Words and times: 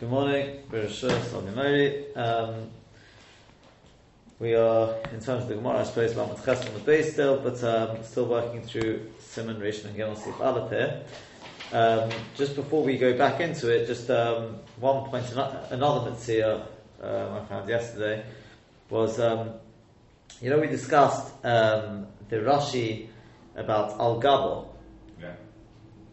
Good 0.00 0.10
morning, 0.10 0.60
um, 2.14 2.70
We 4.38 4.54
are, 4.54 4.94
in 5.12 5.18
terms 5.18 5.42
of 5.42 5.48
the 5.48 5.56
Gemara, 5.56 5.80
I 5.80 5.82
suppose, 5.82 6.12
about 6.12 6.28
Matches 6.46 6.68
on 6.68 6.74
the 6.74 6.80
base 6.80 7.14
still, 7.14 7.40
but 7.40 7.60
um, 7.64 8.04
still 8.04 8.26
working 8.26 8.62
through 8.62 9.10
Simon, 9.18 9.56
Rishon, 9.56 9.86
and 9.86 9.96
Gimel 9.96 10.16
Sif 10.16 10.40
Aleph 10.40 10.70
here. 10.70 11.02
Um, 11.72 12.10
just 12.36 12.54
before 12.54 12.84
we 12.84 12.96
go 12.96 13.18
back 13.18 13.40
into 13.40 13.74
it, 13.74 13.88
just 13.88 14.08
um, 14.08 14.60
one 14.78 15.04
point, 15.06 15.32
another 15.32 16.08
mitzvah 16.08 16.68
um, 17.02 17.32
I 17.32 17.44
found 17.46 17.68
yesterday 17.68 18.24
was, 18.90 19.18
um, 19.18 19.50
you 20.40 20.48
know, 20.48 20.60
we 20.60 20.68
discussed 20.68 21.32
um, 21.44 22.06
the 22.28 22.36
Rashi 22.36 23.08
about 23.56 23.98
Al 23.98 24.22
Gabo, 24.22 24.67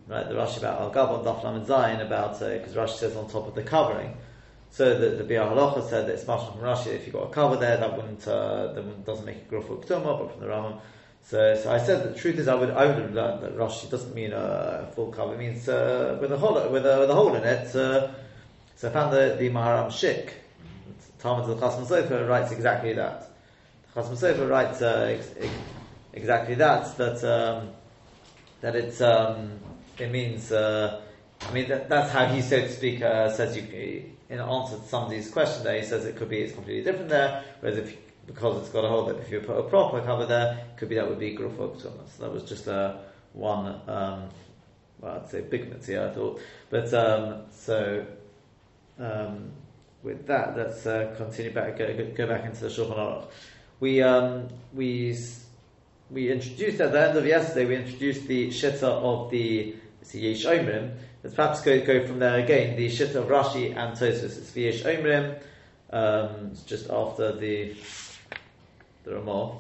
right? 0.08 0.28
The 0.28 0.36
Rashi 0.36 0.58
about 0.58 0.82
Al 0.82 0.90
Gab 0.90 1.10
on 1.10 1.24
Daf 1.24 1.44
Lamed 1.44 1.68
Zayin 1.68 2.06
about 2.06 2.40
because 2.40 2.76
uh, 2.76 2.82
Rashi 2.82 2.98
says 2.98 3.16
on 3.16 3.30
top 3.30 3.48
of 3.48 3.56
the 3.56 3.64
covering. 3.64 4.16
So 4.72 4.98
the, 5.00 5.24
the 5.24 5.34
Halacha 5.36 5.90
said 5.90 6.08
that 6.08 6.14
it's 6.14 6.28
much 6.28 6.52
from 6.52 6.60
Rashi. 6.62 6.88
If 6.88 7.06
you've 7.06 7.14
got 7.14 7.32
a 7.32 7.34
cover 7.34 7.56
there, 7.56 7.78
that 7.78 7.96
wouldn't 7.96 8.28
uh, 8.28 8.74
that 8.74 9.06
doesn't 9.06 9.26
make 9.26 9.38
a 9.38 9.50
growth 9.50 9.68
for 9.68 9.78
Ktuma, 9.78 10.20
but 10.20 10.32
from 10.32 10.42
the 10.42 10.48
Rambam. 10.48 10.80
So, 11.24 11.56
so 11.56 11.72
I 11.72 11.80
said 11.80 12.14
the 12.14 12.20
truth 12.20 12.38
is 12.38 12.48
I 12.48 12.56
would 12.56 12.70
I 12.72 12.86
would 12.86 12.98
have 12.98 13.14
learned 13.14 13.44
that 13.44 13.58
Rashi 13.58 13.90
doesn't 13.90 14.14
mean 14.14 14.34
a 14.34 14.92
full 14.94 15.12
cover. 15.12 15.34
It 15.34 15.40
means 15.40 15.68
uh, 15.70 16.18
with 16.22 16.32
a 16.32 16.38
hole 16.38 16.56
with 16.70 16.86
a, 16.86 17.00
with 17.00 17.10
a 17.10 17.16
hole 17.16 17.34
in 17.36 17.44
it. 17.44 17.76
Uh, 17.76 18.10
so 18.76 18.90
I 18.90 18.92
found 18.92 19.14
the 19.14 19.36
the 19.40 19.50
Maharam 19.50 19.88
Shik. 19.88 20.32
Talmud 21.20 21.48
the 21.48 21.56
Chasam 21.56 21.88
Sofer 21.88 22.28
writes 22.28 22.52
exactly 22.52 22.94
that. 22.94 23.32
The 23.94 24.02
Chasam 24.02 24.18
Sofer 24.18 24.50
writes 24.50 24.82
uh, 24.82 25.16
ex- 25.18 25.34
ex- 25.40 25.54
exactly 26.14 26.56
that 26.56 26.96
that 26.98 27.24
um, 27.24 27.70
that 28.62 28.76
it's. 28.76 29.02
Um, 29.02 29.60
it 29.98 30.12
means, 30.12 30.52
uh, 30.52 31.02
I 31.42 31.52
mean, 31.52 31.68
that, 31.70 31.90
that's 31.90 32.12
how 32.12 32.26
he, 32.26 32.42
so 32.42 32.62
to 32.62 32.72
speak, 32.72 33.02
uh, 33.02 33.32
says 33.32 33.56
you, 33.56 33.64
in 34.30 34.40
answer 34.40 34.78
to 34.78 34.84
somebody's 34.84 35.30
question 35.30 35.64
there, 35.64 35.80
he 35.80 35.86
says 35.86 36.06
it 36.06 36.16
could 36.16 36.30
be, 36.30 36.40
it's 36.40 36.54
completely 36.54 36.84
different 36.84 37.10
there, 37.10 37.44
whereas 37.60 37.78
if, 37.78 37.98
because 38.26 38.62
it's 38.62 38.70
got 38.70 38.84
a 38.84 38.88
hole, 38.88 39.08
if 39.10 39.32
you 39.32 39.40
put 39.40 39.58
a 39.58 39.64
proper 39.64 40.02
cover 40.02 40.26
there, 40.26 40.66
could 40.78 40.90
be 40.90 40.96
that 40.96 41.08
would 41.08 41.20
be 41.20 41.36
grufok 41.36 41.80
So 41.82 41.92
that 42.20 42.32
was 42.32 42.44
just 42.44 42.68
a, 42.68 42.74
uh, 42.74 42.98
one, 43.34 43.68
um, 43.88 44.30
well, 45.00 45.22
I'd 45.22 45.30
say 45.30 45.42
big 45.42 45.70
mitzvah, 45.70 46.10
I 46.10 46.14
thought. 46.14 46.42
But, 46.70 46.94
um, 46.94 47.44
so, 47.52 48.06
um, 48.98 49.52
with 50.04 50.26
that, 50.28 50.56
let's 50.56 50.86
uh, 50.86 51.14
continue 51.18 51.52
back, 51.52 51.78
go, 51.78 52.12
go, 52.16 52.28
back 52.28 52.46
into 52.46 52.62
the 52.62 52.70
Shulchan 52.70 52.98
Aruch. 52.98 53.28
We, 53.80 54.02
um, 54.02 54.48
we, 54.74 55.18
we 56.10 56.32
introduced 56.32 56.80
at 56.80 56.92
the 56.92 57.10
end 57.10 57.18
of 57.18 57.26
yesterday, 57.26 57.66
we 57.66 57.76
introduced 57.76 58.28
the 58.28 58.50
shitta 58.50 58.84
of 58.84 59.30
the 59.32 59.76
Yesh 60.14 60.46
Omrim. 60.46 60.96
Let's 61.24 61.36
perhaps 61.36 61.62
go, 61.62 61.84
go 61.86 62.06
from 62.06 62.20
there 62.20 62.40
again. 62.40 62.76
The 62.76 62.88
Shitta 62.90 63.16
of 63.16 63.28
Rashi 63.28 63.76
and 63.76 63.98
Tosfos. 63.98 64.38
It's 64.38 64.56
Yesh 64.56 64.84
Omrim. 64.84 65.40
Um, 65.90 66.50
it's 66.52 66.64
just 66.64 66.90
after 66.90 67.32
the 67.34 67.76
the 69.04 69.16
Ramah. 69.16 69.58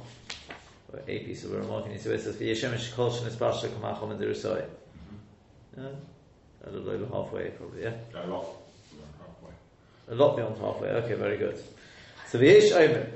Or 0.92 1.00
a 1.08 1.20
piece 1.20 1.44
of 1.46 1.52
Ramah. 1.52 1.84
Can 1.84 1.94
you 1.94 2.00
see 2.00 2.10
where 2.10 2.18
it 2.18 2.22
says 2.22 2.40
Yesh 2.40 2.64
Omrim 2.64 2.76
Shekol 2.76 3.12
Shenis 3.12 3.40
Pasha 3.40 3.68
Kamachom 3.68 4.12
and 4.12 4.20
Dirusoi? 4.20 4.66
A 5.78 6.70
little 6.70 6.90
over 6.90 7.06
halfway, 7.06 7.50
probably. 7.50 7.84
Yeah. 7.84 7.94
A 8.16 8.28
lot. 8.28 8.46
Halfway. 9.20 9.54
A 10.10 10.16
lot 10.16 10.36
beyond 10.36 10.58
halfway. 10.58 10.90
Okay, 10.90 11.14
very 11.16 11.38
good. 11.38 11.62
So 12.28 12.38
the 12.38 12.46
Yesh 12.46 12.72
Omer. 12.72 13.08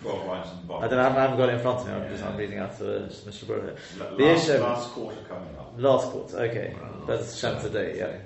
I 0.00 0.86
don't 0.86 0.90
know, 0.90 1.00
I 1.00 1.10
haven't 1.10 1.38
got 1.38 1.48
it 1.48 1.54
in 1.54 1.60
front 1.60 1.80
of 1.80 1.86
me, 1.86 1.92
I'm 1.92 2.08
just 2.08 2.22
I'm 2.22 2.36
reading 2.36 2.58
out 2.58 2.78
to 2.78 2.84
Mr. 2.84 3.46
Brewer 3.46 3.74
The 4.16 4.22
Yesh 4.22 4.48
Last 4.48 4.90
quarter 4.90 5.20
coming 5.28 5.56
up. 5.58 5.74
Last 5.76 6.10
quarter, 6.10 6.38
okay. 6.38 6.76
That's 7.06 7.38
Shem 7.38 7.60
today, 7.60 7.98
yeah. 7.98 8.04
Eh, 8.04 8.18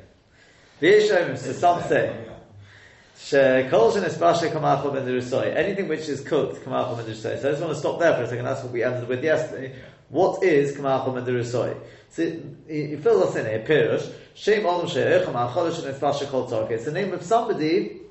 the 0.80 0.88
Yesh 0.88 1.10
Omer, 1.10 1.36
so 1.36 1.52
some 1.52 1.82
say, 1.84 2.14
Anything 3.32 3.70
which 5.88 6.08
is 6.08 6.20
cooked, 6.22 6.64
kamalchom 6.64 7.06
and 7.06 7.16
So 7.16 7.30
I 7.30 7.36
just 7.36 7.60
want 7.60 7.72
to 7.72 7.78
stop 7.78 8.00
there 8.00 8.16
for 8.16 8.24
a 8.24 8.28
second. 8.28 8.44
That's 8.44 8.62
what 8.62 8.72
we 8.72 8.82
ended 8.82 9.08
with 9.08 9.22
yesterday. 9.22 9.76
What 10.08 10.42
is 10.42 10.76
and 10.76 10.84
derusoi? 10.84 11.76
So 12.10 12.22
he 12.68 12.96
fills 12.96 13.28
us 13.28 13.36
in 13.36 13.46
here. 13.46 13.64
Pirush. 13.66 14.12
Shem 14.34 14.66
adam 14.66 14.88
she'er 14.88 15.24
kamalcholish 15.24 15.84
and 15.84 15.94
espasha 15.94 16.28
kol 16.28 16.50
It's 16.68 16.84
the 16.84 16.92
name 16.92 17.12
of 17.12 17.22
somebody 17.22 18.01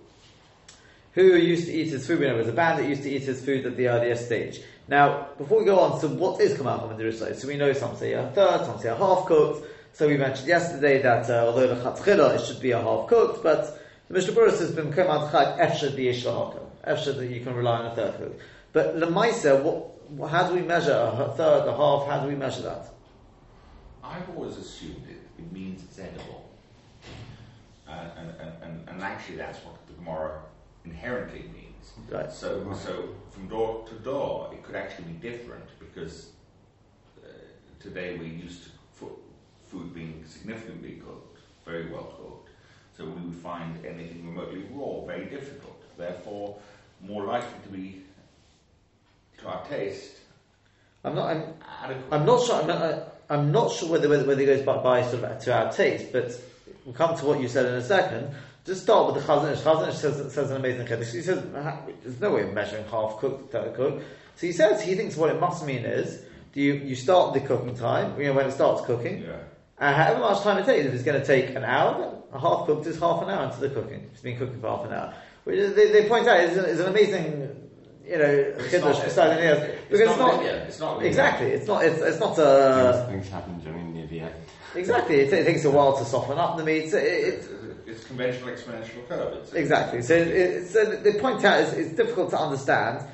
who 1.13 1.23
used 1.35 1.65
to 1.65 1.73
eat 1.73 1.89
his 1.89 2.07
food. 2.07 2.19
We 2.19 2.27
know 2.27 2.35
it 2.35 2.39
was 2.39 2.47
a 2.47 2.53
band 2.53 2.79
that 2.79 2.87
used 2.87 3.03
to 3.03 3.09
eat 3.09 3.23
his 3.23 3.43
food 3.43 3.65
at 3.65 3.75
the 3.75 3.87
earliest 3.89 4.25
stage. 4.25 4.61
Now, 4.87 5.27
before 5.37 5.59
we 5.59 5.65
go 5.65 5.79
on, 5.79 5.99
so 5.99 6.07
what 6.07 6.41
is 6.41 6.57
Kamal 6.57 6.79
Chaman 6.79 7.35
So 7.35 7.47
we 7.47 7.57
know 7.57 7.73
some 7.73 7.95
say 7.95 8.13
a 8.13 8.29
third, 8.31 8.65
some 8.65 8.79
say 8.79 8.89
a 8.89 8.95
half 8.95 9.25
cooked. 9.25 9.67
So 9.93 10.07
we 10.07 10.17
mentioned 10.17 10.47
yesterday 10.47 11.01
that 11.01 11.29
uh, 11.29 11.45
although 11.47 11.73
the 11.73 11.81
Chatzchila, 11.81 12.35
it 12.35 12.45
should 12.45 12.61
be 12.61 12.71
a 12.71 12.81
half 12.81 13.07
cooked, 13.07 13.43
but 13.43 13.81
the 14.07 14.13
Mishnah 14.13 14.33
Berurah 14.33 14.51
says, 14.51 14.71
"Bim 14.71 14.93
Kamal 14.93 15.29
Chag 15.29 15.59
Efshad 15.59 15.95
the 15.95 16.07
Yishlahaka." 16.07 16.59
Efshad 16.87 17.17
that 17.17 17.27
you 17.27 17.41
can 17.41 17.53
rely 17.53 17.79
on 17.79 17.85
a 17.87 17.95
third 17.95 18.17
cooked. 18.17 18.41
But 18.73 18.95
Lemaisa, 18.95 19.61
what, 19.61 20.29
how 20.29 20.47
do 20.47 20.55
we 20.55 20.61
measure 20.61 20.93
a 20.93 21.33
third, 21.35 21.67
a 21.67 21.75
half? 21.75 22.07
How 22.07 22.21
do 22.21 22.27
we 22.27 22.35
measure 22.35 22.61
that? 22.63 22.87
I've 24.03 24.29
always 24.35 24.57
assumed 24.57 25.03
it, 25.09 25.21
it 25.37 25.51
means 25.51 25.83
it's 25.83 25.99
edible. 25.99 26.49
Uh, 27.87 28.09
and, 28.17 28.29
and, 28.39 28.63
and, 28.63 28.89
and, 28.89 29.01
actually, 29.01 29.35
that's 29.35 29.59
what 29.59 29.75
the 29.87 29.93
Gemara 29.93 30.41
inherently 30.85 31.45
means. 31.53 31.91
Right. 32.09 32.31
So, 32.31 32.73
so 32.73 33.09
from 33.31 33.47
door 33.47 33.85
to 33.87 33.95
door, 33.95 34.49
it 34.53 34.63
could 34.63 34.75
actually 34.75 35.05
be 35.05 35.29
different 35.29 35.65
because 35.79 36.31
uh, 37.23 37.27
today 37.79 38.17
we're 38.17 38.25
used 38.25 38.63
to 38.63 38.69
food 39.71 39.93
being 39.93 40.23
significantly 40.27 41.01
cooked, 41.05 41.39
very 41.65 41.89
well 41.89 42.13
cooked. 42.17 42.49
So 42.97 43.05
we 43.05 43.21
would 43.21 43.35
find 43.35 43.83
anything 43.85 44.27
remotely 44.27 44.65
raw 44.71 45.05
very 45.05 45.25
difficult. 45.25 45.81
Therefore, 45.97 46.57
more 46.99 47.23
likely 47.23 47.59
to 47.63 47.69
be 47.69 48.01
to 49.39 49.47
our 49.47 49.65
taste. 49.65 50.17
I'm 51.03 51.15
not. 51.15 51.29
I'm, 51.81 52.03
I'm 52.11 52.25
not 52.25 52.45
sure. 52.45 52.61
I'm 52.61 52.67
not, 52.67 53.15
I'm 53.29 53.51
not 53.51 53.71
sure 53.71 53.89
whether 53.89 54.09
whether, 54.09 54.25
whether 54.25 54.41
it 54.41 54.45
goes 54.45 54.61
by, 54.61 54.77
by 54.77 55.09
sort 55.09 55.23
of 55.23 55.41
to 55.43 55.53
our 55.53 55.71
taste, 55.71 56.11
but 56.11 56.39
we'll 56.85 56.93
come 56.93 57.17
to 57.17 57.25
what 57.25 57.39
you 57.39 57.47
said 57.47 57.65
in 57.65 57.73
a 57.75 57.83
second. 57.83 58.35
Just 58.65 58.83
start 58.83 59.13
with 59.13 59.23
the 59.23 59.31
Chazon 59.31 59.53
Ish. 59.53 59.59
Chazon 59.59 59.89
Ish 59.89 59.95
says, 59.95 60.33
says 60.33 60.51
an 60.51 60.57
amazing 60.57 60.85
Kiddush. 60.85 61.11
He 61.11 61.21
says, 61.21 61.43
there's 62.03 62.19
no 62.19 62.31
way 62.31 62.43
of 62.43 62.53
measuring 62.53 62.85
half 62.85 63.17
cooked, 63.17 63.51
third 63.51 63.73
cooked. 63.75 64.03
So 64.35 64.47
he 64.47 64.53
says, 64.53 64.81
he 64.81 64.95
thinks 64.95 65.15
what 65.15 65.29
it 65.29 65.39
must 65.39 65.65
mean 65.65 65.83
is, 65.85 66.23
do 66.53 66.61
you, 66.61 66.73
you 66.73 66.95
start 66.95 67.33
the 67.33 67.39
cooking 67.39 67.75
time, 67.75 68.19
you 68.19 68.27
know, 68.27 68.33
when 68.33 68.45
it 68.45 68.51
starts 68.51 68.85
cooking, 68.85 69.23
yeah. 69.23 69.37
and 69.79 69.95
however 69.95 70.19
much 70.19 70.43
time 70.43 70.57
it 70.57 70.65
takes, 70.65 70.85
if 70.85 70.93
it's 70.93 71.03
going 71.03 71.19
to 71.19 71.25
take 71.25 71.55
an 71.55 71.63
hour, 71.63 72.21
a 72.33 72.39
half 72.39 72.65
cooked 72.65 72.85
is 72.85 72.99
half 72.99 73.23
an 73.23 73.29
hour 73.29 73.45
into 73.45 73.59
the 73.59 73.69
cooking. 73.69 74.09
It's 74.11 74.21
been 74.21 74.37
cooking 74.37 74.59
for 74.59 74.69
half 74.69 74.85
an 74.85 74.93
hour. 74.93 75.13
Which 75.43 75.75
they, 75.75 75.91
they 75.91 76.07
point 76.07 76.27
out 76.27 76.39
is, 76.41 76.57
is 76.57 76.79
an 76.79 76.87
amazing 76.87 77.61
you 78.05 78.17
know, 78.17 78.53
Kiddush 78.69 78.99
beside 78.99 79.31
anything 79.31 79.47
else. 79.47 79.79
Because 79.89 80.09
it's 80.09 80.19
not, 80.19 80.43
it's 80.43 80.79
not 80.79 81.03
exactly. 81.03 81.47
It's 81.47 81.67
not. 81.67 81.85
It's, 81.85 82.01
it's 82.01 82.19
not 82.19 82.37
a. 82.37 83.05
Things 83.09 83.29
happen 83.29 83.59
during 83.59 83.93
the 83.93 84.01
event. 84.01 84.35
Exactly. 84.75 85.21
It, 85.21 85.33
it, 85.33 85.45
takes 85.45 85.65
a 85.65 85.71
while 85.71 85.97
to 85.97 86.05
soften 86.05 86.37
up 86.37 86.57
the 86.57 86.63
meat. 86.63 86.93
It, 86.93 86.95
it, 86.95 87.49
it's 87.91 88.03
conventional 88.05 88.49
exponential 88.49 89.07
curve. 89.07 89.33
It's, 89.33 89.53
exactly. 89.53 90.01
So, 90.01 90.15
so 90.65 90.85
the 90.85 91.17
point 91.19 91.43
out 91.43 91.59
is 91.61 91.73
it's 91.73 91.95
difficult 91.95 92.31
to 92.31 92.39
understand. 92.39 93.05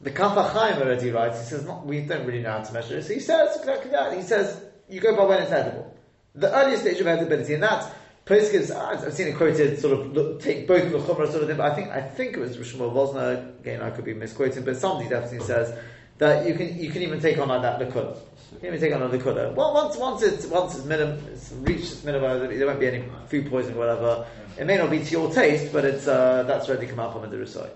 The 0.00 0.10
Kaf 0.10 0.36
HaChaim 0.36 0.80
already 0.80 1.10
writes. 1.10 1.38
He 1.40 1.46
says 1.46 1.64
not, 1.64 1.86
we 1.86 2.00
don't 2.00 2.26
really 2.26 2.42
know 2.42 2.52
how 2.52 2.62
to 2.62 2.72
measure 2.72 2.98
it. 2.98 3.04
So 3.04 3.14
he 3.14 3.20
says 3.20 3.56
exactly 3.56 3.90
that. 3.92 4.16
He 4.16 4.22
says 4.22 4.60
you 4.88 5.00
go 5.00 5.16
by 5.16 5.24
when 5.24 5.42
it's 5.42 5.52
edible. 5.52 5.96
The 6.34 6.52
earliest 6.52 6.82
stage 6.82 7.00
of 7.00 7.06
edibility, 7.06 7.54
and 7.54 7.62
that's 7.62 7.86
gives. 8.26 8.70
I've 8.70 9.12
seen 9.12 9.28
it 9.28 9.36
quoted 9.36 9.78
sort 9.78 10.16
of 10.16 10.42
take 10.42 10.66
both 10.66 10.84
of 10.84 10.92
the 10.92 10.98
chumrah 10.98 11.30
sort 11.30 11.42
of 11.42 11.48
thing. 11.48 11.56
But 11.56 11.72
I 11.72 11.74
think 11.74 11.88
I 11.90 12.00
think 12.00 12.36
it 12.36 12.40
was 12.40 12.56
Rishon 12.56 12.78
Wosner. 12.78 13.58
Again, 13.60 13.82
I 13.82 13.90
could 13.90 14.04
be 14.04 14.14
misquoting, 14.14 14.64
but 14.64 14.76
somebody 14.76 15.08
definitely 15.08 15.46
says 15.46 15.76
that 16.22 16.46
you 16.46 16.54
can 16.54 16.78
you 16.78 16.90
can 16.90 17.02
even 17.02 17.20
take 17.20 17.36
on 17.38 17.48
like 17.48 17.62
that 17.62 17.80
liquid. 17.80 18.16
You 18.52 18.58
can 18.58 18.68
even 18.68 18.80
take 18.80 18.94
on 18.94 19.02
a 19.02 19.08
liquid. 19.08 19.34
Well, 19.56 19.74
once 19.74 19.96
once 19.96 20.22
it's 20.22 20.46
once 20.46 20.76
it's 20.76 20.84
minimum, 20.84 21.18
it's 21.32 21.50
reached 21.52 21.92
its 21.92 22.04
minimum. 22.04 22.48
There 22.56 22.66
won't 22.66 22.78
be 22.78 22.86
any 22.86 23.04
food 23.26 23.50
poisoning, 23.50 23.76
or 23.76 23.80
whatever. 23.80 24.26
It 24.56 24.66
may 24.66 24.76
not 24.76 24.90
be 24.90 25.02
to 25.02 25.10
your 25.10 25.32
taste, 25.32 25.72
but 25.72 25.84
it's 25.84 26.06
uh, 26.06 26.44
that's 26.44 26.68
ready 26.68 26.86
to 26.86 26.92
come 26.92 27.00
out 27.00 27.12
from 27.12 27.28
the 27.28 27.36
rusoi. 27.36 27.68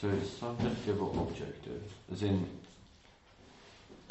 So 0.00 0.08
it's 0.08 0.30
subjective 0.30 1.00
or 1.00 1.10
objective, 1.22 1.82
as 2.12 2.24
in, 2.24 2.44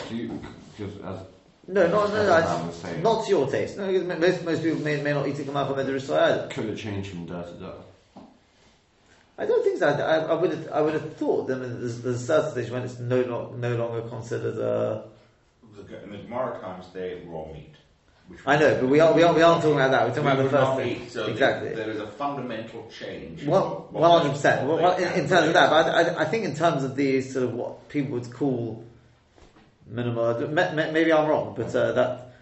do 0.08 0.16
you 0.16 0.42
because 0.78 0.96
as 1.04 1.20
no, 1.68 1.88
not 1.88 2.10
no, 2.12 2.26
no, 2.26 3.02
not 3.02 3.26
to 3.26 3.30
your 3.30 3.52
taste. 3.52 3.78
No, 3.78 3.92
because 3.92 4.20
most 4.20 4.46
most 4.46 4.64
people 4.64 4.80
may, 4.80 5.02
may 5.02 5.12
not 5.12 5.28
eat 5.28 5.38
it 5.38 5.46
come 5.46 5.58
out 5.58 5.68
from 5.68 5.86
the 5.86 5.92
rusoi 5.92 6.18
either. 6.18 6.48
Could 6.48 6.70
it 6.70 6.78
change 6.78 7.10
from 7.10 7.26
day 7.26 7.44
to 7.44 7.60
day? 7.60 7.91
I 9.42 9.46
don't 9.48 9.64
think 9.64 9.80
so. 9.80 9.88
I, 9.88 10.18
I, 10.18 10.34
would 10.36 10.52
have, 10.52 10.68
I 10.72 10.82
would 10.82 10.94
have 10.94 11.18
thought 11.18 11.48
that 11.48 11.56
there's, 11.56 12.02
there's 12.02 12.22
a 12.22 12.26
certain 12.26 12.52
stage 12.52 12.70
when 12.70 12.84
it's 12.84 13.00
no, 13.00 13.24
no, 13.24 13.50
no 13.58 13.76
longer 13.76 14.08
considered 14.08 14.56
a. 14.60 15.06
In 16.04 16.12
the 16.12 16.18
Gemara 16.20 16.60
times, 16.62 16.86
they 16.94 17.24
raw 17.26 17.52
meat. 17.52 17.74
I 18.46 18.56
know, 18.56 18.80
but 18.80 18.88
we 18.88 19.00
are 19.00 19.14
we 19.14 19.24
are 19.24 19.34
we 19.34 19.42
aren't 19.42 19.62
talking 19.62 19.78
about 19.78 19.92
that. 19.92 20.04
We're 20.08 20.16
talking 20.16 20.24
we 20.26 20.32
about 20.32 20.44
the 20.44 20.50
first 20.50 20.78
thing. 20.78 21.10
so 21.10 21.26
exactly. 21.26 21.74
There 21.74 21.90
is 21.90 22.00
a 22.00 22.08
fundamental 22.08 22.88
change. 22.88 23.44
Well, 23.44 23.88
one 23.90 24.20
hundred 24.22 24.34
percent. 24.34 24.68
Well, 24.68 24.96
in, 24.96 25.08
in, 25.24 25.28
terms 25.28 25.48
of 25.48 25.54
that, 25.54 25.70
but 25.70 25.90
I, 25.90 26.22
I, 26.22 26.26
think 26.26 26.46
in 26.46 26.56
terms 26.56 26.84
of 26.84 26.96
the 26.96 27.22
sort 27.22 27.46
of 27.46 27.54
what 27.54 27.90
people 27.90 28.12
would 28.12 28.32
call 28.32 28.86
minimal. 29.88 30.48
Maybe 30.48 31.12
I'm 31.12 31.28
wrong, 31.28 31.56
but 31.58 31.76
uh, 31.76 31.92
that, 31.92 32.34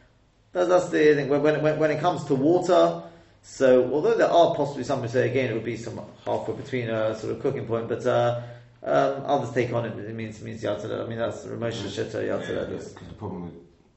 that 0.52 0.70
that's 0.70 0.90
the 0.90 1.16
thing. 1.16 1.30
When, 1.30 1.42
when 1.42 1.80
when 1.80 1.92
it 1.92 2.02
comes 2.02 2.26
to 2.26 2.36
water, 2.36 3.02
So, 3.42 3.92
although 3.92 4.16
there 4.16 4.30
are 4.30 4.56
possibly 4.56 4.84
some 4.84 5.02
who 5.02 5.08
say 5.08 5.30
again 5.30 5.52
it 5.52 5.54
would 5.54 5.66
be 5.66 5.78
some 5.78 6.00
halfway 6.26 6.56
between 6.56 6.90
a 6.90 7.18
sort 7.18 7.34
of 7.34 7.42
cooking 7.42 7.66
point, 7.66 7.88
but 7.88 8.06
uh, 8.06 8.42
um, 8.84 9.24
others 9.26 9.52
take 9.54 9.74
on 9.74 9.86
it. 9.86 9.98
It 9.98 10.14
means 10.16 10.42
it 10.42 10.46
means 10.46 10.62
yatzalet. 10.62 11.04
I 11.04 11.08
mean 11.08 11.18
that's 11.18 11.46
Ramosh 11.46 11.74
Shita 11.74 12.24
yatzalet. 12.24 12.70
Because 12.70 12.94
the 12.94 13.14
problem 13.14 13.46
with, 13.46 13.54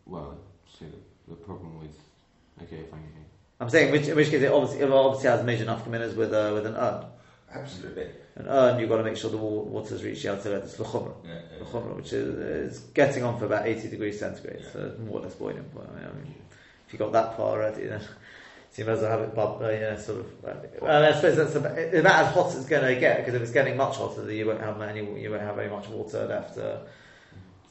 well, 0.07 0.39
see, 0.79 0.87
the, 0.87 1.35
the 1.35 1.37
problem 1.37 1.81
with, 1.81 1.97
okay, 2.63 2.83
fine. 2.91 3.01
okay. 3.01 3.27
I'm 3.61 3.69
saying 3.69 3.89
in 3.89 3.93
which, 3.93 4.09
in 4.09 4.17
which 4.17 4.31
case 4.31 4.43
it 4.43 4.53
obviously 4.53 4.81
it 4.81 4.91
obviously 4.91 5.31
has 5.31 5.45
major 5.45 5.65
nafkaminas 5.65 6.17
with 6.17 6.33
uh, 6.33 6.51
with 6.55 6.67
an 6.67 6.75
urn. 6.75 7.05
Absolutely. 7.55 8.07
An 8.37 8.49
urn 8.49 8.81
you've 8.81 8.89
got 8.89 8.97
to 8.97 9.05
make 9.05 9.17
sure 9.17 9.31
the 9.31 9.37
wa- 9.37 9.63
water's 9.63 10.03
reached 10.03 10.25
yatzalet. 10.25 10.65
It's 10.65 10.79
l'chumra. 10.81 11.15
Yeah, 11.25 11.35
yeah. 11.35 11.65
L'chumra, 11.65 11.95
which 11.95 12.13
is, 12.13 12.79
getting 12.95 13.23
on 13.25 13.39
for 13.39 13.45
about 13.45 13.67
80 13.67 13.89
degrees 13.91 14.19
centigrade, 14.19 14.65
so 14.73 14.95
more 15.07 15.21
or 15.21 15.23
less 15.23 15.35
boiling 15.35 15.63
point. 15.65 15.89
I 15.93 16.01
mean, 16.01 16.09
I 16.09 16.13
mean, 16.15 16.35
if 16.87 16.93
you 16.93 16.99
got 16.99 17.13
that 17.13 17.37
far 17.37 17.51
already, 17.51 17.87
then 17.87 18.01
so 18.73 18.81
you 18.83 18.87
might 18.87 18.95
as 18.95 19.01
well 19.03 19.11
have 19.11 19.21
it 19.21 19.35
bub, 19.35 19.61
uh, 19.63 19.69
yeah, 19.69 19.97
sort 19.99 20.21
of. 20.21 20.27
Uh, 20.45 20.55
well, 20.81 21.05
I 21.05 21.15
suppose 21.15 21.37
that's 21.37 21.55
about, 21.55 21.73
about 21.79 22.25
as 22.27 22.35
hot 22.35 22.47
as 22.49 22.57
it's 22.57 22.67
going 22.67 22.95
to 22.95 22.99
get 22.99 23.19
because 23.19 23.35
if 23.35 23.43
it's 23.43 23.51
getting 23.53 23.77
much 23.77 23.97
hotter, 23.97 24.25
then 24.25 24.35
you 24.35 24.47
won't 24.47 24.61
have 24.61 24.81
any 24.81 25.01
you 25.21 25.31
won't 25.31 25.43
have 25.43 25.57
very 25.57 25.69
much 25.71 25.89
water 25.89 26.25
left. 26.27 26.57
Uh, 26.59 26.79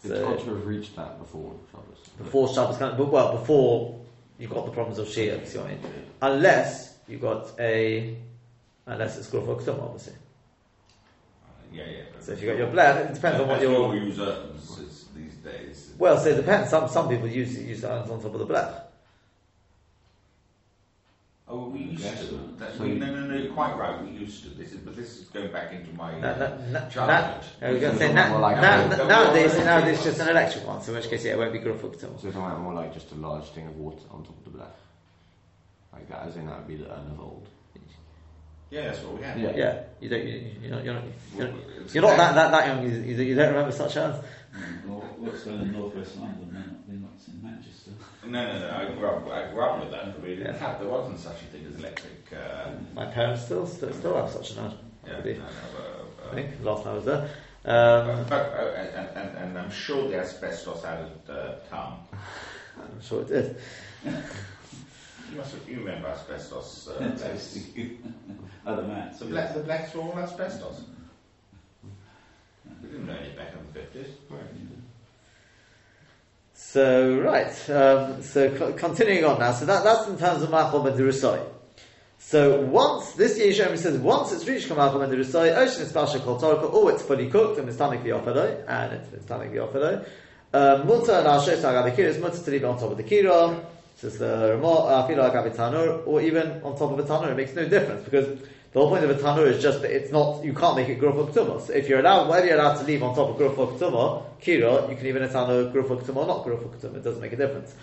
It's 0.04 0.14
so 0.14 0.26
hard 0.26 0.40
to 0.40 0.46
have 0.46 0.66
reached 0.66 0.96
that 0.96 1.18
before 1.20 1.54
Shabbos. 1.72 2.10
before 2.18 2.48
Shabbos, 2.54 2.78
kind 2.78 2.92
of, 2.92 2.98
but 3.00 3.12
well, 3.12 3.32
before 3.38 4.00
you've 4.38 4.52
got 4.52 4.66
the 4.66 4.72
problems 4.72 5.00
of 5.00 5.08
Shia, 5.08 5.40
you 5.40 5.46
see 5.46 5.58
what 5.58 5.68
I 5.68 5.70
mean? 5.72 5.80
Unless 6.22 6.96
you've 7.08 7.22
got 7.22 7.52
a, 7.60 8.16
unless 8.86 9.18
it's 9.18 9.30
Gruf 9.30 9.46
Oktum, 9.48 9.82
obviously. 9.82 10.14
Uh, 10.14 11.48
yeah, 11.74 11.84
yeah. 11.86 12.04
So 12.20 12.34
if 12.34 12.42
you've 12.44 12.52
got 12.52 12.58
your 12.60 12.72
blend, 12.72 13.10
it 13.10 13.14
depends 13.16 13.40
on 13.42 13.48
what 13.48 13.58
As 13.60 13.68
we 13.68 13.76
all 13.76 13.96
your. 13.96 14.04
use 14.06 14.20
ovens 14.20 15.08
these 15.16 15.34
days. 15.36 15.94
Well, 15.98 16.18
so 16.20 16.30
it 16.30 16.36
depends. 16.36 16.70
Some 16.70 16.88
some 16.88 17.10
people 17.10 17.28
use 17.28 17.58
use 17.58 17.84
irons 17.84 18.10
on 18.12 18.22
top 18.22 18.34
of 18.36 18.40
the 18.40 18.46
blech. 18.54 18.82
Oh, 21.54 21.68
we 21.68 21.80
used 21.80 22.04
Yes. 22.06 22.30
to. 22.30 22.36
That, 22.60 22.74
So 22.78 22.84
we, 22.86 22.94
no, 22.94 23.08
no, 23.14 23.22
no. 23.28 23.36
You're 23.36 23.52
quite 23.52 23.76
right. 23.78 24.02
We 24.06 24.12
used 24.12 24.44
to. 24.44 24.50
This 24.52 24.72
is, 24.72 24.78
but 24.80 24.96
this 24.96 25.10
is 25.20 25.26
going 25.36 25.52
back 25.52 25.74
into 25.74 25.92
my 25.94 26.14
uh, 26.14 26.90
childhood. 26.90 27.44
na- 27.62 27.68
I 27.68 27.72
was 27.74 27.82
going 27.82 27.92
to 27.94 27.98
say 28.00 28.06
it's 28.06 28.16
na- 28.16 28.30
more 28.30 28.40
like 28.40 28.56
na- 28.56 28.88
na- 28.88 29.08
nowadays 29.08 29.58
nowadays 29.58 29.96
it's 29.98 30.06
just 30.06 30.20
an 30.22 30.30
electric 30.30 30.66
one. 30.66 30.82
So 30.82 30.92
in 30.94 30.98
which 30.98 31.10
case, 31.10 31.26
yeah, 31.26 31.34
it 31.34 31.40
won't 31.40 31.52
be 31.52 31.60
Gruf 31.60 31.80
Oktum. 31.82 32.16
So 32.18 32.24
you're 32.24 32.32
talking 32.32 32.48
about 32.52 32.62
more 32.62 32.74
like 32.74 32.94
just 32.94 33.12
a 33.12 33.16
large 33.16 33.50
thing 33.50 33.68
of 33.68 33.76
water 33.76 34.00
on 34.12 34.24
top 34.24 34.38
of 34.38 34.46
the 34.46 34.50
black. 34.52 34.76
Like 35.92 36.08
that, 36.08 36.26
as 36.28 36.38
in 36.38 36.48
that 36.48 36.60
would 36.60 36.68
be 36.70 36.78
the 36.78 36.90
urn 36.90 37.12
of 37.12 37.20
old. 37.20 37.48
Yeah, 38.72 38.84
that's 38.86 39.00
what 39.04 39.18
we 39.18 39.24
had. 39.24 39.38
Yeah. 39.40 39.52
Yeah, 39.56 39.84
you 40.00 40.10
don't 40.10 40.26
you, 40.26 40.52
you're 40.62 40.72
not 40.72 40.84
you're 40.86 40.94
not, 40.94 41.04
you're 41.36 41.48
not, 41.48 41.94
you're 41.94 42.04
not 42.04 42.18
that, 42.18 42.36
that 42.36 42.52
that 42.52 42.68
young. 42.68 42.84
You, 42.84 42.90
you 43.02 43.24
you 43.24 43.36
don't 43.36 43.50
remember 43.50 43.72
such 43.72 43.98
as. 43.98 44.24
Well, 44.88 45.00
what's 45.18 45.44
going 45.44 45.62
in 45.62 45.72
northwest 45.74 46.18
London? 46.18 46.50
They're 46.52 46.62
not, 46.62 46.88
they're 46.88 46.98
not 46.98 47.12
in 47.28 47.44
Manchester. 47.44 47.92
No, 48.26 48.30
no, 48.32 48.60
no. 48.60 48.78
I 48.78 48.96
grew 48.98 49.08
up. 49.08 49.28
I 49.30 49.52
grew 49.52 49.62
up 49.62 49.80
with 49.82 49.92
that. 49.92 50.06
But 50.14 50.22
we 50.24 50.36
didn't 50.38 50.56
Yeah. 50.56 50.60
have. 50.60 50.80
There 50.80 50.90
wasn't 50.90 51.20
such 51.20 51.42
a 51.42 51.46
thing 51.46 51.66
as 51.68 51.80
electric. 51.80 52.32
Uh, 52.34 52.70
My 52.96 53.06
parents 53.06 53.44
still 53.44 53.68
still, 53.68 53.92
still 53.94 54.16
have 54.16 54.30
such 54.30 54.52
an 54.52 54.60
urn. 54.66 54.74
yeah, 55.06 55.18
Really? 55.18 55.34
no, 55.34 55.44
no, 55.44 55.46
uh, 55.46 56.28
I 56.28 56.32
uh, 56.32 56.34
think 56.36 56.50
last 56.64 56.84
time 56.84 56.94
I 56.94 56.96
was 56.96 57.06
there. 57.06 57.30
but, 57.64 57.72
Um, 57.76 58.26
but 58.30 58.46
uh, 58.54 58.74
and, 58.78 59.18
and, 59.18 59.38
and 59.38 59.58
I'm 59.60 59.72
sure 59.72 60.08
the 60.10 60.18
asbestos 60.20 60.84
added 60.86 61.12
uh, 61.30 61.56
come. 61.70 61.96
I'm 62.78 63.02
sure 63.02 63.22
it 63.24 63.28
did. 63.28 63.56
You 65.32 65.38
must 65.38 65.54
have, 65.54 65.70
you 65.70 65.78
remember 65.80 66.10
asbestos. 66.10 66.90
Uh, 66.90 67.00
blacks. 67.18 67.60
Other 68.66 68.84
mats. 68.84 69.20
the, 69.20 69.26
black, 69.26 69.54
the 69.54 69.62
blacks 69.62 69.94
were 69.94 70.02
all 70.02 70.20
asbestos. 70.20 70.82
We 72.82 72.90
didn't 72.90 73.08
know 73.08 73.14
any 73.14 73.30
back 73.34 73.54
in 73.54 73.60
the 73.74 73.80
fifties. 73.80 74.14
Right. 74.30 74.42
So 76.54 77.20
right, 77.20 77.70
um, 77.70 78.22
so 78.22 78.56
co- 78.56 78.74
continuing 78.74 79.26
on 79.26 79.40
now. 79.40 79.52
So 79.52 79.66
that, 79.66 79.84
that's 79.84 80.08
in 80.08 80.18
terms 80.18 80.44
of 80.44 80.52
Machal 80.52 80.84
Medirusai. 80.84 81.44
So 82.20 82.62
once 82.62 83.14
this 83.14 83.38
Yeshua 83.40 83.78
says 83.78 83.98
once 83.98 84.32
it's 84.32 84.48
reached 84.48 84.70
Kamachal 84.70 84.94
Medirusai, 85.06 85.58
Ocean 85.58 85.82
is 85.82 85.92
Pasha 85.92 86.20
Kol 86.20 86.40
Torah, 86.40 86.66
or 86.68 86.92
it's 86.92 87.02
fully 87.02 87.30
cooked 87.30 87.58
and 87.60 87.68
Mistamic 87.68 88.04
V'Yofado, 88.04 88.64
and 88.68 88.94
it's 88.94 89.08
Mistamic 89.10 89.52
V'Yofado. 89.52 90.06
Um, 90.54 90.88
Muta 90.88 91.20
and 91.20 91.28
Ashes 91.28 91.64
Agabikir 91.64 92.00
is 92.00 92.20
Muta 92.20 92.42
to 92.42 92.52
leave 92.52 92.64
it 92.64 92.68
on 92.68 92.78
top 92.78 92.92
of 92.92 92.98
the 92.98 93.04
Kira, 93.04 93.66
says 94.02 94.18
the 94.18 94.58
Ramah, 94.60 96.04
or 96.06 96.22
even 96.22 96.64
on 96.64 96.76
top 96.76 96.92
of 96.92 97.00
a 97.00 97.04
Tanur. 97.04 97.32
It 97.32 97.38
makes 97.38 97.54
no 97.54 97.68
difference 97.68 98.04
because 98.04 98.28
the 98.74 98.80
whole 98.80 98.90
point 98.90 99.04
of 99.04 99.12
a 99.12 99.16
Tanur 99.16 99.46
is 99.46 99.62
just 99.62 99.84
that 99.84 99.92
it's 99.92 100.12
not, 100.12 100.44
you 100.44 100.54
can't 100.54 100.76
make 100.76 100.90
it 100.90 101.00
Gruf 101.00 101.32
Ktuma. 101.32 101.62
So 101.62 101.72
if 101.72 101.88
you're 101.88 102.00
allowed, 102.00 102.28
whatever 102.28 102.48
you're 102.48 102.60
allowed 102.60 102.80
to 102.80 102.84
leave 102.86 103.04
on 103.04 103.16
top 103.16 103.30
of 103.30 103.38
Gruf 103.38 103.78
Ktuma, 103.78 104.24
Kira, 104.42 104.90
you 104.90 104.96
can 104.96 105.06
even 105.06 105.22
a 105.22 105.28
Tanur 105.28 105.72
Gruf 105.72 105.88
Ktuma 105.88 106.16
or 106.16 106.26
not 106.26 106.46
Gruf 106.46 106.64
Ktuma. 106.64 106.96
It 106.96 107.04
doesn't 107.04 107.22
make 107.22 107.34
a 107.34 107.38
difference. 107.38 107.76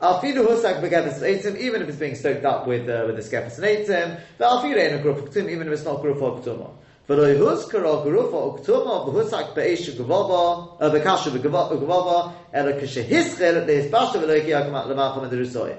Afilu 0.00 0.46
husak 0.46 0.80
begabis 0.80 1.20
eitim, 1.22 1.56
even 1.56 1.82
if 1.82 1.88
it's 1.88 1.98
being 1.98 2.14
stoked 2.14 2.44
up 2.44 2.66
with 2.66 2.88
uh, 2.88 3.04
with 3.06 3.16
the 3.16 3.22
skepis 3.22 3.58
and 3.58 3.64
eitim, 3.64 4.20
the 4.38 4.44
afilu 4.44 4.76
ain't 4.76 5.00
a 5.00 5.04
gruf 5.04 5.22
uktum, 5.22 5.48
even 5.48 5.66
if 5.66 5.72
it's 5.72 5.84
not 5.84 6.02
gruf 6.02 6.18
uktuma. 6.18 6.70
V'lo 7.08 7.36
yhuzkara 7.36 8.02
gruf 8.04 8.32
uktuma 8.32 9.04
v'husak 9.06 9.54
be'esh 9.54 9.90
gavava, 9.90 10.78
be'kashu 10.92 11.30
v'gavava, 11.30 12.32
ela 12.52 12.72
kashehischel 12.72 13.66
le'hispashu 13.66 14.22
v'lo 14.22 14.40
yikia 14.40 14.66
l'machamederusoy. 14.70 15.76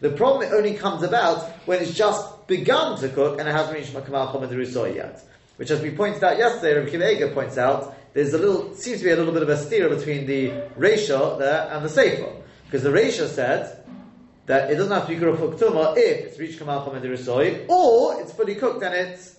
The 0.00 0.10
problem 0.10 0.52
only 0.52 0.74
comes 0.74 1.02
about 1.02 1.50
when 1.66 1.80
it's 1.80 1.94
just 1.94 2.46
begun 2.46 2.98
to 3.00 3.08
cook 3.08 3.40
and 3.40 3.48
it 3.48 3.52
hasn't 3.52 3.76
reached 3.76 3.94
Makamacham 3.94 4.42
and 4.42 4.94
yet. 4.94 5.22
Which, 5.56 5.70
as 5.70 5.80
we 5.80 5.90
pointed 5.90 6.22
out 6.22 6.36
yesterday, 6.36 6.78
Rabbi 6.78 6.90
Kiva 6.90 7.32
points 7.32 7.56
out, 7.56 7.96
there's 8.12 8.34
a 8.34 8.38
little, 8.38 8.74
seems 8.74 8.98
to 8.98 9.04
be 9.04 9.10
a 9.10 9.16
little 9.16 9.32
bit 9.32 9.42
of 9.42 9.48
a 9.48 9.56
steer 9.56 9.88
between 9.88 10.26
the 10.26 10.50
Resha 10.78 11.38
there 11.38 11.68
and 11.72 11.84
the 11.84 11.88
Sefer. 11.88 12.30
Because 12.66 12.82
the 12.82 12.90
Resha 12.90 13.26
said 13.26 13.84
that 14.44 14.70
it 14.70 14.76
doesn't 14.76 14.92
have 14.92 15.06
to 15.06 15.14
be 15.14 15.16
Uktuma 15.16 15.94
if 15.96 16.26
it's 16.26 16.38
reached 16.38 16.58
Kamal 16.58 16.84
Chomed 16.84 17.66
or 17.68 18.20
it's 18.20 18.32
fully 18.32 18.54
cooked 18.54 18.82
and 18.82 18.94
it's 18.94 19.35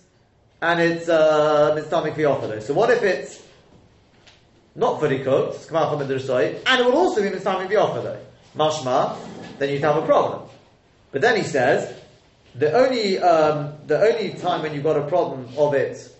and 0.60 0.80
it's 0.80 1.08
uh, 1.08 1.72
Mitzvah 1.74 2.02
V'Yofado. 2.02 2.62
So 2.62 2.74
what 2.74 2.90
if 2.90 3.02
it's 3.02 3.42
not 4.74 5.00
fully 5.00 5.20
cooked, 5.20 5.56
it's 5.56 5.66
Kamal 5.66 5.98
Chomed 5.98 6.62
and 6.66 6.80
it 6.80 6.84
will 6.84 6.96
also 6.96 7.22
be 7.22 7.30
Mitzvah 7.30 7.66
V'Yofado? 7.68 8.18
Mashma, 8.56 9.16
then 9.58 9.70
you'd 9.70 9.82
have 9.82 9.96
a 9.96 10.06
problem. 10.06 10.48
But 11.12 11.20
then 11.20 11.36
he 11.36 11.42
says, 11.42 11.94
the 12.54 12.72
only 12.72 13.18
um, 13.18 13.74
the 13.86 14.00
only 14.00 14.32
time 14.34 14.62
when 14.62 14.74
you've 14.74 14.84
got 14.84 14.96
a 14.96 15.06
problem 15.06 15.48
of 15.56 15.74
it 15.74 16.14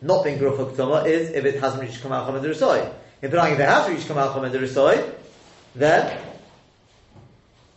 not 0.00 0.24
being 0.24 0.38
Uktuma 0.38 1.06
is 1.06 1.30
if 1.30 1.44
it 1.44 1.60
hasn't 1.60 1.82
reached 1.82 2.02
Kamal 2.02 2.26
Chomed 2.26 2.92
if 3.22 3.32
it 3.32 3.60
has 3.60 3.88
reached 3.88 4.08
Kamal 4.08 4.32
Chomed 4.34 5.14
then 5.74 6.18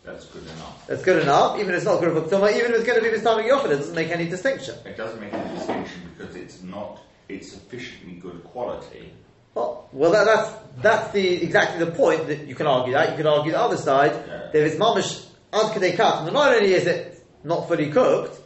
That's 0.06 0.24
good 0.26 0.44
enough. 0.44 0.86
that's 0.86 1.02
good 1.02 1.22
enough. 1.22 1.58
Even 1.58 1.70
if 1.70 1.78
it's 1.78 1.84
not 1.84 2.00
Guruf 2.00 2.28
Uktuma, 2.28 2.56
even 2.56 2.70
if 2.72 2.78
it's 2.78 2.86
going 2.86 3.02
to 3.02 3.10
be 3.10 3.16
Mistamik 3.16 3.50
Yochid, 3.50 3.70
it 3.72 3.76
doesn't 3.78 3.94
make 3.94 4.10
any 4.10 4.28
distinction. 4.28 4.76
It 4.84 4.96
doesn't 4.96 5.20
make 5.20 5.32
any 5.32 5.54
distinction 5.56 6.02
because 6.16 6.36
it's 6.36 6.62
not. 6.62 7.02
It's 7.28 7.50
sufficiently 7.52 8.14
good 8.14 8.44
quality. 8.44 9.12
Well, 9.54 9.88
well 9.92 10.12
that, 10.12 10.26
that's 10.26 10.52
that's 10.80 11.12
the 11.12 11.42
exactly 11.42 11.84
the 11.84 11.90
point 11.90 12.28
that 12.28 12.46
you 12.46 12.54
can 12.54 12.68
argue 12.68 12.92
that. 12.92 13.10
You 13.10 13.16
can 13.16 13.26
argue 13.26 13.50
the 13.50 13.60
other 13.60 13.76
side 13.76 14.12
Yeah. 14.12 14.50
that 14.52 14.54
if 14.54 14.72
it's 14.72 14.76
mamish 14.76 15.26
ad 15.52 15.72
kat, 15.96 16.22
and 16.22 16.32
not 16.32 16.54
only 16.54 16.72
is 16.72 16.86
it 16.86 17.26
not 17.42 17.66
fully 17.66 17.90
cooked, 17.90 18.40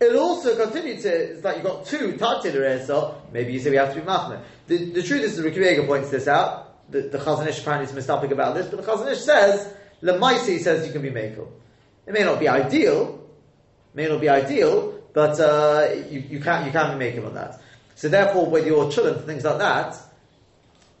it'll 0.00 0.18
also 0.18 0.56
continues 0.56 1.04
to. 1.04 1.08
It's 1.08 1.44
like 1.44 1.56
you've 1.58 1.66
got 1.66 1.86
two 1.86 2.14
tatil 2.14 2.84
so 2.84 3.22
maybe 3.32 3.52
you 3.52 3.60
say 3.60 3.70
we 3.70 3.76
have 3.76 3.94
to 3.94 4.00
be 4.00 4.06
machmer. 4.06 4.40
The, 4.66 4.90
the 4.90 5.02
truth 5.04 5.22
is, 5.22 5.36
the 5.36 5.44
Rikiv 5.48 5.86
points 5.86 6.10
this 6.10 6.26
out. 6.26 6.90
The, 6.90 7.02
the 7.02 7.18
Chazon 7.18 7.46
Ish 7.46 7.60
apparently 7.60 7.96
is 7.96 8.06
mistopic 8.06 8.32
about 8.32 8.56
this, 8.56 8.66
but 8.66 8.84
the 8.84 8.90
Chazon 8.90 9.12
Ish 9.12 9.20
says 9.20 9.72
Lemaisi 10.02 10.58
says 10.58 10.86
you 10.86 10.92
can 10.92 11.02
be 11.02 11.10
makel. 11.10 11.48
It 12.06 12.12
may 12.12 12.22
not 12.22 12.38
be 12.38 12.48
ideal, 12.48 13.26
may 13.94 14.08
not 14.08 14.20
be 14.20 14.28
ideal, 14.28 15.00
but 15.12 15.40
uh, 15.40 15.88
you, 16.10 16.20
you 16.20 16.40
can 16.40 16.66
you 16.66 16.72
can't 16.72 16.98
be 16.98 17.04
makel 17.04 17.26
on 17.26 17.34
that. 17.34 17.60
So 17.94 18.08
therefore, 18.08 18.46
with 18.46 18.66
your 18.66 18.90
children 18.90 19.24
things 19.24 19.44
like 19.44 19.58
that, 19.58 19.96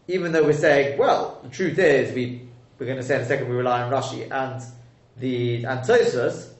even 0.08 0.32
though 0.32 0.44
we're 0.44 0.52
saying, 0.52 0.98
well, 0.98 1.40
the 1.42 1.50
truth 1.50 1.78
is, 1.78 2.14
we, 2.14 2.42
we're 2.78 2.86
going 2.86 2.98
to 2.98 3.04
say 3.04 3.16
in 3.16 3.22
a 3.22 3.26
second 3.26 3.48
we 3.48 3.56
rely 3.56 3.82
on 3.82 3.90
Rashi 3.92 4.30
and 4.30 4.62
the 5.18 5.64
and 5.64 5.80
Tosfos, 5.80 6.50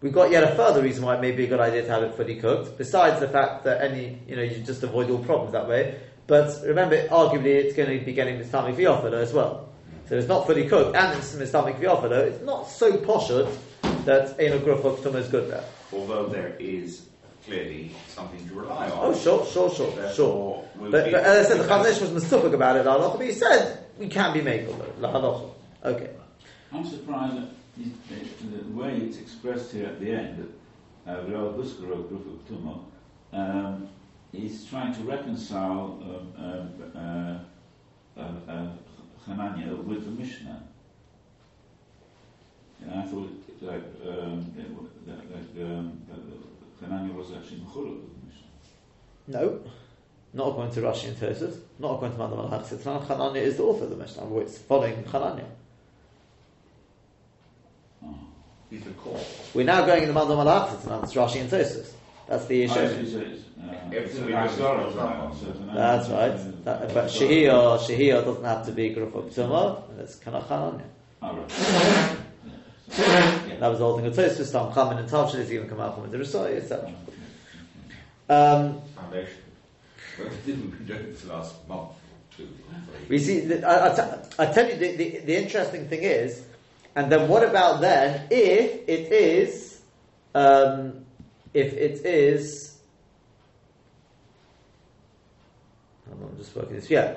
we've 0.00 0.12
got 0.12 0.30
yet 0.30 0.42
a 0.44 0.54
further 0.56 0.82
reason 0.82 1.04
why 1.04 1.16
it 1.16 1.20
may 1.20 1.32
be 1.32 1.44
a 1.44 1.46
good 1.46 1.60
idea 1.60 1.82
to 1.82 1.88
have 1.88 2.02
it 2.02 2.14
fully 2.14 2.36
cooked, 2.36 2.76
besides 2.76 3.20
the 3.20 3.28
fact 3.28 3.64
that 3.64 3.82
any, 3.82 4.18
you 4.26 4.36
know, 4.36 4.42
you 4.42 4.58
just 4.62 4.82
avoid 4.82 5.10
all 5.10 5.18
problems 5.18 5.52
that 5.52 5.68
way. 5.68 6.00
But 6.26 6.60
remember, 6.64 6.96
arguably, 7.08 7.54
it's 7.54 7.76
going 7.76 7.98
to 7.98 8.04
be 8.04 8.12
getting 8.12 8.38
the 8.38 8.44
Mistamic 8.44 8.76
V'Yofado 8.76 9.14
as 9.14 9.32
well. 9.32 9.68
So 10.08 10.16
it's 10.16 10.28
not 10.28 10.46
fully 10.46 10.68
cooked, 10.68 10.96
and 10.96 11.18
it's 11.18 11.34
Mistamic 11.34 11.80
V'Yofado, 11.80 12.26
it's 12.28 12.42
not 12.44 12.68
so 12.68 12.96
poshut 12.98 13.52
that 14.04 14.38
Eno 14.38 14.58
Gruf 14.60 14.98
Ktuma 14.98 15.16
is 15.16 15.28
good 15.28 15.50
there. 15.50 15.64
Although 15.92 16.28
there 16.28 16.54
is 16.60 17.06
clearly 17.44 17.92
something 18.08 18.46
to 18.48 18.54
rely 18.54 18.88
on. 18.88 18.98
Oh, 19.02 19.18
sure, 19.18 19.44
sure, 19.46 19.74
sure, 19.74 20.12
sure. 20.12 20.64
We'll 20.76 20.90
But, 20.92 21.10
but 21.10 21.14
as 21.14 21.46
I 21.46 21.48
said, 21.48 21.60
the 21.60 21.68
Chazon 21.68 21.90
Ish 21.90 22.00
was 22.00 22.10
mistupik 22.10 22.54
about 22.54 22.76
it, 22.76 22.86
la 22.86 22.98
halacha, 22.98 23.18
but 23.18 23.26
he 23.26 23.32
said 23.32 23.86
we 23.98 24.08
can 24.08 24.32
be 24.32 24.40
makel, 24.40 24.76
la 25.00 25.12
halacha. 25.12 25.50
Okay. 25.84 26.10
I'm 26.72 26.84
surprised 26.84 27.36
that 27.36 27.48
the, 27.76 27.84
the, 28.14 28.64
the 28.64 28.72
way 28.72 28.96
it's 28.96 29.18
expressed 29.18 29.72
here 29.72 29.86
at 29.86 30.00
the 30.00 30.10
end, 30.10 30.52
that 31.04 31.12
uh, 31.12 31.22
Rav 31.22 31.54
Grufuk 31.54 32.38
Tumo, 32.48 32.84
um, 33.32 33.88
is 34.32 34.66
trying 34.66 34.94
to 34.94 35.00
reconcile 35.02 35.98
um, 36.38 36.72
uh, 36.96 38.20
uh, 38.20 38.22
uh, 38.48 38.68
uh, 39.28 39.32
Hanania 39.32 39.84
with 39.84 40.04
the 40.04 40.10
Mishnah. 40.10 40.62
And 42.82 43.00
I 43.00 43.02
thought 43.02 43.30
it, 43.48 43.62
like 43.62 43.82
um, 44.06 44.54
it, 44.58 44.70
wa- 44.70 44.88
that, 45.06 45.28
that, 45.30 45.64
um, 45.64 46.00
that 46.08 46.80
that 46.80 46.90
Hanania 46.90 47.14
was 47.14 47.32
actually 47.32 47.58
Mechuluk 47.60 48.02
of 48.02 48.10
the 48.10 48.26
Mishnah. 48.26 48.50
No, 49.28 49.60
not 50.32 50.48
according 50.48 50.74
to 50.74 50.80
Rashi 50.82 51.08
and 51.08 51.16
Tosfos, 51.16 51.58
not 51.78 51.94
according 51.94 52.16
to 52.16 52.22
Mandam 52.22 52.52
al 52.52 52.60
Hachsitzman. 52.60 53.06
Hanania 53.06 53.36
is 53.36 53.56
the 53.56 53.62
author 53.62 53.84
of 53.84 53.90
the 53.90 53.96
Mishnah, 53.96 54.24
but 54.26 54.38
it's 54.40 54.58
following 54.58 55.02
Hanania. 55.04 55.46
Oh. 58.04 58.14
He's 58.70 58.82
been 58.82 58.94
called. 58.94 59.24
We're 59.54 59.64
now 59.64 59.86
going 59.86 60.02
in 60.02 60.12
the 60.12 60.20
Mandam 60.20 60.44
al 60.46 60.68
Hachsitzman, 60.68 61.04
it's 61.04 61.14
Rashi 61.14 61.40
and 61.40 61.50
Tosfos. 61.50 61.92
That's 62.28 62.44
the 62.46 62.62
issue. 62.64 62.74
Oh, 62.74 62.76
so 62.76 62.82
it's- 62.84 63.12
it's, 63.14 63.42
Everything 63.92 64.16
so 64.20 64.26
we 64.26 64.32
that's 64.32 64.56
do 64.56 64.58
is 64.58 64.64
not- 64.64 64.76
not 64.76 64.92
so 64.92 64.98
wrong. 64.98 65.30
it's 65.32 65.58
an- 65.58 65.74
That's 65.74 66.08
right. 66.08 66.64
That, 66.64 66.94
but 66.94 67.04
Shehiyah, 67.06 67.78
Shehiyah 67.78 68.24
doesn't 68.24 68.44
have 68.44 68.66
to 68.66 68.72
be 68.72 68.94
Grufa 68.94 69.30
Ptuma, 69.30 69.88
and 69.90 70.00
it's 70.00 70.16
Kanach 70.16 70.44
Hanania. 70.48 70.82
Oh, 71.22 71.36
right. 71.36 71.44
Yeah. 71.48 72.14
So- 72.90 73.56
That 73.60 73.68
was 73.70 73.78
the 73.78 73.84
whole 73.84 73.96
thing 73.96 74.06
of 74.06 74.14
Tosfos, 74.14 74.52
Tam 74.52 74.72
Chamin 74.72 74.98
and 74.98 75.08
Tavshil 75.08 75.36
is 75.36 75.52
even 75.52 75.68
come 75.68 75.80
out 75.80 75.94
from 76.00 76.10
the 76.10 76.18
Rusai, 76.18 76.56
etc. 76.56 76.92
Um, 78.28 78.80
Foundation. 78.94 79.34
Well, 80.18 80.28
we 80.28 80.52
didn't 80.52 80.86
do 80.86 80.92
it 80.94 81.16
for 81.18 81.26
the 81.26 81.32
last 81.34 81.68
month. 81.68 81.90
We 83.08 83.18
see. 83.18 83.40
That, 83.40 83.64
I, 83.64 83.92
I, 83.92 83.96
t- 83.96 84.28
I 84.38 84.46
tell 84.52 84.68
you, 84.68 84.76
the, 84.76 84.96
the, 84.96 85.18
the 85.20 85.36
interesting 85.36 85.88
thing 85.88 86.02
is, 86.02 86.42
and 86.94 87.10
then 87.10 87.28
what 87.28 87.42
about 87.44 87.80
then 87.80 88.26
if 88.30 88.88
it 88.88 89.12
is, 89.12 89.80
um, 90.34 91.05
if 91.54 91.72
it 91.72 92.04
is, 92.04 92.78
hold 96.08 96.22
on, 96.22 96.28
I'm 96.30 96.36
just 96.36 96.54
working 96.54 96.76
this. 96.76 96.90
Yeah, 96.90 97.14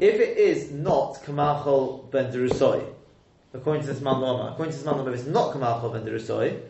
if 0.00 0.14
it 0.20 0.38
is 0.38 0.70
not 0.70 1.14
Kamachol 1.24 2.10
ben 2.10 2.32
Derusoi, 2.32 2.84
according 3.52 3.82
to 3.82 3.88
this 3.88 4.00
man 4.00 4.20
Lama, 4.20 4.52
according 4.52 4.72
to 4.72 4.78
this 4.78 4.86
man 4.86 4.96
Lama, 4.98 5.10
if 5.10 5.18
it's 5.20 5.28
not 5.28 5.54
Kamachol 5.54 5.92
ben 5.92 6.04
Derusoi, 6.04 6.60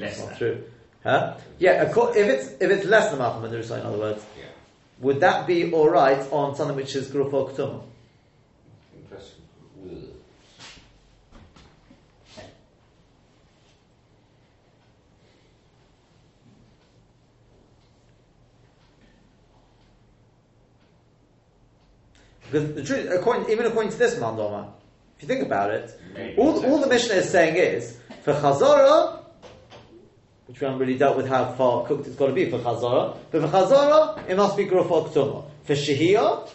less 0.00 0.18
not 0.24 0.38
true. 0.38 0.62
Huh? 1.02 1.36
Yeah, 1.58 1.82
if 1.84 2.16
it's 2.16 2.48
if 2.60 2.70
it's 2.70 2.86
less 2.86 3.10
than 3.10 3.20
Kamachol 3.20 3.42
ben 3.42 3.50
Derusoi, 3.50 3.80
in 3.80 3.86
other 3.86 3.98
words. 3.98 4.24
Yeah. 4.38 4.46
Would 5.00 5.20
that 5.20 5.46
be 5.46 5.72
all 5.72 5.90
right 5.90 6.20
on 6.32 6.56
something 6.56 6.74
which 6.74 6.96
is 6.96 7.10
Grupo 7.10 7.50
Ktuma? 7.50 7.82
Interesting. 8.96 9.42
Ugh. 9.84 10.16
Because 22.50 22.74
the 22.74 22.82
truth, 22.84 23.10
according, 23.12 23.50
even 23.50 23.66
according 23.66 23.92
to 23.92 23.98
this 23.98 24.14
Mandoma, 24.16 24.68
if 25.16 25.22
you 25.22 25.28
think 25.28 25.42
about 25.44 25.70
it, 25.70 25.98
Maybe 26.14 26.36
all, 26.36 26.64
all 26.66 26.78
the. 26.78 26.86
Mishnah 26.86 27.14
is 27.16 27.30
saying 27.30 27.56
is 27.56 27.98
for 28.22 28.34
Chazara, 28.34 29.20
which 30.46 30.60
we 30.60 30.64
haven't 30.64 30.78
really 30.80 30.96
dealt 30.98 31.16
with 31.16 31.26
how 31.28 31.52
far 31.54 31.84
cooked 31.86 32.06
it's 32.06 32.16
got 32.16 32.26
to 32.28 32.32
be 32.32 32.48
for 32.50 32.58
Chazara, 32.58 33.16
but 33.30 33.42
for 33.42 33.48
Chazara, 33.48 34.28
it 34.28 34.36
must 34.36 34.56
be 34.56 34.64
Grupo 34.66 35.08
Ktuma. 35.08 35.44
For 35.64 35.72
Shehiyah, 35.74 36.48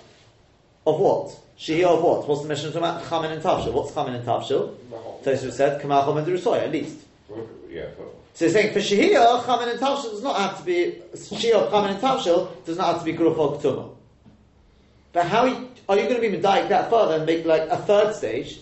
of 0.87 0.99
what? 0.99 1.37
Shehiyah 1.59 1.97
of 1.97 2.03
what? 2.03 2.27
What's 2.27 2.41
the 2.43 2.47
Mishnah 2.47 2.71
talking 2.71 2.83
about? 2.87 3.03
Chamin 3.03 3.31
and 3.31 3.43
Tavshil. 3.43 3.73
What's 3.73 3.91
Chamin 3.91 4.15
and 4.15 4.25
whole- 4.25 5.21
Tosfos 5.23 5.51
said, 5.51 5.81
Kamachom 5.81 6.17
and 6.17 6.27
Derusoy, 6.27 6.59
at 6.63 6.71
least. 6.71 6.97
Yeah, 7.69 7.85
So 8.33 8.45
he's 8.45 8.53
saying 8.53 8.73
for 8.73 8.79
Shehiyah, 8.79 9.43
Chamin 9.43 9.69
and 9.69 9.79
Tavshil 9.79 10.11
does 10.11 10.23
not 10.23 10.37
have 10.39 10.57
to 10.59 10.63
be, 10.65 11.01
Shehiyah 11.13 11.53
of 11.53 11.71
Chamin 11.71 11.91
and 11.91 11.99
Tavshil 12.01 12.65
does 12.65 12.77
not 12.77 12.87
have 12.93 12.99
to 12.99 13.05
be 13.05 13.13
Grupo 13.13 13.59
Ktuma. 13.61 13.89
But 15.13 15.25
how 15.25 15.41
are 15.43 15.47
you, 15.47 16.07
going 16.07 16.21
to 16.21 16.21
be 16.21 16.29
medayik 16.29 16.69
that 16.69 16.89
further 16.89 17.15
and 17.15 17.25
make 17.25 17.45
like 17.45 17.63
a 17.63 17.77
third 17.77 18.15
stage 18.15 18.59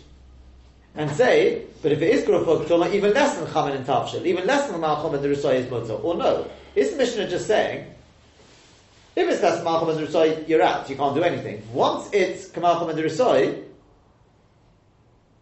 and 0.96 1.10
say, 1.12 1.66
but 1.82 1.92
if 1.92 2.02
it 2.02 2.10
is 2.10 2.26
Grupo 2.26 2.66
Ktuma, 2.66 2.94
even 2.94 3.14
less 3.14 3.38
than 3.38 3.48
Chamin 3.48 3.76
and 3.76 3.86
Tavshil, 3.86 4.26
even 4.26 4.48
less 4.48 4.70
than 4.70 4.82
Malchom 4.82 5.14
and 5.14 5.24
Derusoy 5.24 5.56
is 5.56 5.70
Mutter? 5.70 5.94
Or 5.94 6.16
no? 6.16 6.50
Is 6.76 6.92
the 6.92 6.98
Mishnah 6.98 7.30
just 7.30 7.46
saying, 7.46 7.94
if 9.16 9.30
it's 9.30 9.42
less 9.44 9.64
Malchom 9.64 9.96
and 9.96 10.08
Derusoy, 10.08 10.48
you're 10.48 10.64
out, 10.64 10.90
you 10.90 10.96
can't 10.96 11.14
do 11.16 11.22
anything. 11.22 11.62
Once 11.72 12.10
it's 12.12 12.50
Kamalchom 12.50 12.90
and 12.90 12.98
Derusoy, 13.00 13.64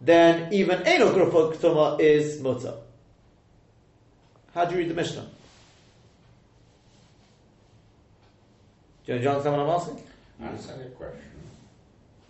then 0.00 0.52
even 0.52 0.82
Eno 0.86 1.12
Ktuma 1.12 1.98
is 2.00 2.40
Mutter. 2.40 2.74
How 4.54 4.64
do 4.64 4.72
you 4.74 4.80
read 4.80 4.90
the 4.90 4.94
Mishnah? 4.94 5.26
Do 9.06 9.16
you 9.16 9.28
understand 9.28 9.56
what 9.56 9.66
I'm 9.66 9.70
asking? 9.70 10.02
Understand 10.42 10.80
your 10.80 10.90
question. 10.90 11.22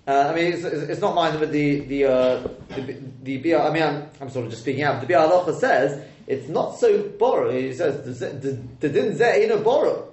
Uh, 0.07 0.33
I 0.33 0.35
mean, 0.35 0.55
it's, 0.55 0.65
it's 0.65 1.01
not 1.03 1.15
mine, 1.15 1.39
but 1.39 1.53
the 1.53 1.81
the 1.81 2.05
uh, 2.05 2.49
the, 2.69 2.99
the 3.23 3.37
Bia. 3.37 3.63
I 3.63 3.71
mean, 3.71 3.83
I'm, 3.83 4.09
I'm 4.23 4.31
sort 4.31 4.47
of 4.47 4.51
just 4.51 4.63
speaking 4.63 4.83
out. 4.83 5.07
The 5.07 5.13
Halacha 5.13 5.59
says 5.61 6.03
it's 6.27 6.49
not 6.49 6.79
so 6.79 7.03
borrow. 7.19 7.51
He 7.51 7.75
says 7.75 8.19
the 8.19 8.27
the 8.29 8.53
the 8.81 8.89
din 8.89 9.13
zeh 9.15 9.35
ain't 9.35 9.53
a 9.53 9.59
borrow. 9.59 10.09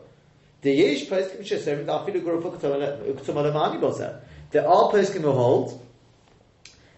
The 0.61 0.73
yesh 0.73 1.05
poskim 1.05 1.41
shesem 1.41 1.85
da 1.85 2.05
afilu 2.05 2.21
guru 2.23 2.41
fuktum 2.41 2.95
lemani 3.35 3.79
bosa. 3.79 4.19
There 4.51 4.67
are 4.67 4.91
poskim 4.91 5.21
who 5.21 5.31
hold 5.31 5.85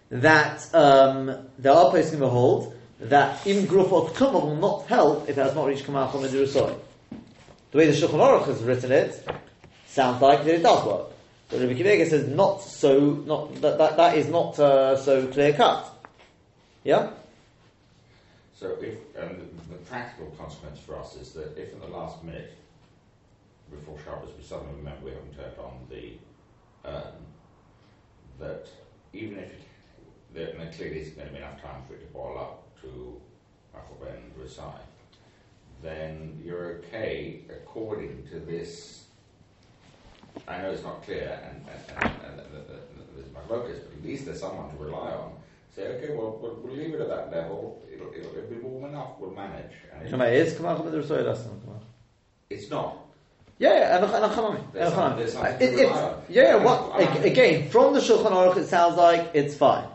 that 0.10 0.74
um, 0.74 1.50
there 1.60 1.74
are 1.74 1.92
poskim 1.94 2.18
who 2.18 2.28
hold 2.28 2.76
that 3.00 3.46
even 3.46 3.68
guru 3.68 3.84
fuktum 3.84 4.34
will 4.34 4.56
not 4.56 4.88
help 4.88 5.30
if 5.30 5.38
it 5.38 5.42
has 5.42 5.54
not 5.54 5.68
reached 5.68 5.86
The 5.86 5.92
Zirusoi. 5.92 6.80
The 7.70 7.78
way 7.78 7.86
the 7.86 7.92
Shulchan 7.92 8.14
Aruch 8.14 8.48
has 8.48 8.64
written 8.64 8.92
it 8.92 9.28
sounds 9.98 10.22
like 10.22 10.46
that 10.46 10.56
it 10.56 10.64
does 10.64 10.86
work. 10.86 11.08
But 11.50 11.60
Rabbi 11.62 11.74
Kiva 11.74 12.06
says 12.06 12.28
not 12.28 12.62
so, 12.62 13.24
not 13.26 13.62
that 13.62 13.78
that, 13.78 13.98
that 13.98 14.18
is 14.18 14.28
not 14.28 14.60
uh, 14.60 14.96
so 14.96 15.28
clear 15.28 15.54
cut. 15.54 15.92
Yeah. 16.84 17.10
So 18.54 18.78
if, 18.82 18.96
and 19.16 19.42
the, 19.42 19.74
the 19.74 19.80
practical 19.90 20.28
consequence 20.38 20.80
for 20.80 20.98
us 20.98 21.16
is 21.16 21.32
that 21.34 21.58
if 21.58 21.74
in 21.74 21.80
the 21.80 21.88
last 21.88 22.24
minute, 22.24 22.54
before 23.72 23.98
Shabbos, 24.04 24.30
we 24.38 24.44
suddenly 24.44 24.76
remember 24.76 25.06
we 25.06 25.12
haven't 25.12 25.36
turned 25.36 25.58
on 25.60 25.74
the 25.90 26.14
urn, 26.86 27.14
that 28.40 28.68
even 29.14 29.40
if 29.40 29.52
there 30.34 30.50
and 30.50 30.60
there 30.60 30.72
clearly 30.74 31.02
isn't 31.02 31.16
going 31.16 31.28
to 31.28 31.34
be 31.34 31.40
enough 31.40 31.62
time 31.62 31.82
for 31.88 31.96
it 31.96 32.02
to 32.06 32.14
boil 32.14 32.38
up 32.40 32.82
to 32.82 33.20
Machal 33.74 33.98
Ben 34.02 34.32
Derusoi, 34.38 34.80
then 35.82 36.40
you're 36.44 36.78
okay 36.78 37.42
according 37.50 38.28
to 38.32 38.40
this. 38.40 39.07
I 40.48 40.62
know 40.62 40.72
it's 40.72 40.84
not 40.84 41.04
clear, 41.04 41.40
and, 41.44 41.66
and, 42.02 42.12
and, 42.26 42.40
and, 42.40 42.52
there's 43.16 43.32
my 43.34 43.40
locus, 43.50 43.80
but 43.80 43.98
at 43.98 44.04
least 44.06 44.26
there's 44.26 44.40
someone 44.40 44.70
to 44.70 44.84
rely 44.84 45.12
on. 45.12 45.32
Say, 45.76 45.84
okay, 45.88 46.14
well, 46.14 46.40
we'll, 46.42 46.56
we'll 46.64 46.76
leave 46.76 46.94
it 46.94 47.02
at 47.02 47.08
that 47.10 47.32
level. 47.32 47.82
It'll, 47.92 48.12
it'll, 48.14 48.36
it'll 48.38 48.50
be 48.50 48.56
warm 48.58 48.86
enough. 48.86 49.12
We'll 49.20 49.32
manage. 49.32 49.72
And 49.94 50.22
it 50.22 50.34
is 50.34 50.56
come 50.56 50.66
on, 50.66 50.78
come 50.78 50.88
on, 50.88 50.92
the 50.92 51.00
Rosoy 51.00 51.24
lesson. 51.26 51.60
Come 51.64 51.74
on. 51.76 51.82
it's 52.50 52.70
not. 52.70 52.98
Yeah, 53.60 53.74
yeah, 53.74 53.96
and 53.98 54.06
and 54.06 54.34
come 54.34 54.46
on, 54.46 54.68
There's 54.72 54.86
and 54.88 54.94
come 54.96 55.04
on. 55.04 55.10
some- 55.12 55.20
there's 55.20 55.34
something 55.34 55.54
Uh, 55.56 55.58
to 55.58 55.66
it- 55.66 55.72
rely 55.72 55.84
it's- 55.84 56.14
on. 56.14 56.22
Yeah, 56.30 56.44
yeah. 56.44 56.64
What 56.64 57.26
again 57.26 57.70
from 57.70 57.94
the 57.94 58.00
Shulchan 58.00 58.32
Aruch? 58.32 58.58
It 58.58 58.68
sounds 58.68 58.98
like 58.98 59.32
it's 59.34 59.56
fine. 59.56 59.88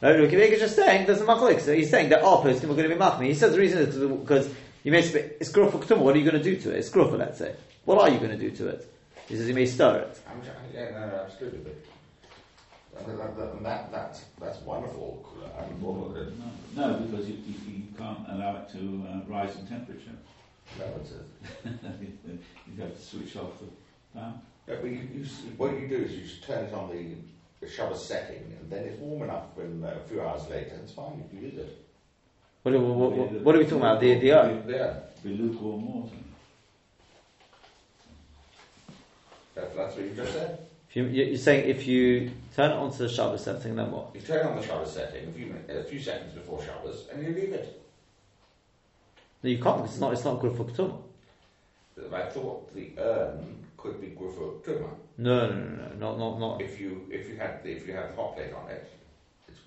No, 0.00 0.14
Kiva 0.28 0.52
is 0.52 0.60
just 0.60 0.76
saying 0.76 1.06
there's 1.06 1.20
a 1.20 1.24
machlik. 1.24 1.60
So 1.60 1.74
he's 1.74 1.90
saying 1.90 2.10
that 2.10 2.22
our 2.22 2.38
poskim 2.38 2.64
are 2.64 2.74
going 2.74 2.88
to 2.88 2.94
be 2.94 2.94
machmi. 2.94 3.24
He 3.26 3.34
says 3.34 3.52
the 3.52 3.58
reason 3.58 3.78
is 3.80 3.96
because 3.96 4.48
you 4.84 4.92
may 4.92 5.02
say 5.02 5.32
it's 5.40 5.50
grufa. 5.50 5.96
What 5.98 6.14
are 6.14 6.18
you 6.18 6.30
going 6.30 6.40
to 6.40 6.50
do 6.50 6.56
to 6.62 6.70
it? 6.70 6.78
It's 6.78 6.90
grufa, 6.90 7.18
let's 7.18 7.38
say. 7.38 7.54
What 7.84 7.98
are 8.00 8.08
you 8.08 8.18
going 8.18 8.30
to 8.30 8.36
do 8.38 8.50
to 8.52 8.68
it? 8.68 8.88
He 9.28 9.36
says 9.36 9.46
you 9.48 9.54
may 9.54 9.66
stir 9.66 9.98
it. 9.98 10.20
I'm, 10.28 10.40
yeah, 10.74 10.90
no, 10.90 11.06
no, 11.08 11.14
absolutely. 11.24 11.60
But 11.60 13.06
and 13.06 13.18
that, 13.18 13.36
that, 13.36 13.62
that, 13.62 13.92
that's, 13.92 14.24
that's 14.40 14.58
wonderful. 14.62 15.24
And 15.58 15.84
all 15.84 16.06
of 16.10 16.16
it. 16.16 16.32
No, 16.74 16.90
no, 16.90 16.98
because 16.98 17.28
you, 17.28 17.34
you, 17.46 17.54
you 17.76 17.82
can't 17.96 18.18
allow 18.30 18.56
it 18.56 18.68
to 18.72 19.06
uh, 19.08 19.30
rise 19.30 19.54
in 19.56 19.66
temperature. 19.66 20.16
No, 20.78 20.84
it's 21.00 21.12
a- 21.12 21.68
you 22.74 22.82
have 22.82 22.94
to 22.96 23.02
switch 23.02 23.36
off 23.36 23.52
the 23.60 24.18
fan. 24.18 24.40
Yeah, 24.66 24.76
but 24.80 24.90
you, 24.90 25.08
you, 25.14 25.24
what 25.56 25.78
you 25.78 25.88
do 25.88 25.96
is 25.96 26.12
you 26.12 26.22
just 26.22 26.44
turn 26.44 26.64
it 26.66 26.74
on 26.74 26.90
the, 26.90 27.14
the 27.60 27.70
Shabbos 27.70 28.04
setting, 28.06 28.56
and 28.60 28.70
then 28.70 28.84
it's 28.84 28.98
warm 29.00 29.22
enough 29.22 29.44
when 29.54 29.82
uh, 29.84 29.96
a 30.04 30.08
few 30.08 30.20
hours 30.22 30.42
later, 30.48 30.78
it's 30.82 30.92
fine 30.92 31.24
if 31.26 31.32
you 31.34 31.48
use 31.48 31.58
it. 31.58 31.84
What, 32.62 32.74
are- 32.74 32.80
what, 32.80 33.12
what, 33.12 33.30
what 33.42 33.54
are 33.54 33.58
we 33.58 33.64
talking 33.64 33.78
about? 33.78 34.00
The 34.00 34.14
the 34.18 34.32
urn. 34.32 34.64
Yeah, 34.68 34.94
Be 35.22 35.30
lukewarm 35.30 35.86
water. 36.02 36.14
That, 39.60 39.76
that's 39.76 39.96
what 39.96 40.04
you 40.04 40.10
just 40.10 40.32
said. 40.32 40.58
If 40.88 40.96
you, 40.96 41.04
you- 41.04 41.24
you're 41.26 41.36
saying 41.36 41.68
if 41.68 41.86
you 41.86 42.30
turn 42.54 42.70
it 42.70 42.74
onto 42.74 42.98
the 42.98 43.08
Shabbos 43.08 43.44
setting, 43.44 43.76
then 43.76 43.90
what? 43.90 44.14
You 44.14 44.20
turn 44.20 44.46
on 44.46 44.56
the 44.56 44.62
Shabbos 44.66 44.92
setting 44.92 45.28
a 45.28 45.32
few, 45.32 45.46
min- 45.46 45.76
a 45.76 45.82
few 45.82 46.00
seconds 46.00 46.32
before 46.32 46.62
Shabbos, 46.62 47.06
and 47.12 47.22
you 47.22 47.34
leave 47.34 47.52
it. 47.52 47.80
No, 49.42 49.50
you 49.50 49.62
can't 49.62 49.76
because 49.76 49.92
it's 49.92 50.00
not. 50.00 50.12
It's 50.12 50.24
not 50.24 50.40
grufa 50.40 50.74
for 50.74 51.00
But 51.96 52.14
I 52.14 52.26
thought 52.28 52.74
the 52.74 52.92
urn 52.98 53.64
could 53.76 54.00
be 54.00 54.08
good 54.08 54.32
for 54.34 54.46
Tuma. 54.64 54.90
No, 55.16 55.48
no, 55.48 55.54
no, 55.54 55.74
no, 55.76 55.94
not 55.98 56.18
not 56.18 56.38
not. 56.38 56.60
If 56.60 56.80
you 56.80 57.06
if 57.10 57.28
you 57.28 57.36
had 57.36 57.62
the, 57.62 57.70
if 57.70 57.86
you 57.86 57.92
had 57.92 58.10
the 58.10 58.16
hot 58.16 58.34
plate 58.34 58.52
on 58.52 58.68
it, 58.68 58.90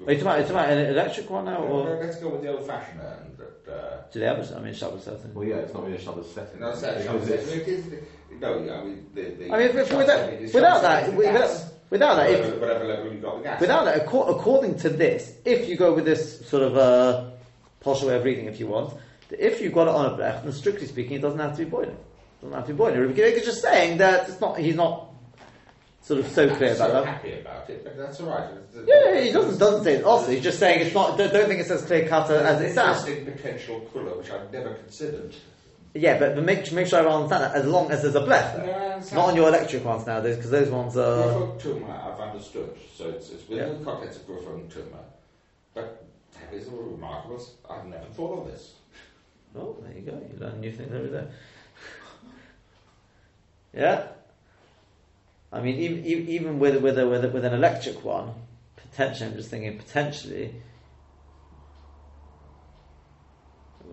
it's 0.07 0.19
you 0.19 0.25
talking 0.25 0.27
about, 0.27 0.39
are 0.39 0.41
talking 0.41 0.55
about 0.55 0.69
an 0.71 0.85
electric 0.87 1.29
one 1.29 1.45
now, 1.45 1.57
or 1.57 1.85
no, 1.85 1.99
let's 2.01 2.17
go 2.17 2.29
with 2.29 2.41
the 2.41 2.47
old-fashioned 2.47 2.99
urn. 2.99 3.37
That 3.37 3.73
uh, 3.73 4.01
do 4.11 4.19
they 4.19 4.25
have 4.25 4.39
a? 4.39 4.57
I 4.57 4.59
mean, 4.61 4.73
Shabbos 4.73 5.03
setting. 5.03 5.33
Well, 5.33 5.47
yeah, 5.47 5.55
it's 5.57 5.73
not 5.73 5.83
really 5.83 5.97
a 5.97 6.01
Shabbos 6.01 6.33
setting. 6.33 6.59
no, 6.59 6.69
it's 6.69 6.81
that 6.81 6.97
Because 6.97 7.27
Shabbos 7.27 7.45
setting. 7.45 7.61
It 7.61 7.67
is. 7.67 7.89
The, 7.89 7.99
no, 8.39 8.63
yeah, 8.63 8.79
I 8.79 8.83
mean 8.83 9.05
the. 9.13 9.21
the 9.21 9.53
I 9.53 9.57
mean, 9.57 9.67
if, 9.67 9.75
if 9.75 9.93
without, 9.93 10.41
without 10.41 10.81
that, 10.81 11.13
without, 11.13 11.33
gas. 11.33 11.73
Without 11.89 12.15
that, 12.15 12.29
if, 12.31 12.39
whatever, 12.39 12.59
whatever 12.59 12.85
level 12.85 13.13
you 13.13 13.19
got 13.19 13.37
the 13.37 13.43
gas. 13.43 13.61
Without 13.61 13.85
that, 13.85 14.05
acco- 14.05 14.29
according 14.29 14.77
to 14.79 14.89
this, 14.89 15.35
if 15.45 15.67
you 15.69 15.77
go 15.77 15.93
with 15.93 16.05
this 16.05 16.45
sort 16.47 16.63
of 16.63 16.77
uh, 16.77 17.29
posh 17.81 18.01
way 18.01 18.15
of 18.15 18.23
reading, 18.23 18.45
if 18.45 18.59
you 18.59 18.67
want, 18.67 18.93
if 19.29 19.61
you've 19.61 19.73
got 19.73 19.87
it 19.87 19.93
on 19.93 20.05
a 20.07 20.17
blech, 20.17 20.43
then 20.43 20.51
strictly 20.51 20.87
speaking, 20.87 21.17
it 21.17 21.21
doesn't 21.21 21.39
have 21.39 21.55
to 21.57 21.63
be 21.63 21.69
boiling. 21.69 21.89
It 21.89 22.41
doesn't 22.41 22.57
have 22.57 22.67
to 22.67 22.73
be 22.73 22.77
boiling. 22.77 22.99
Rabbi 22.99 23.21
is 23.21 23.45
just 23.45 23.61
saying 23.61 23.97
that 23.97 24.29
it's 24.29 24.41
not. 24.41 24.57
He's 24.57 24.75
not 24.75 25.10
sort 26.01 26.19
of 26.21 26.27
so 26.27 26.49
I'm 26.49 26.55
clear 26.55 26.75
so 26.75 26.89
about 26.89 27.05
that. 27.05 27.13
happy 27.15 27.39
about 27.39 27.69
it, 27.69 27.83
but 27.83 27.97
that's 27.97 28.19
all 28.21 28.29
right. 28.29 28.49
It's- 28.51 28.85
Yeah, 28.87 29.13
yeah, 29.13 29.21
he 29.21 29.31
doesn't 29.31 29.57
doesn't 29.59 29.83
say 29.83 29.95
it. 29.95 30.03
Also, 30.03 30.31
he's 30.31 30.43
just 30.43 30.59
saying 30.59 30.85
it's 30.85 30.95
not. 30.95 31.17
Don't, 31.17 31.31
don't 31.31 31.47
think 31.47 31.61
it's 31.61 31.69
as 31.71 31.83
clear 31.83 32.07
cut 32.07 32.29
as 32.31 32.61
it 32.61 32.65
It's 32.65 32.75
sounds. 32.75 33.07
interesting 33.07 33.33
potential 33.33 33.79
colour, 33.93 34.17
which 34.17 34.29
I've 34.31 34.51
never 34.51 34.73
considered. 34.75 35.35
Yeah, 35.93 36.17
but, 36.17 36.35
but 36.35 36.43
make 36.45 36.71
make 36.71 36.87
sure 36.87 36.99
I 36.99 37.05
understand 37.13 37.43
that. 37.43 37.55
As 37.55 37.65
long 37.65 37.91
as 37.91 38.01
there's 38.01 38.15
a 38.15 38.21
blech, 38.21 38.57
No, 38.59 38.65
there. 38.65 38.93
I 39.11 39.15
not 39.15 39.29
on 39.29 39.35
your 39.35 39.49
electric 39.49 39.83
ones 39.83 40.05
nowadays, 40.07 40.37
because 40.37 40.49
those 40.51 40.69
ones 40.69 40.95
are. 40.95 41.23
Gruffuck 41.33 41.61
Tuma, 41.61 42.13
I've 42.13 42.19
understood. 42.19 42.77
So 42.95 43.09
it's, 43.09 43.29
it's 43.29 43.47
within 43.49 43.77
the 43.79 43.83
context 43.85 44.21
of 44.21 44.27
Gruffuck 44.27 44.69
Tuma. 44.71 44.99
But 45.73 46.05
that 46.33 46.53
is 46.55 46.67
a 46.67 46.71
remarkable. 46.71 47.45
I've 47.69 47.85
never 47.85 48.05
thought 48.05 48.39
of 48.45 48.51
this. 48.51 48.73
Oh, 49.53 49.75
there 49.81 49.93
you 49.93 50.01
go. 50.01 50.11
You 50.13 50.39
learn 50.39 50.61
new 50.61 50.71
things 50.71 50.93
every 50.93 51.09
day. 51.09 51.27
yeah. 53.73 54.07
I 55.51 55.59
mean, 55.59 55.75
even, 55.77 56.29
even 56.29 56.59
with 56.59 56.81
with 56.81 56.97
a, 56.97 57.07
with, 57.07 57.25
a, 57.25 57.29
with 57.29 57.43
an 57.43 57.53
electric 57.53 58.03
one, 58.03 58.33
potentially, 58.75 59.29
I'm 59.29 59.35
just 59.35 59.49
thinking 59.49 59.77
potentially. 59.77 60.55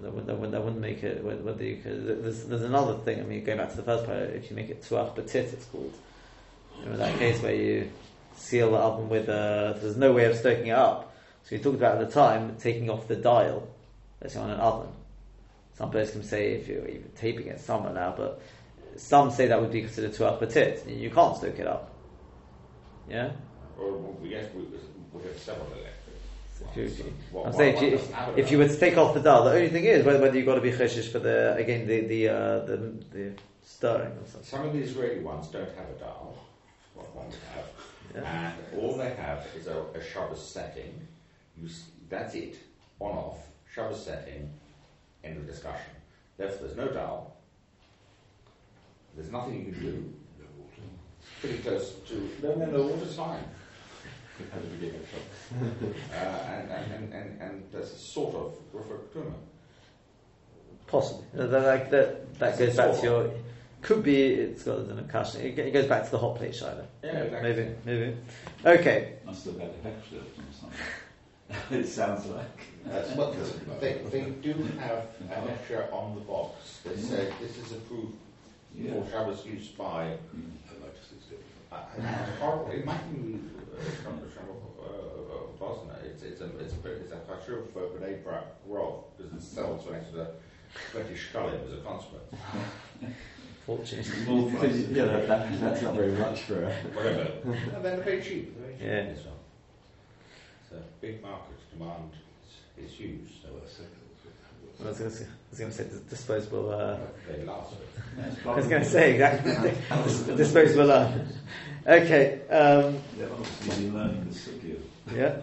That 0.01 0.13
wouldn't, 0.13 0.79
make 0.79 1.03
it 1.03 1.25
whether 1.25 1.65
you 1.65 1.79
could. 1.79 2.23
There's, 2.23 2.45
there's 2.45 2.63
another 2.63 2.95
thing. 2.99 3.19
I 3.19 3.25
mean, 3.25 3.43
going 3.43 3.59
back 3.59 3.71
to 3.71 3.77
the 3.77 3.83
first 3.83 4.07
part, 4.07 4.19
if 4.19 4.49
you 4.49 4.55
make 4.55 4.71
it 4.71 4.83
tuach 4.83 5.17
petit, 5.17 5.39
it's 5.39 5.65
called. 5.67 5.93
Know, 6.87 6.97
that 6.97 7.19
case 7.19 7.43
where 7.43 7.55
you 7.55 7.91
seal 8.37 8.71
the 8.71 8.77
oven 8.77 9.09
with 9.09 9.29
a. 9.29 9.77
There's 9.81 9.97
no 9.97 10.13
way 10.13 10.27
of 10.27 10.37
stoking 10.37 10.69
it 10.69 10.79
up. 10.79 11.17
So 11.43 11.57
you 11.57 11.63
talked 11.63 11.77
about 11.77 12.01
at 12.01 12.09
the 12.09 12.15
time 12.15 12.57
taking 12.61 12.91
off 12.91 13.09
the 13.09 13.17
dial, 13.17 13.67
let's 14.21 14.35
say 14.35 14.41
on 14.41 14.51
an 14.51 14.61
oven. 14.61 14.91
Some 15.77 15.91
person 15.91 16.21
can 16.21 16.29
say 16.29 16.53
if 16.53 16.69
you're 16.69 16.87
even 16.87 17.11
taping 17.17 17.47
it, 17.47 17.61
some 17.61 17.83
now, 17.95 18.15
but 18.17 18.41
some 18.97 19.31
say 19.31 19.47
that 19.47 19.61
would 19.61 19.71
be 19.73 19.83
considered 19.83 20.13
tuach 20.13 20.39
petit. 20.41 20.91
You 20.93 21.11
can't 21.11 21.37
stoke 21.37 21.59
it 21.59 21.67
up. 21.67 21.93
Yeah. 23.09 23.31
Or 23.79 23.93
we 23.93 24.31
yes, 24.31 24.47
we, 24.55 24.63
we 25.13 25.23
have 25.25 25.39
several 25.39 25.67
electric. 25.69 25.95
If 26.71 26.77
you- 26.77 26.83
if 26.85 26.99
you- 26.99 27.15
Well, 27.33 27.47
I'm 27.47 27.53
saying 27.53 27.77
if 27.77 27.83
you, 27.83 28.01
if, 28.37 28.51
you 28.51 28.59
were 28.59 28.67
to 28.69 28.77
take 28.77 28.97
off 28.97 29.15
the 29.15 29.21
dial, 29.21 29.45
the 29.45 29.53
only 29.53 29.69
thing 29.69 29.85
is 29.85 30.05
whether, 30.05 30.21
whether 30.21 30.37
you've 30.37 30.47
got 30.47 30.57
to 30.57 30.61
be 30.61 30.73
cheshish 30.73 31.11
for 31.11 31.21
the 31.21 31.55
again 31.57 31.87
the 31.87 32.01
the 32.13 32.29
uh, 32.29 32.59
the, 32.67 32.77
the 33.13 33.33
stirring 33.63 34.13
or 34.13 34.25
something. 34.27 34.43
Some 34.43 34.67
of 34.67 34.73
the 34.73 34.81
Israeli 34.81 35.21
ones 35.21 35.47
don't 35.49 35.71
have 35.77 35.89
a 35.89 35.99
dial. 35.99 36.37
What 36.95 37.15
ones 37.15 37.37
have. 37.55 37.65
Yeah. 38.15 38.53
And 38.73 38.81
all 38.81 38.97
they 38.97 39.11
have 39.11 39.47
is 39.57 39.67
a, 39.69 39.85
a 39.95 40.03
Shabbos 40.03 40.45
setting. 40.45 41.07
You, 41.57 41.69
that's 42.09 42.35
it. 42.35 42.57
On 42.99 43.13
off. 43.17 43.39
Shabbos 43.73 44.05
setting. 44.05 44.51
End 45.23 45.37
of 45.37 45.47
discussion. 45.47 45.93
Therefore, 46.37 46.67
there's 46.67 46.77
no 46.77 46.89
dial. 46.89 47.37
There's 49.19 49.33
nothing 49.33 49.67
you 49.67 49.73
can 49.73 49.81
do. 49.81 50.15
No 50.39 50.47
water. 50.59 50.83
Pretty 51.41 51.59
close 51.59 51.95
to. 52.07 52.31
No, 52.41 52.55
no, 52.55 52.67
no, 52.67 52.87
water's 52.87 53.17
fine. 53.17 53.43
At 54.53 54.63
the 54.63 54.69
beginning 54.69 55.01
of 55.01 55.09
shop. 55.11 55.21
Uh, 56.13 56.17
and, 56.17 56.71
and, 56.71 56.93
and, 56.93 57.13
and, 57.13 57.43
and 57.43 57.65
there's 57.73 57.91
a 57.91 57.99
sort 57.99 58.35
of 58.37 58.55
Ruffer 58.73 58.99
Kuma. 59.13 59.33
Possibly. 60.87 61.27
Uh, 61.37 61.47
That, 61.49 61.51
that, 61.51 61.91
that, 61.91 62.39
that 62.39 62.59
goes 62.59 62.77
back 62.77 62.95
to 63.01 63.03
your. 63.03 63.31
Could 63.83 64.05
be. 64.05 64.23
It's 64.35 64.63
got 64.63 64.79
an 64.79 65.09
caution. 65.09 65.41
It, 65.41 65.59
it 65.59 65.73
goes 65.73 65.87
back 65.87 66.05
to 66.05 66.11
the 66.13 66.19
hot 66.19 66.37
plate 66.37 66.55
shiloh. 66.55 66.87
Yeah, 67.03 67.11
exactly. 67.11 67.53
Maybe. 67.53 67.75
Maybe. 67.85 68.17
Okay. 68.65 69.15
Must 69.27 69.45
have 69.47 69.59
had 69.59 69.71
a 69.85 69.89
extra 69.89 70.19
or 70.19 70.23
something. 70.53 70.79
it 71.81 71.89
sounds 71.89 72.27
like. 72.27 72.61
That's 72.87 73.11
what 73.11 73.35
they, 73.81 74.01
they 74.11 74.31
do 74.43 74.53
have 74.79 75.07
an 75.21 75.49
extra 75.49 75.89
on 75.91 76.15
the 76.15 76.21
box. 76.21 76.81
They 76.85 76.97
say 76.97 77.33
this 77.41 77.59
is 77.59 77.73
approved 77.73 78.15
Yeah. 78.77 79.03
for 79.03 79.11
Shabbos 79.11 79.45
use 79.47 79.69
by. 79.69 80.17
Uh, 81.71 81.77
it's 81.99 82.39
horrible. 82.41 82.71
It 82.73 82.85
might 82.85 83.13
be 83.13 83.35
uh, 83.35 83.83
from 84.03 84.21
the 84.21 84.27
Shabbos 84.33 84.63
uh, 84.81 85.59
Bosnia. 85.59 85.97
It's 86.05 86.23
it's 86.23 86.41
a 86.41 86.47
it's 86.59 86.73
a 86.75 86.93
it's 86.93 87.13
a 87.13 87.17
chashuv 87.17 87.71
for 87.73 87.83
Bnei 87.89 88.23
Brak 88.25 88.45
Rov 88.69 89.05
because 89.17 89.33
it 89.35 89.43
sells 89.43 89.85
for 89.85 89.93
next 89.93 90.11
to 90.11 90.17
the 90.17 90.31
twenty 90.93 91.15
shkalim 91.15 91.67
as 91.67 91.73
a 91.75 91.83
consequence. 91.83 92.33
Fortunately. 93.67 94.03
Small 94.25 94.51
price. 94.51 94.77
yeah, 94.91 95.05
that, 95.05 95.29
that, 95.29 95.61
that's 95.61 95.83
not 95.83 95.95
very 95.95 96.13
much 96.13 96.41
for 96.43 96.65
a. 96.65 96.71
Whatever. 96.95 97.33
and 97.45 97.73
then 97.73 97.83
they're 97.83 98.01
very 98.01 98.23
cheap. 98.23 98.57
They're 98.59 98.67
very 98.69 98.79
cheap 98.79 98.87
Yeah. 98.87 99.13
as 99.19 99.25
well. 99.27 99.35
It's 100.63 100.73
a 100.73 100.83
big 101.03 101.21
market. 101.23 101.57
Demand 101.77 102.13
is, 102.79 102.91
is 102.91 102.97
huge. 102.99 103.43
So 103.43 103.49
I 104.81 104.89
was 104.89 104.99
going 104.99 105.11
to 105.11 105.17
say, 105.17 105.25
I 105.25 105.51
was 105.51 105.59
going 105.59 105.71
to 105.73 105.77
say 105.77 105.85
disposable. 106.09 106.71
Uh. 106.71 106.99
I 108.47 108.55
was 108.57 108.67
going 108.69 108.83
to 108.83 108.89
say 108.89 109.13
exactly. 109.15 110.35
Disposable. 110.37 110.91
Uh, 110.93 111.13
okay. 111.87 112.41
Um, 112.49 112.99
They're 113.17 113.31
obviously 113.33 113.85
been 113.85 113.95
learning 113.95 114.29
the 114.29 114.35
sugya. 114.35 114.77
yeah. 115.15 115.37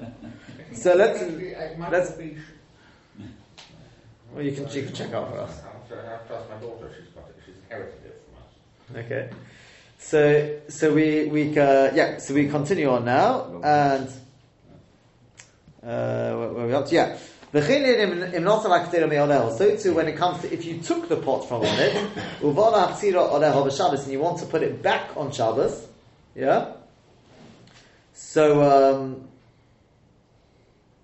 So 0.74 0.93
let's- 0.95 1.21
let's- 1.91 2.13
Well, 4.34 4.43
you 4.43 4.52
can 4.52 4.67
you 4.71 4.84
can 4.84 4.93
check 4.93 5.13
out 5.13 5.32
for 5.32 5.39
us. 5.39 5.62
I'll 5.63 6.06
have 6.06 6.28
to 6.28 6.36
ask 6.36 6.50
my 6.50 6.58
daughter. 6.58 6.91
She's 6.98 7.08
got 7.13 7.24
it. 7.30 7.36
She's 7.45 7.56
inherited 7.63 8.06
it 8.06 8.21
from 8.26 8.98
us. 9.00 9.06
Okay. 9.06 9.30
So 10.00 10.60
so 10.67 10.93
we 10.93 11.26
we 11.28 11.58
uh, 11.58 11.93
yeah 11.95 12.17
so 12.17 12.34
we 12.34 12.48
continue 12.50 12.89
on 12.89 13.06
now 13.06 13.62
and 13.63 14.08
uh, 15.84 16.36
where, 16.36 16.50
where 16.50 16.63
are 16.65 16.67
we 16.67 16.74
up 16.74 16.88
to? 16.88 16.95
Yeah. 16.95 17.17
V'chein 17.55 17.85
im- 17.85 18.33
im 18.33 18.43
not 18.43 18.67
like 18.67 18.89
ktira 18.89 19.07
me'oleh. 19.07 19.57
So 19.57 19.77
too 19.77 19.93
when 19.93 20.09
it 20.09 20.17
comes 20.17 20.41
to 20.41 20.53
if 20.53 20.65
you 20.65 20.81
took 20.81 21.07
the 21.07 21.15
pot 21.15 21.47
from 21.47 21.61
on 21.61 21.67
it, 21.79 21.93
uvana 22.41 22.89
hachzira 22.89 23.31
oleh 23.31 23.65
of 23.65 23.73
Shabbos 23.73 24.03
and 24.03 24.11
you 24.11 24.19
want 24.19 24.39
to 24.39 24.45
put 24.45 24.61
it 24.61 24.83
back 24.83 25.15
on 25.15 25.31
Shabbos, 25.31 25.87
yeah. 26.35 26.73
So 28.13 28.61
um, 28.61 29.29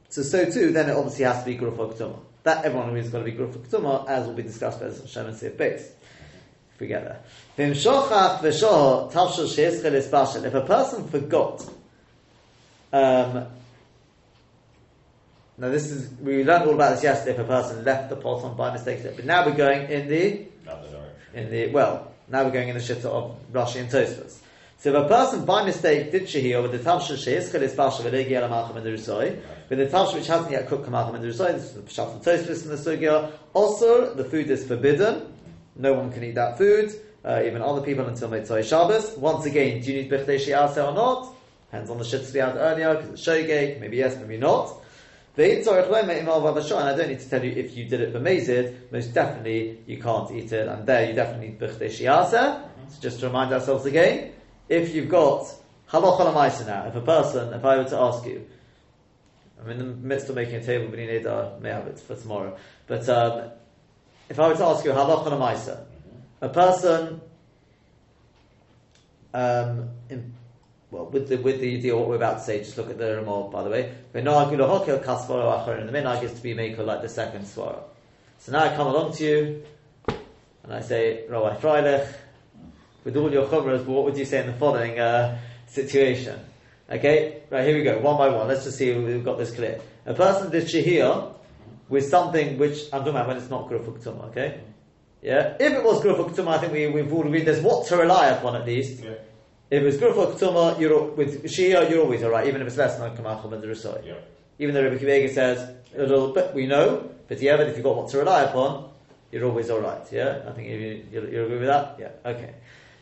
so 0.09 0.23
so 0.23 0.43
too 0.51 0.73
then 0.73 0.89
it 0.89 0.93
obviously 0.97 1.23
has 1.23 1.39
to 1.39 1.45
be 1.45 1.57
ktuma. 1.57 2.19
That 2.43 2.65
everyone 2.65 2.89
agrees 2.89 3.05
it's 3.05 3.13
to 3.13 3.21
be 3.23 3.31
grufa 3.31 3.57
ktuma 3.59 4.09
as 4.09 4.27
will 4.27 4.33
be 4.33 4.43
discussed 4.43 4.81
by 4.81 4.91
Shem 5.07 5.27
and 5.27 5.37
Sif 5.37 5.57
base. 5.57 5.89
If 6.73 6.81
we 6.81 6.87
get 6.87 7.05
there. 7.05 7.21
V'imshochach 7.57 8.39
v'shoho 8.39 9.09
tavshel 9.09 9.47
she'eschel 9.55 9.93
ispashel. 9.93 10.43
If 10.43 10.53
a 10.53 10.65
person 10.65 11.07
forgot, 11.07 11.65
um, 12.91 13.47
now 15.61 15.69
this 15.69 15.91
is, 15.91 16.11
we 16.19 16.43
learned 16.43 16.67
all 16.67 16.73
about 16.73 16.95
this 16.95 17.03
yesterday, 17.03 17.33
if 17.33 17.39
a 17.39 17.43
person 17.43 17.85
left 17.85 18.09
the 18.09 18.15
pot 18.15 18.43
on 18.43 18.57
by 18.57 18.73
mistake, 18.73 19.03
but 19.03 19.25
now 19.25 19.45
we're 19.45 19.55
going 19.55 19.91
in 19.91 20.07
the, 20.07 20.47
direction. 20.65 21.11
in 21.35 21.51
the, 21.51 21.67
well, 21.67 22.11
now 22.29 22.43
we're 22.43 22.49
going 22.49 22.69
in 22.69 22.75
the 22.75 22.81
shitta 22.81 23.05
of 23.05 23.37
Rashi 23.53 23.79
and 23.79 23.87
Tosfos. 23.87 24.39
So 24.79 24.89
if 24.89 25.05
a 25.05 25.07
person 25.07 25.45
by 25.45 25.63
mistake 25.63 26.11
did 26.11 26.23
shahir 26.23 26.63
with 26.63 26.71
the 26.71 26.79
tavshel 26.79 27.15
she'eschel 27.15 27.61
ispashel 27.61 28.01
v'legi 28.01 28.31
ala 28.31 28.49
malcham 28.49 28.77
in 28.77 28.83
the 28.83 28.89
rusoi, 28.89 29.39
with 29.69 29.77
the 29.77 29.85
tavshel 29.85 30.15
which 30.15 30.25
hasn't 30.25 30.49
yet 30.49 30.67
cooked 30.67 30.87
kamalcham 30.87 31.13
in 31.13 31.21
the 31.21 31.27
rusoi, 31.27 31.53
this 31.53 31.65
is 31.65 31.73
the 31.73 31.81
pshat 31.81 32.15
of 32.15 32.23
Tosfos 32.23 32.63
in 32.63 32.69
the 32.69 32.75
sugya, 32.75 33.31
also 33.53 34.15
the 34.15 34.25
food 34.25 34.49
is 34.49 34.65
forbidden, 34.65 35.31
no 35.75 35.93
one 35.93 36.11
can 36.11 36.23
eat 36.23 36.33
that 36.33 36.57
food, 36.57 36.91
uh, 37.23 37.43
even 37.45 37.61
other 37.61 37.81
people 37.81 38.07
until 38.07 38.29
Motzai 38.29 38.67
Shabbos. 38.67 39.15
Once 39.15 39.45
again, 39.45 39.79
do 39.79 39.93
you 39.93 40.01
need 40.01 40.11
Bichdei 40.11 40.39
Shi'aseh 40.39 40.89
or 40.89 40.95
not? 40.95 41.35
Depends 41.69 41.91
on 41.91 41.99
the 41.99 42.03
shit 42.03 42.27
we 42.33 42.39
had 42.39 42.55
earlier, 42.55 42.95
because 42.95 43.11
it's 43.11 43.21
Shogeg, 43.21 43.79
maybe 43.79 43.97
yes, 43.97 44.17
maybe 44.17 44.37
not. 44.37 44.80
And 45.37 45.69
I 45.69 46.95
don't 46.95 47.07
need 47.07 47.19
to 47.19 47.29
tell 47.29 47.43
you 47.43 47.51
if 47.51 47.77
you 47.77 47.85
did 47.85 48.01
it 48.01 48.13
b'mezid, 48.13 48.91
most 48.91 49.13
definitely 49.13 49.79
you 49.87 49.97
can't 50.01 50.29
eat 50.31 50.51
it, 50.51 50.67
and 50.67 50.85
there 50.85 51.07
you 51.07 51.13
definitely 51.13 51.49
need 51.49 51.59
Bichdei 51.59 51.87
Shi'aseh. 51.87 52.63
So 52.89 53.01
just 53.01 53.21
to 53.21 53.27
remind 53.27 53.53
ourselves 53.53 53.85
again, 53.85 54.33
if 54.67 54.93
you've 54.93 55.09
got 55.09 55.45
Halach 55.89 56.19
Alamaisa 56.19 56.67
now, 56.67 56.87
if 56.87 56.95
a 56.95 57.01
person, 57.01 57.53
if 57.53 57.63
I 57.63 57.77
were 57.77 57.85
to 57.85 57.97
ask 57.97 58.25
you, 58.25 58.45
I'm 59.61 59.69
in 59.69 59.77
the 59.77 59.85
midst 59.85 60.27
of 60.27 60.35
making 60.35 60.55
a 60.55 60.63
table, 60.65 60.87
but 60.89 60.99
you 60.99 61.07
need, 61.07 61.23
may 61.61 61.69
have 61.69 61.87
it 61.87 61.99
for 61.99 62.15
tomorrow, 62.15 62.57
but 62.87 63.07
um, 63.07 63.51
if 64.27 64.39
I 64.39 64.47
were 64.49 64.55
to 64.55 64.65
ask 64.65 64.83
you 64.83 64.91
Halach 64.91 65.25
Alamaisa, 65.25 65.85
a 66.41 66.49
person, 66.49 67.21
um, 69.33 69.89
in, 70.09 70.33
well, 70.91 71.05
with 71.05 71.29
the 71.29 71.37
with 71.37 71.61
the 71.61 71.81
deal 71.81 71.99
what 71.99 72.09
we're 72.09 72.15
about 72.17 72.39
to 72.39 72.43
say, 72.43 72.59
just 72.59 72.77
look 72.77 72.89
at 72.89 72.97
the 72.97 73.15
Ramah, 73.17 73.49
by 73.49 73.63
the 73.63 73.69
way. 73.69 73.95
In 74.13 74.25
the 74.25 74.31
minhag 74.31 76.23
is 76.23 76.33
to 76.33 76.43
be 76.43 76.53
maker 76.53 76.83
like 76.83 77.01
the 77.01 77.09
second 77.09 77.45
swara. 77.45 77.81
So 78.39 78.51
now 78.51 78.65
I 78.65 78.75
come 78.75 78.87
along 78.87 79.13
to 79.13 79.23
you, 79.23 79.63
and 80.07 80.73
I 80.73 80.81
say, 80.81 81.25
Rabbi 81.29 81.57
Freilich, 81.57 82.13
with 83.05 83.15
all 83.15 83.31
your 83.31 83.45
chumras, 83.47 83.85
what 83.85 84.03
would 84.03 84.17
you 84.17 84.25
say 84.25 84.41
in 84.41 84.47
the 84.47 84.53
following 84.53 84.99
uh, 84.99 85.39
situation? 85.67 86.39
Okay, 86.89 87.43
right 87.49 87.65
here 87.65 87.77
we 87.77 87.83
go, 87.83 87.99
one 87.99 88.17
by 88.17 88.27
one. 88.27 88.49
Let's 88.49 88.65
just 88.65 88.77
see 88.77 88.93
we've 88.93 89.23
got 89.23 89.37
this 89.37 89.51
clear. 89.51 89.79
A 90.05 90.13
person 90.13 90.51
did 90.51 90.65
shahir 90.65 91.33
with 91.87 92.09
something 92.09 92.57
which 92.57 92.83
I'm 92.91 92.99
talking 92.99 93.11
about 93.11 93.27
when 93.27 93.37
it's 93.37 93.49
not 93.49 93.69
grufuk 93.69 94.03
tumah, 94.03 94.25
okay? 94.29 94.59
Yeah, 95.21 95.55
if 95.57 95.71
it 95.71 95.83
was 95.83 96.03
grufuk 96.03 96.35
tumah, 96.35 96.55
I 96.55 96.57
think 96.57 96.73
we, 96.73 96.87
we've 96.87 97.13
all 97.13 97.25
agreed 97.25 97.45
there's 97.45 97.61
what 97.61 97.87
to 97.87 97.95
rely 97.95 98.27
upon 98.27 98.57
at 98.57 98.65
least. 98.65 99.03
Yeah. 99.03 99.13
If 99.71 99.83
it's 99.83 99.95
Gurfa 99.95 100.33
Ktuma, 100.33 100.77
you're 100.77 101.01
with 101.11 101.45
Shia, 101.45 101.89
you're 101.89 102.01
always 102.01 102.21
alright, 102.23 102.45
even 102.45 102.59
if 102.61 102.67
it's 102.67 102.75
less 102.75 102.97
than 102.97 103.15
Kamachal 103.15 103.53
and 103.53 103.63
the 103.63 103.67
Rusoi. 103.67 104.05
Yeah. 104.05 104.15
Even 104.59 104.75
though 104.75 104.83
Rabbi 104.83 104.97
Kiva 104.97 105.33
says 105.33 105.73
a 105.95 106.01
little 106.01 106.33
bit, 106.33 106.53
we 106.53 106.67
know, 106.67 107.09
but 107.29 107.41
yeah, 107.41 107.55
but 107.55 107.69
if 107.69 107.77
you've 107.77 107.85
got 107.85 107.95
what 107.95 108.09
to 108.09 108.17
rely 108.17 108.41
upon, 108.43 108.89
you're 109.31 109.45
always 109.45 109.69
alright. 109.69 110.01
Yeah, 110.11 110.41
I 110.45 110.51
think 110.51 110.67
you, 110.67 111.05
you, 111.09 111.21
you 111.31 111.45
agree 111.45 111.59
with 111.59 111.67
that. 111.67 111.95
Yeah, 111.97 112.09
okay. 112.25 112.53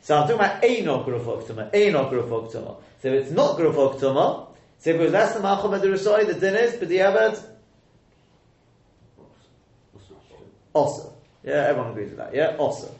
So 0.01 0.15
I'm 0.15 0.27
talking 0.27 0.35
about 0.35 0.61
Eino 0.61 1.03
Gurfa 1.03 1.43
Ktuma, 1.43 1.73
Eino 1.73 2.11
Gurfa 2.11 2.51
Ktuma. 2.51 2.77
So 3.01 3.07
if 3.07 3.23
it's 3.23 3.31
not 3.31 3.57
Gurfa 3.57 3.99
Ktuma, 3.99 4.47
so 4.77 4.89
if 4.91 4.95
it 4.95 4.99
was 4.99 5.11
less 5.11 5.33
than 5.33 5.41
Machal 5.41 5.73
and 5.73 5.81
the 5.81 5.87
Rusoi, 5.87 6.27
the 6.27 6.35
din 6.35 6.55
is, 6.55 6.75
but 6.75 6.87
the 6.87 6.99
Abed, 6.99 7.39
also. 10.71 11.13
Yeah, 11.43 11.65
everyone 11.67 11.91
agrees 11.93 12.09
with 12.09 12.17
that. 12.19 12.35
Yeah, 12.35 12.55
also. 12.57 12.93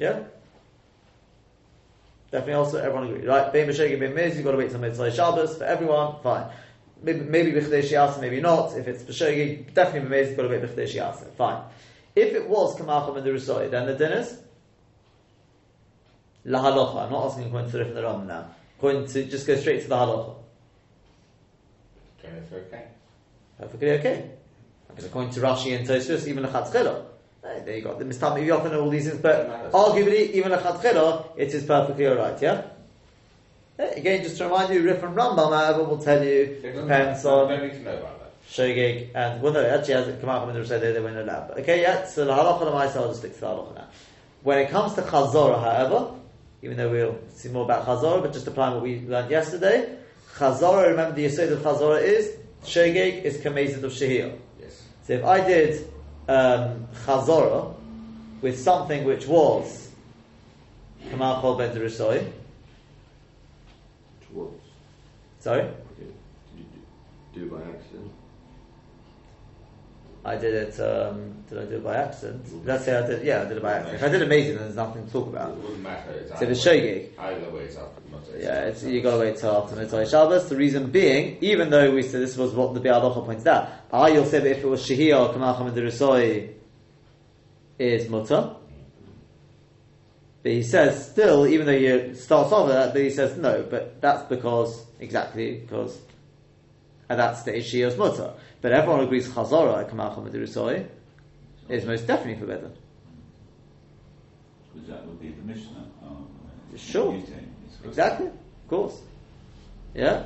Yeah? 0.00 0.24
Definitely 2.32 2.54
also, 2.54 2.78
everyone 2.78 3.08
agrees. 3.08 3.26
Right, 3.26 3.52
Bein 3.52 3.68
B'Shegi, 3.68 4.00
Bein 4.00 4.14
Miz, 4.14 4.36
you've 4.36 4.44
got 4.44 4.52
to 4.52 4.56
wait 4.56 4.70
till 4.70 4.80
Motzai 4.80 5.14
Shabbos 5.14 5.58
for 5.58 5.64
everyone, 5.64 6.16
fine. 6.22 6.46
Maybe, 7.02 7.20
maybe 7.20 7.52
B'Chdei 7.52 7.82
Shiasa, 7.82 8.20
maybe 8.22 8.40
not. 8.40 8.74
If 8.74 8.88
it's 8.88 9.02
B'Shegi, 9.02 9.74
definitely 9.74 10.08
B'Miz, 10.08 10.28
you've 10.28 10.36
got 10.38 10.44
to 10.44 10.48
wait 10.48 10.62
B'Chdei 10.62 10.88
Shiasa, 10.88 11.30
fine. 11.34 11.62
If 12.16 12.34
it 12.34 12.48
was 12.48 12.74
Kamacham 12.76 13.18
and 13.18 13.26
the 13.26 13.30
Rusoi, 13.30 13.70
then 13.70 13.86
the 13.86 13.94
din 13.94 14.12
is 14.12 14.38
La 16.46 16.62
Halacha. 16.62 17.04
I'm 17.04 17.12
not 17.12 17.26
asking 17.26 17.46
according 17.46 17.70
to 17.70 17.76
the 17.76 17.78
Rif 17.80 17.88
and 17.88 17.96
the 17.96 18.02
Ram 18.02 18.26
now. 18.26 18.46
According 18.78 19.06
to, 19.08 19.24
just 19.24 19.46
go 19.46 19.56
straight 19.56 19.82
to 19.82 19.88
the 19.88 19.94
Halacha. 19.94 20.36
It's 22.24 22.52
okay. 22.52 22.84
Perfectly 23.58 23.90
okay. 23.92 24.30
Because 24.88 25.04
according 25.04 25.32
to 25.32 25.40
Rashi 25.40 25.76
and 25.76 25.86
Tosfos, 25.86 26.26
even 26.26 26.44
a 26.44 26.48
Chatzchila, 26.48 27.04
Uh, 27.44 27.58
there 27.64 27.76
you 27.76 27.82
go. 27.82 27.98
The 27.98 28.04
Mistam 28.04 28.36
maybe 28.36 28.50
often 28.52 28.74
all 28.74 28.88
these 28.88 29.08
things, 29.08 29.20
but 29.20 29.72
arguably, 29.72 30.30
even 30.32 30.52
a 30.52 30.58
Chatzchila, 30.58 31.26
it 31.36 31.52
is 31.52 31.64
perfectly 31.64 32.06
alright, 32.06 32.40
yeah? 32.40 32.62
Again, 33.78 34.22
just 34.22 34.38
to 34.38 34.44
remind 34.44 34.72
you, 34.72 34.82
Rif 34.82 35.02
and 35.02 35.16
Rambam, 35.16 35.52
however, 35.52 35.82
will 35.82 35.98
tell 35.98 36.22
you, 36.22 36.60
depends 36.62 37.24
on 37.24 37.48
Don't 37.48 37.62
need 37.62 37.72
to 37.72 37.80
know 37.80 37.96
about 37.96 38.20
that. 38.20 38.48
Shogeg, 38.48 39.10
and, 39.14 39.42
well, 39.42 39.52
no, 39.52 39.64
actually, 39.64 39.94
as 39.94 40.08
out 40.08 40.20
from 40.20 40.54
the 40.54 40.78
they, 40.78 41.00
weren't 41.00 41.16
allowed. 41.16 41.48
But 41.48 41.58
okay, 41.60 41.82
yeah, 41.82 42.04
so 42.04 42.24
the 42.24 42.32
halacha 42.32 42.62
of 42.62 42.74
I'll 42.74 43.08
just 43.08 43.20
stick 43.20 43.34
to 43.34 43.40
the 43.40 43.46
halacha 43.46 43.74
now. 43.74 43.88
When 44.42 44.58
it 44.58 44.70
comes 44.70 44.94
to 44.94 45.02
Chazorah, 45.02 45.60
however, 45.60 46.14
even 46.62 46.76
though 46.76 46.90
we'll 46.90 47.18
see 47.34 47.48
more 47.48 47.64
about 47.64 47.86
Chazorah, 47.86 48.22
but 48.22 48.32
just 48.32 48.46
applying 48.46 48.74
what 48.74 48.84
we 48.84 49.00
learned 49.00 49.30
yesterday, 49.30 49.96
Chazorah, 50.34 50.88
remember 50.88 51.16
the 51.16 51.24
Yesod 51.24 51.50
of 51.50 51.58
Chazorah 51.60 52.02
is, 52.02 52.36
Shogeg 52.64 53.22
is 53.22 53.38
Kamezid 53.38 53.82
of 53.82 53.92
Shehiyah. 53.92 54.38
Yes. 54.60 54.82
So 55.04 55.14
if 55.14 55.24
I 55.24 55.44
did 55.44 55.91
um, 56.32 56.88
Chazorah 57.04 57.74
with 58.40 58.58
something 58.58 59.04
which 59.04 59.26
was 59.26 59.90
Kamal 61.10 61.42
Chol 61.42 61.58
Ben 61.58 61.72
Towards. 64.26 64.64
sorry, 65.40 65.60
Okay. 65.62 65.72
Did 65.98 66.14
you 66.56 66.64
do, 67.34 67.40
do 67.40 67.46
it 67.46 67.50
by 67.50 67.70
accident? 67.70 68.10
I 70.24 70.36
did 70.36 70.54
it, 70.54 70.80
um, 70.80 71.34
did 71.48 71.58
I 71.58 71.64
do 71.64 71.76
it 71.76 71.84
by 71.84 71.96
accident? 71.96 72.64
Let's 72.64 72.84
say 72.84 72.96
I 72.96 73.04
did, 73.04 73.24
yeah, 73.24 73.42
I 73.42 73.44
did 73.44 73.56
it 73.56 73.62
by 73.62 73.72
accident. 73.72 73.96
If 73.96 74.04
I 74.04 74.08
did 74.08 74.22
amazing, 74.22 74.54
then 74.54 74.64
there's 74.64 74.76
nothing 74.76 75.04
to 75.04 75.12
talk 75.12 75.26
about. 75.26 75.50
It 75.50 75.56
wouldn't 75.56 75.82
matter. 75.82 76.10
It's 76.12 76.38
So 76.38 76.44
if 76.44 76.50
it's 76.50 76.64
way. 76.64 77.10
Either 77.18 77.50
way, 77.50 77.60
it's 77.62 77.76
after 77.76 78.00
Motzei. 78.02 78.40
Yeah, 78.40 78.60
it's, 78.66 78.84
you 78.84 79.02
got 79.02 79.12
to 79.12 79.18
wait 79.18 79.36
till 79.36 79.50
after 79.50 79.74
Motzai 79.74 80.08
Shabbos. 80.08 80.48
The 80.48 80.56
reason 80.56 80.92
being, 80.92 81.38
even 81.40 81.70
though 81.70 81.92
we 81.92 82.02
said 82.02 82.20
this 82.20 82.36
was 82.36 82.52
what 82.52 82.72
the 82.72 82.80
Bialocha 82.80 83.24
pointed 83.24 83.48
out, 83.48 83.68
I 83.92 84.08
you'll 84.08 84.24
say 84.24 84.38
that 84.38 84.50
if 84.50 84.58
it 84.58 84.66
was 84.66 84.88
Shehiyah 84.88 85.28
or 85.28 85.34
Kamacham 85.34 85.66
and 85.66 85.76
Derusoi 85.76 86.52
is 87.80 88.08
Mutter. 88.08 88.54
But 90.44 90.52
he 90.52 90.62
says 90.62 91.10
still, 91.10 91.48
even 91.48 91.66
though 91.66 91.78
he 91.78 92.14
starts 92.14 92.52
off 92.52 92.66
with 92.66 92.76
that, 92.76 92.92
but 92.92 93.02
he 93.02 93.10
says 93.10 93.36
no, 93.36 93.64
but 93.68 94.00
that's 94.00 94.22
because, 94.24 94.86
exactly, 95.00 95.58
because 95.58 96.00
at 97.12 97.16
that 97.18 97.36
stage 97.36 97.70
Shehiyah's 97.70 97.96
Mutter. 97.96 98.32
But 98.62 98.72
everyone 98.72 99.00
agrees 99.00 99.28
Chazorah 99.28 99.82
at 99.82 99.90
Kamacham 99.90 100.26
and 100.26 100.34
Derusoi 100.34 100.86
is 101.68 101.84
most 101.84 102.06
definitely 102.06 102.40
forbidden. 102.40 102.72
Because 104.72 104.88
that 104.88 105.06
would 105.06 105.20
be 105.20 105.28
the 105.28 105.42
Mishnah. 105.42 105.86
Um, 106.02 106.28
Sure. 106.74 107.14
Exactly, 107.84 108.28
of 108.28 108.68
course. 108.68 108.98
Yeah. 109.94 110.24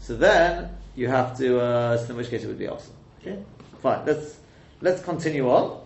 So 0.00 0.16
then 0.16 0.70
you 0.94 1.08
have 1.08 1.38
to. 1.38 1.58
Uh, 1.58 1.96
so 1.96 2.10
in 2.10 2.16
which 2.16 2.28
case 2.28 2.44
it 2.44 2.48
would 2.48 2.58
be 2.58 2.68
awesome. 2.68 2.92
Okay. 3.22 3.38
Fine. 3.80 4.04
Let's 4.04 4.38
let's 4.82 5.02
continue 5.02 5.48
on. 5.48 5.80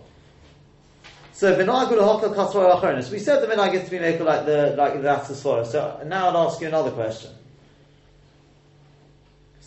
So 1.31 1.55
v'nagul 1.55 1.99
hokal 1.99 2.35
kasvar 2.35 2.81
acharonis. 2.81 3.09
We 3.09 3.19
said 3.19 3.41
the 3.41 3.47
minhag 3.47 3.73
is 3.75 3.85
to 3.85 3.91
be 3.91 3.99
made 3.99 4.19
like 4.19 4.45
the 4.45 4.75
like 4.77 5.01
the 5.01 5.07
Atzasfora. 5.07 5.65
So 5.65 6.01
now 6.05 6.27
I'll 6.29 6.49
ask 6.49 6.59
you 6.59 6.67
another 6.67 6.91
question. 6.91 7.31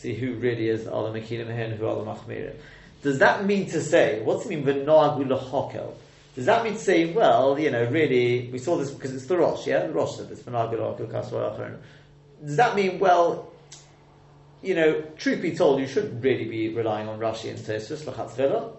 See 0.04 0.12
who 0.12 0.34
really 0.34 0.68
is 0.68 0.86
Al 0.86 1.04
Makinim 1.04 1.46
here 1.46 1.64
and 1.64 1.72
who 1.72 1.86
the 1.86 2.04
Machmirim. 2.04 2.56
Does 3.02 3.20
that 3.20 3.46
mean 3.46 3.70
to 3.70 3.80
say 3.80 4.20
what's 4.20 4.44
it 4.44 4.50
mean 4.50 4.62
hokel? 4.66 5.94
Does 6.34 6.44
that 6.44 6.62
mean 6.62 6.74
to 6.74 6.78
say, 6.78 7.10
well, 7.10 7.58
you 7.58 7.70
know, 7.70 7.86
really, 7.86 8.50
we 8.52 8.58
saw 8.58 8.76
this 8.76 8.90
because 8.90 9.14
it's 9.14 9.24
the 9.24 9.38
Rosh, 9.38 9.66
yeah? 9.66 9.86
The 9.86 9.94
Rosh 9.94 10.16
said 10.16 10.28
this, 10.28 10.42
v'nagul 10.42 10.76
hokel 10.76 11.10
kasvar. 11.10 11.78
Does 12.44 12.56
that 12.56 12.76
mean, 12.76 12.98
well, 12.98 13.50
you 14.60 14.74
know, 14.74 15.00
truth 15.16 15.40
be 15.40 15.56
told, 15.56 15.80
you 15.80 15.86
shouldn't 15.86 16.22
really 16.22 16.44
be 16.44 16.68
relying 16.68 17.08
on 17.08 17.18
Rashi 17.18 17.48
and 17.48 17.58
Tosfos 17.58 18.06
l'chatzchila, 18.06 18.76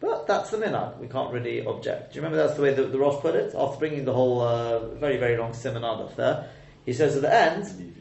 but 0.00 0.26
that's 0.26 0.50
the 0.50 0.56
minhag. 0.56 0.98
We 0.98 1.06
can't 1.06 1.32
really 1.32 1.64
object. 1.64 2.14
Do 2.14 2.16
you 2.16 2.24
remember 2.24 2.44
that's 2.44 2.56
the 2.56 2.62
way 2.62 2.74
that 2.74 2.90
the 2.90 2.98
Rosh 2.98 3.20
put 3.20 3.36
it 3.36 3.54
after 3.56 3.78
bringing 3.78 4.04
the 4.04 4.12
whole 4.12 4.40
uh, 4.40 4.88
very 4.96 5.18
very 5.18 5.36
long 5.36 5.54
simon 5.54 5.84
aleph 5.84 6.16
there? 6.16 6.48
He 6.84 6.94
says 6.94 7.14
at 7.14 7.22
the 7.22 7.32
end, 7.32 7.94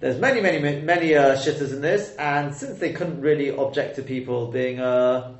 there's 0.00 0.18
many 0.18 0.40
many 0.40 0.80
many, 0.80 1.14
uh, 1.14 1.36
shitters 1.36 1.72
in 1.72 1.80
this, 1.80 2.14
and 2.16 2.54
since 2.54 2.78
they 2.78 2.92
couldn't 2.92 3.20
really 3.20 3.50
object 3.50 3.96
to 3.96 4.02
people 4.02 4.46
being 4.46 4.78
uh, 4.78 5.34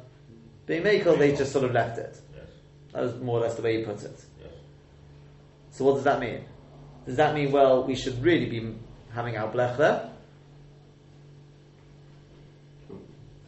being 0.67 0.83
makel, 0.83 1.17
they 1.17 1.35
just 1.35 1.53
sort 1.53 1.65
of 1.65 1.73
left 1.73 1.99
it. 1.99 2.21
Yes. 2.35 2.45
That 2.93 3.03
was 3.03 3.15
more 3.21 3.39
or 3.39 3.43
less 3.43 3.55
the 3.55 3.63
way 3.63 3.79
he 3.79 3.85
put 3.85 4.03
it. 4.03 4.25
Yes. 4.41 4.51
So 5.71 5.85
what 5.85 5.95
does 5.95 6.05
that 6.05 6.19
mean? 6.19 6.45
Does 7.07 7.17
that 7.17 7.35
mean 7.35 7.53
well 7.53 7.85
we 7.85 7.95
should 7.95 8.21
really 8.23 8.47
be 8.47 8.75
having 9.15 9.37
our 9.37 9.51
blech 9.51 9.77
there? 9.77 10.11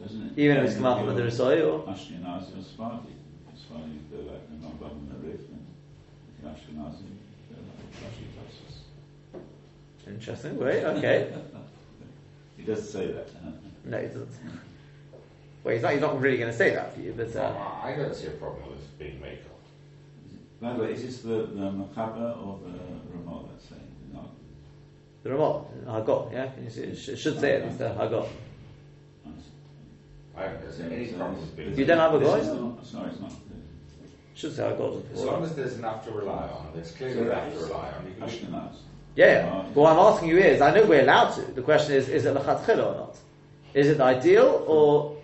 Doesn't 0.01 0.31
it? 0.31 0.39
Even 0.39 0.57
if 0.57 0.63
it's 0.65 0.75
come 0.75 0.85
out 0.85 1.05
from 1.05 1.13
the 1.13 1.21
Risoi 1.21 1.61
or 1.61 1.85
Ashkenazi 1.91 2.57
or 2.57 2.63
Sephardi. 2.63 3.09
Sephardi, 3.53 3.99
they're 4.09 4.21
like 4.21 4.49
the 4.49 4.55
Rambam 4.65 4.91
and 4.91 5.11
the 5.11 5.27
Rif, 5.27 5.41
and 5.41 6.55
Ashkenazi, 6.55 7.03
they're 7.51 7.59
like 7.59 7.91
Rashi. 7.99 8.31
Interesting 10.07 10.57
way, 10.57 10.85
okay. 10.85 11.33
He 12.57 12.63
does 12.63 12.87
say 12.91 13.11
that. 13.11 13.27
Huh? 13.43 13.49
No, 13.85 13.97
he 13.97 14.05
doesn't. 14.07 14.29
Well, 15.63 15.73
he's 15.73 15.81
not, 15.83 15.91
he's 15.93 16.01
not 16.01 16.19
really 16.21 16.37
going 16.37 16.51
to 16.51 16.57
say 16.57 16.75
that 16.75 16.93
for 16.93 17.01
you, 17.01 17.13
but 17.17 17.35
uh, 17.35 17.55
I 17.83 17.95
don't 17.95 18.13
see 18.15 18.27
a 18.27 18.31
problem 18.31 18.69
with 18.69 18.99
being 18.99 19.19
made 19.19 19.39
of. 19.39 20.61
By 20.61 20.73
the 20.73 20.83
way, 20.83 20.93
is 20.93 21.01
this 21.01 21.21
the, 21.21 21.29
the 21.29 21.71
Machaber 21.71 22.37
or 22.45 22.59
the 22.63 22.77
Ramah 23.17 23.47
that's 23.49 23.69
saying? 23.69 23.81
No. 24.13 24.29
the 25.23 25.31
Ramah, 25.31 25.65
Hagot, 25.87 26.31
yeah, 26.31 26.51
you 26.63 26.69
see, 26.69 26.81
it 26.83 26.95
sh- 26.95 27.09
it 27.09 27.17
should 27.17 27.39
say 27.39 27.53
it, 27.53 27.63
it's 27.65 27.77
the 27.77 27.85
Hagot. 27.89 28.27
I 30.37 30.47
don't 30.47 30.71
see 30.71 30.83
any 30.83 31.07
problem 31.07 31.41
with 31.41 31.55
being 31.57 31.75
You 31.77 31.85
don't 31.85 31.97
have 31.97 32.13
a 32.13 32.19
This 32.19 32.29
guy? 32.29 32.37
is 32.39 32.47
not- 32.47 32.85
Sorry, 32.85 33.09
it's 33.09 33.19
not. 33.19 33.31
Should 34.35 34.55
say 34.55 34.63
Hagot. 34.63 35.11
As 35.13 35.23
long 35.23 35.43
as 35.43 35.55
there's 35.55 35.77
enough 35.77 36.05
to 36.05 36.11
rely 36.11 36.47
on, 36.47 36.69
there's 36.75 36.91
clearly 36.91 37.21
enough 37.21 37.53
to 37.53 37.59
rely 37.59 37.91
on. 37.91 38.05
You 38.05 38.13
can 38.19 38.29
Ashkenaz. 38.29 38.75
Yeah. 39.15 39.65
But 39.73 39.81
what 39.81 39.91
I'm 39.93 39.99
asking 39.99 40.29
you 40.29 40.37
is, 40.37 40.61
I 40.61 40.73
know 40.73 40.85
we're 40.85 41.01
allowed 41.01 41.31
to. 41.35 41.41
The 41.41 41.61
question 41.61 41.95
is, 41.95 42.07
is 42.09 42.25
it 42.25 42.33
Lechatchila 42.35 42.85
or 42.85 42.95
not? 42.95 43.17
Is 43.73 43.87
it 43.87 43.99
ideal 43.99 44.63
or, 44.67 45.17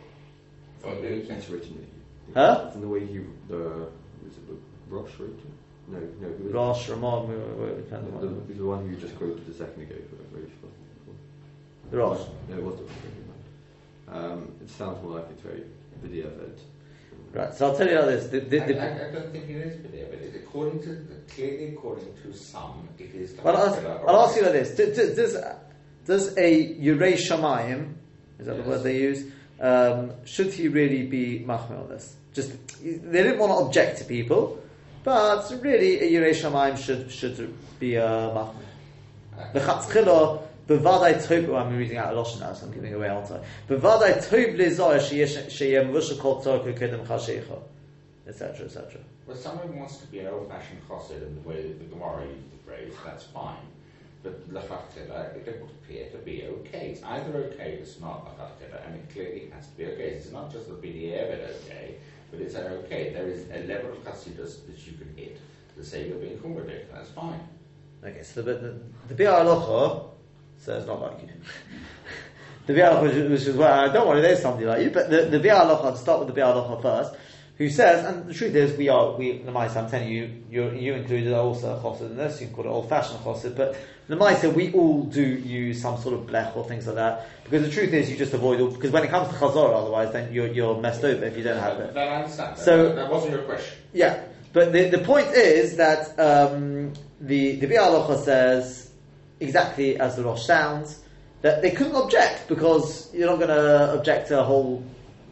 It's 0.83 1.49
written. 1.49 1.85
huh? 2.33 2.69
From 2.71 2.81
the 2.81 2.87
way 2.87 3.05
he, 3.05 3.19
the, 3.47 3.55
was 3.57 4.33
it 4.37 4.47
the 4.47 4.55
Rosh 4.89 5.11
it? 5.19 5.39
No, 5.89 5.99
no. 5.99 6.27
who? 6.27 6.49
Rosh, 6.49 6.89
Ramah, 6.89 7.21
we- 7.25 7.35
we- 7.35 7.69
we 7.71 7.75
depend 7.77 8.07
The, 8.21 8.27
the, 8.27 8.53
the 8.59 8.65
one 8.65 8.89
you 8.89 8.97
just 8.97 9.17
quoted 9.17 9.47
a 9.49 9.53
second 9.53 9.83
ago 9.83 9.95
for 10.09 10.15
the 11.89 11.97
Rosh. 11.97 12.19
No, 12.49 12.57
it 12.57 12.63
was 12.63 12.75
the 12.75 12.83
Rosh. 12.83 12.93
Um, 14.09 14.51
it 14.61 14.69
sounds 14.69 15.01
more 15.03 15.15
like 15.19 15.25
it's 15.31 15.41
very 15.41 15.63
b'diavad. 16.03 16.57
Right, 17.37 17.53
so 17.53 17.67
I'll 17.67 17.77
tell 17.77 17.87
you 17.87 17.95
how 17.97 18.05
this. 18.05 18.27
The, 18.29 18.39
the, 18.39 18.63
I, 18.63 18.65
the, 18.65 18.81
I, 18.81 19.09
I 19.09 19.11
don't 19.11 19.31
think 19.31 19.47
it 19.47 19.57
is 19.57 19.75
bid'ah, 19.77 20.09
but 20.09 20.41
according 20.41 20.81
to 20.81 21.05
clearly 21.31 21.75
according 21.75 22.11
to 22.23 22.33
some, 22.33 22.89
it 22.97 23.13
is. 23.13 23.35
Well, 23.43 23.55
I'll, 23.55 23.67
ask, 23.67 23.85
I'll 23.85 24.21
ask 24.21 24.35
you 24.37 24.41
like 24.41 24.53
this: 24.53 24.71
D- 24.71 24.85
d- 24.87 25.13
Does 25.13 25.37
does 26.05 26.35
a 26.35 26.75
Yurei 26.79 27.13
Shamayim, 27.13 27.93
is 28.39 28.47
that 28.47 28.57
the 28.57 28.63
word 28.63 28.81
they 28.81 28.97
use? 28.97 29.31
Um, 29.59 30.13
should 30.25 30.51
he 30.51 30.67
really 30.67 31.03
be 31.05 31.43
machmir 31.45 31.79
on 31.79 31.89
this? 31.89 32.15
Just 32.33 32.53
they 32.81 33.21
didn't 33.23 33.37
want 33.37 33.51
to 33.51 33.65
object 33.65 33.99
to 33.99 34.05
people, 34.05 34.59
but 35.03 35.47
really 35.61 35.99
a 35.99 36.11
Yurei 36.11 36.31
Shamayim 36.31 36.75
should 36.75 37.11
should 37.11 37.53
be 37.79 37.97
uh, 37.99 38.31
machmir. 38.31 39.53
The 39.53 39.59
Chatzchila. 39.59 40.41
Bevadai 40.67 41.15
tov. 41.15 41.47
Oh, 41.47 41.55
I'm 41.55 41.77
reading 41.77 41.95
out 41.95 42.13
a 42.13 42.17
Lashon 42.17 42.41
now, 42.41 42.51
so 42.51 42.65
I'm 42.65 42.73
giving 42.73 42.93
away 42.93 43.07
answer. 43.07 43.41
Bevadai 43.69 44.17
tov 44.17 44.57
lizar 44.57 44.99
sheyem 44.99 45.85
um, 45.85 45.93
v'shakol 45.93 46.43
tzorka 46.43 46.77
kedem 46.77 47.05
chashecha, 47.07 47.61
etc., 48.27 48.65
etc. 48.65 48.99
Well, 49.25 49.37
someone 49.37 49.77
wants 49.79 49.97
to 49.97 50.07
be 50.07 50.19
an 50.19 50.27
old-fashioned 50.27 50.81
chassid 50.89 51.25
in 51.25 51.35
the 51.35 51.47
way 51.47 51.61
that 51.61 51.79
the 51.79 51.85
Gemara 51.85 52.25
used 52.25 52.51
the 52.51 52.57
phrase, 52.65 52.93
that's 53.05 53.23
fine. 53.25 53.55
But 54.23 54.53
lachatchila, 54.53 55.35
uh, 55.35 55.37
it 55.37 55.61
would 55.61 55.71
appear 55.71 56.09
to 56.09 56.17
be 56.17 56.43
okay. 56.43 56.89
It's 56.91 57.03
either 57.03 57.37
okay 57.37 57.75
or 57.75 57.79
it's 57.79 58.01
not 58.01 58.25
lachatchila, 58.25 58.85
and 58.87 58.95
it 58.95 59.09
clearly 59.09 59.49
has 59.53 59.67
to 59.67 59.77
be 59.77 59.85
okay. 59.85 60.09
It's 60.11 60.31
not 60.31 60.51
just 60.51 60.67
the 60.67 60.75
b'di'evet 60.75 61.63
okay, 61.63 61.95
but 62.29 62.41
it's 62.41 62.55
an 62.55 62.67
okay. 62.73 63.13
There 63.13 63.27
is 63.27 63.45
a 63.51 63.65
level 63.67 63.91
of 63.91 64.03
chassidus 64.03 64.65
that 64.65 64.85
you 64.85 64.97
can 64.97 65.15
hit 65.15 65.39
to 65.77 65.83
say 65.85 66.09
you're 66.09 66.17
being 66.17 66.37
chumradik. 66.39 66.91
That's 66.93 67.09
fine. 67.11 67.39
Okay, 68.03 68.23
so 68.23 68.41
the 68.41 68.55
the, 68.55 68.79
the 69.07 69.23
Bi'ar 69.23 69.45
Halacha 70.65 70.77
it's 70.77 70.87
not 70.87 71.01
like 71.01 71.21
you. 71.21 71.29
the 72.67 72.73
Bi'ar 72.73 73.01
Halacha, 73.01 73.29
which 73.29 73.41
is 73.41 73.55
well, 73.55 73.89
I 73.89 73.91
don't 73.91 74.07
want 74.07 74.17
to 74.17 74.21
there's 74.21 74.41
somebody 74.41 74.65
like 74.65 74.83
you, 74.83 74.89
but 74.91 75.09
the, 75.09 75.23
the 75.23 75.39
Bi'ar 75.39 75.61
Halacha, 75.61 75.91
to 75.93 75.97
start 75.97 76.19
with 76.19 76.33
the 76.33 76.39
Bi'ar 76.39 76.81
first, 76.81 77.15
who 77.57 77.69
says, 77.69 78.05
and 78.05 78.27
the 78.27 78.33
truth 78.33 78.53
is, 78.53 78.77
we 78.77 78.87
are, 78.87 79.13
we, 79.13 79.39
the 79.39 79.51
Maisa, 79.51 79.77
I'm 79.77 79.89
telling 79.89 80.09
you, 80.09 80.43
you, 80.49 80.69
you 80.71 80.93
included 80.93 81.33
also 81.33 81.75
a 81.75 81.79
chossid 81.79 82.11
in 82.11 82.17
this, 82.17 82.39
you 82.39 82.47
can 82.47 82.55
call 82.55 82.65
it 82.65 82.69
old 82.69 82.87
fashioned 82.87 83.19
chossid, 83.21 83.55
but 83.55 83.75
the 84.07 84.15
Maisa, 84.15 84.53
we 84.53 84.71
all 84.73 85.03
do 85.03 85.23
use 85.23 85.81
some 85.81 85.97
sort 85.97 86.13
of 86.13 86.27
blech 86.27 86.55
or 86.55 86.63
things 86.65 86.85
like 86.85 86.97
that, 86.97 87.27
because 87.43 87.63
the 87.63 87.71
truth 87.71 87.93
is, 87.93 88.11
you 88.11 88.17
just 88.17 88.33
avoid 88.33 88.61
all, 88.61 88.69
because 88.69 88.91
when 88.91 89.03
it 89.03 89.09
comes 89.09 89.29
to 89.29 89.35
chazor, 89.35 89.73
otherwise, 89.73 90.13
then 90.13 90.31
you're, 90.31 90.47
you're 90.47 90.79
messed 90.79 91.03
over 91.03 91.25
if 91.25 91.35
you 91.35 91.43
don't 91.43 91.59
have 91.59 91.79
it. 91.79 91.95
That 91.95 92.07
I 92.07 92.15
understand. 92.17 92.57
So- 92.59 92.93
that, 92.93 93.11
wasn't 93.11 93.33
your 93.33 93.43
question. 93.43 93.75
Yeah, 93.91 94.21
but 94.53 94.71
the, 94.71 94.89
the 94.89 94.99
point 94.99 95.27
is 95.29 95.77
that 95.77 96.19
um, 96.19 96.93
the 97.19 97.55
the 97.55 97.67
Bi'ar 97.67 98.23
says 98.23 98.86
exactly 99.39 99.99
as 99.99 100.15
the 100.15 100.23
Rosh 100.23 100.45
sounds 100.45 101.03
that 101.41 101.61
they 101.61 101.71
couldn't 101.71 101.95
object 101.95 102.47
because 102.47 103.13
you're 103.13 103.29
not 103.29 103.37
going 103.37 103.49
to 103.49 103.93
object 103.93 104.29
to 104.29 104.39
a 104.39 104.43
whole 104.43 104.83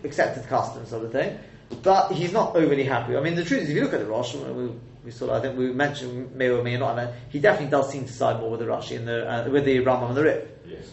accepted 0.04 0.48
custom 0.48 0.86
sort 0.86 1.04
of 1.04 1.12
thing. 1.12 1.38
But 1.82 2.12
he's 2.12 2.32
not 2.32 2.56
overly 2.56 2.84
happy. 2.84 3.18
I 3.18 3.22
mean, 3.22 3.36
the 3.36 3.44
truth 3.44 3.64
is, 3.64 3.70
if 3.70 3.76
you 3.76 3.84
look 3.84 3.94
at 3.94 4.00
the 4.00 4.06
Rosh, 4.06 4.36
we, 4.36 4.72
we 5.04 5.12
sort 5.12 5.32
of, 5.32 5.38
I 5.38 5.42
think 5.42 5.58
we 5.58 5.74
mentioned 5.74 6.36
may 6.36 6.50
or 6.50 6.64
may 6.64 6.78
not. 6.78 6.98
I 6.98 7.06
mean, 7.06 7.16
he 7.30 7.40
definitely 7.40 7.72
does 7.72 7.92
seem 7.92 8.06
to 8.06 8.14
side 8.14 8.40
more 8.40 8.52
with 8.52 8.60
the 8.60 8.68
Rashi 8.68 8.98
and 8.98 9.08
the 9.08 9.30
uh, 9.30 9.50
with 9.50 9.66
the 9.66 9.80
Rambam 9.80 10.10
and 10.10 10.18
the 10.18 10.24
Rif. 10.24 10.48
Yes. 10.68 10.92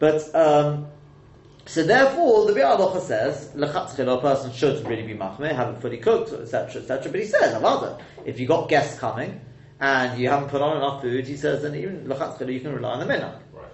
But 0.00 0.34
um, 0.34 0.88
so 1.66 1.84
therefore, 1.84 2.46
the 2.46 2.52
Bi'ar 2.52 2.76
Halacha 2.76 3.00
says 3.00 3.52
lechatchila 3.54 4.18
a 4.18 4.20
person 4.20 4.52
should 4.52 4.84
really 4.88 5.06
be 5.06 5.14
machmir, 5.14 5.54
have 5.54 5.74
it 5.74 5.80
fully 5.80 5.98
cooked, 5.98 6.32
etc., 6.32 6.82
etc. 6.82 7.12
But 7.12 7.20
he 7.20 7.26
says, 7.26 7.54
avada, 7.54 8.00
if 8.24 8.40
you 8.40 8.48
got 8.48 8.68
guests 8.68 8.98
coming 8.98 9.40
and 9.80 10.20
you 10.20 10.28
haven't 10.28 10.48
put 10.48 10.60
on 10.60 10.76
enough 10.76 11.00
food, 11.00 11.26
he 11.26 11.36
says, 11.36 11.62
then 11.62 11.74
even 11.74 12.04
lechatchila 12.04 12.52
you 12.52 12.60
can 12.60 12.74
rely 12.74 12.92
on 12.92 13.06
the 13.06 13.12
minhag. 13.12 13.38
Right. 13.52 13.64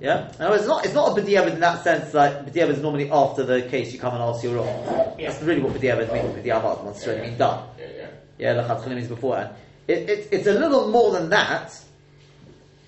Yeah. 0.00 0.30
In 0.38 0.48
words, 0.50 0.62
it's 0.62 0.68
not 0.68 0.84
it's 0.84 0.94
not 0.94 1.18
a 1.18 1.20
b'diavad 1.20 1.54
in 1.54 1.60
that 1.60 1.82
sense. 1.82 2.12
Like 2.12 2.46
b'diavad 2.46 2.70
is 2.70 2.82
normally 2.82 3.10
after 3.10 3.44
the 3.44 3.62
case 3.62 3.92
you 3.92 3.98
come 3.98 4.14
and 4.14 4.22
ask 4.22 4.44
your 4.44 4.56
wrong. 4.56 5.16
Yeah. 5.18 5.30
That's 5.30 5.42
really 5.42 5.62
what 5.62 5.72
b'diavad 5.72 6.12
means. 6.12 6.36
B'diavad 6.36 6.84
once 6.84 6.98
it's 6.98 7.06
already 7.06 7.28
been 7.28 7.38
done. 7.38 7.66
Yeah, 7.78 7.86
yeah. 8.38 8.56
Yeah, 8.56 8.88
means 8.88 9.08
beforehand. 9.08 9.54
It, 9.86 10.10
it, 10.10 10.28
it's 10.32 10.46
a 10.46 10.52
little 10.52 10.90
more 10.90 11.12
than 11.12 11.30
that. 11.30 11.80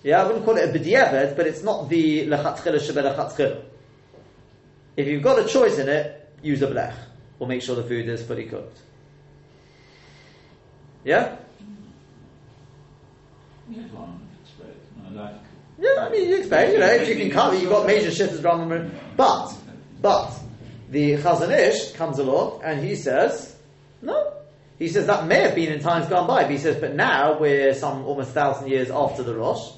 Yeah, 0.03 0.23
I 0.23 0.27
wouldn't 0.27 0.45
call 0.45 0.57
it 0.57 0.69
a 0.69 0.79
b'diavad, 0.79 1.37
but 1.37 1.47
it's 1.47 1.63
not 1.63 1.89
the 1.89 2.27
lechatchila 2.27 2.79
shebe 2.79 3.17
lechatchila. 3.17 3.63
If 4.97 5.07
you've 5.07 5.23
got 5.23 5.39
a 5.39 5.47
choice 5.47 5.79
in 5.79 5.89
it, 5.89 6.33
use 6.43 6.63
a 6.63 6.67
blech, 6.67 6.95
or 7.39 7.47
make 7.47 7.63
sure 7.63 7.77
the 7.77 7.83
food 7.83 8.09
is 8.09 8.23
fully 8.23 8.45
cooked. 8.45 8.79
Yeah? 11.05 11.37
Yeah, 15.79 16.07
I 16.07 16.09
mean, 16.09 16.29
you 16.29 16.37
expect, 16.37 16.73
you 16.73 16.79
know, 16.79 16.87
if 16.87 17.09
you 17.09 17.17
can 17.17 17.31
cover, 17.31 17.57
you've 17.57 17.71
got 17.71 17.87
major 17.87 18.11
shifts 18.11 18.39
Rambam, 18.39 18.91
but, 19.17 19.55
but, 20.01 20.33
the 20.91 21.15
Chazon 21.15 21.51
Ish 21.51 21.93
comes 21.93 22.19
along 22.19 22.63
and 22.65 22.83
he 22.83 22.95
says, 22.95 23.57
no. 24.01 24.33
He 24.79 24.89
says 24.89 25.07
that 25.07 25.27
may 25.27 25.41
have 25.41 25.55
been 25.55 25.73
in 25.73 25.81
times 25.81 26.07
gone 26.07 26.27
by, 26.27 26.43
but 26.43 26.51
he 26.51 26.59
says, 26.59 26.77
but 26.81 26.95
now 26.95 27.39
we're 27.39 27.75
some 27.75 28.05
almost 28.05 28.31
thousand 28.33 28.69
years 28.69 28.91
after 28.91 29.23
the 29.23 29.35
Rosh, 29.35 29.73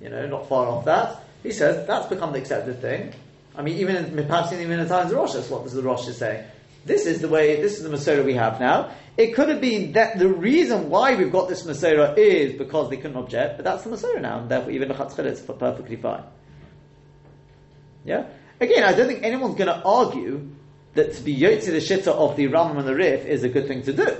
you 0.00 0.08
know, 0.08 0.26
not 0.26 0.48
far 0.48 0.66
off 0.66 0.84
that. 0.84 1.22
He 1.42 1.52
says 1.52 1.86
that's 1.86 2.06
become 2.06 2.32
the 2.32 2.38
accepted 2.38 2.80
thing. 2.80 3.14
I 3.56 3.62
mean, 3.62 3.78
even 3.78 3.96
in, 3.96 4.26
perhaps 4.26 4.52
even 4.52 4.70
in 4.72 4.80
the 4.80 4.88
times 4.88 5.12
of 5.12 5.18
Rosh, 5.18 5.32
that's 5.32 5.48
what 5.48 5.68
the 5.68 5.82
Rosh 5.82 6.06
is 6.08 6.16
saying. 6.16 6.44
This 6.84 7.06
is 7.06 7.20
the 7.20 7.28
way, 7.28 7.60
this 7.60 7.78
is 7.78 7.82
the 7.82 7.88
Masorah 7.88 8.24
we 8.24 8.34
have 8.34 8.60
now. 8.60 8.90
It 9.18 9.34
could 9.34 9.48
have 9.48 9.60
been 9.60 9.92
that 9.92 10.16
the 10.16 10.28
reason 10.28 10.90
why 10.90 11.16
we've 11.16 11.32
got 11.32 11.48
this 11.48 11.64
Masorah 11.66 12.16
is 12.16 12.56
because 12.56 12.88
they 12.88 12.96
couldn't 12.96 13.16
object, 13.16 13.56
but 13.56 13.64
that's 13.64 13.82
the 13.82 13.90
Masorah 13.90 14.22
now, 14.22 14.38
and 14.38 14.48
therefore 14.48 14.70
even 14.70 14.86
the 14.86 14.94
Chatzchil 14.94 15.24
is 15.26 15.40
perfectly 15.40 15.96
fine. 15.96 16.22
Yeah? 18.04 18.28
Again, 18.60 18.84
I 18.84 18.92
don't 18.92 19.08
think 19.08 19.24
anyone's 19.24 19.56
going 19.56 19.66
to 19.66 19.82
argue 19.82 20.48
that 20.94 21.14
to 21.14 21.22
be 21.22 21.36
Yotzi 21.36 21.66
the 21.66 21.78
Shitta 21.78 22.12
of 22.12 22.36
the 22.36 22.46
Rambam 22.46 22.78
and 22.78 22.86
the 22.86 22.94
Rif 22.94 23.26
is 23.26 23.42
a 23.42 23.48
good 23.48 23.66
thing 23.66 23.82
to 23.82 23.92
do. 23.92 24.16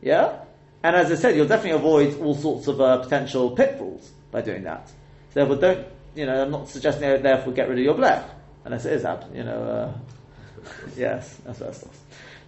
Yeah? 0.00 0.40
And 0.82 0.96
as 0.96 1.12
I 1.12 1.14
said, 1.14 1.36
you'll 1.36 1.46
definitely 1.46 1.78
avoid 1.78 2.18
all 2.18 2.34
sorts 2.34 2.66
of 2.66 2.80
uh, 2.80 2.98
potential 2.98 3.52
pitfalls 3.52 4.10
by 4.32 4.40
doing 4.40 4.64
that. 4.64 4.88
So 4.88 4.94
therefore, 5.34 5.56
don't, 5.56 5.86
you 6.16 6.26
know, 6.26 6.42
I'm 6.42 6.50
not 6.50 6.68
suggesting 6.68 7.02
that 7.02 7.22
therefore 7.22 7.52
get 7.52 7.68
rid 7.68 7.78
of 7.78 7.84
your 7.84 7.94
blech, 7.94 8.28
unless 8.64 8.86
it 8.86 8.94
is 8.94 9.04
happening, 9.04 9.36
you 9.36 9.44
know, 9.44 9.62
uh, 9.62 10.64
yes, 10.96 11.40
asbestos. 11.46 11.96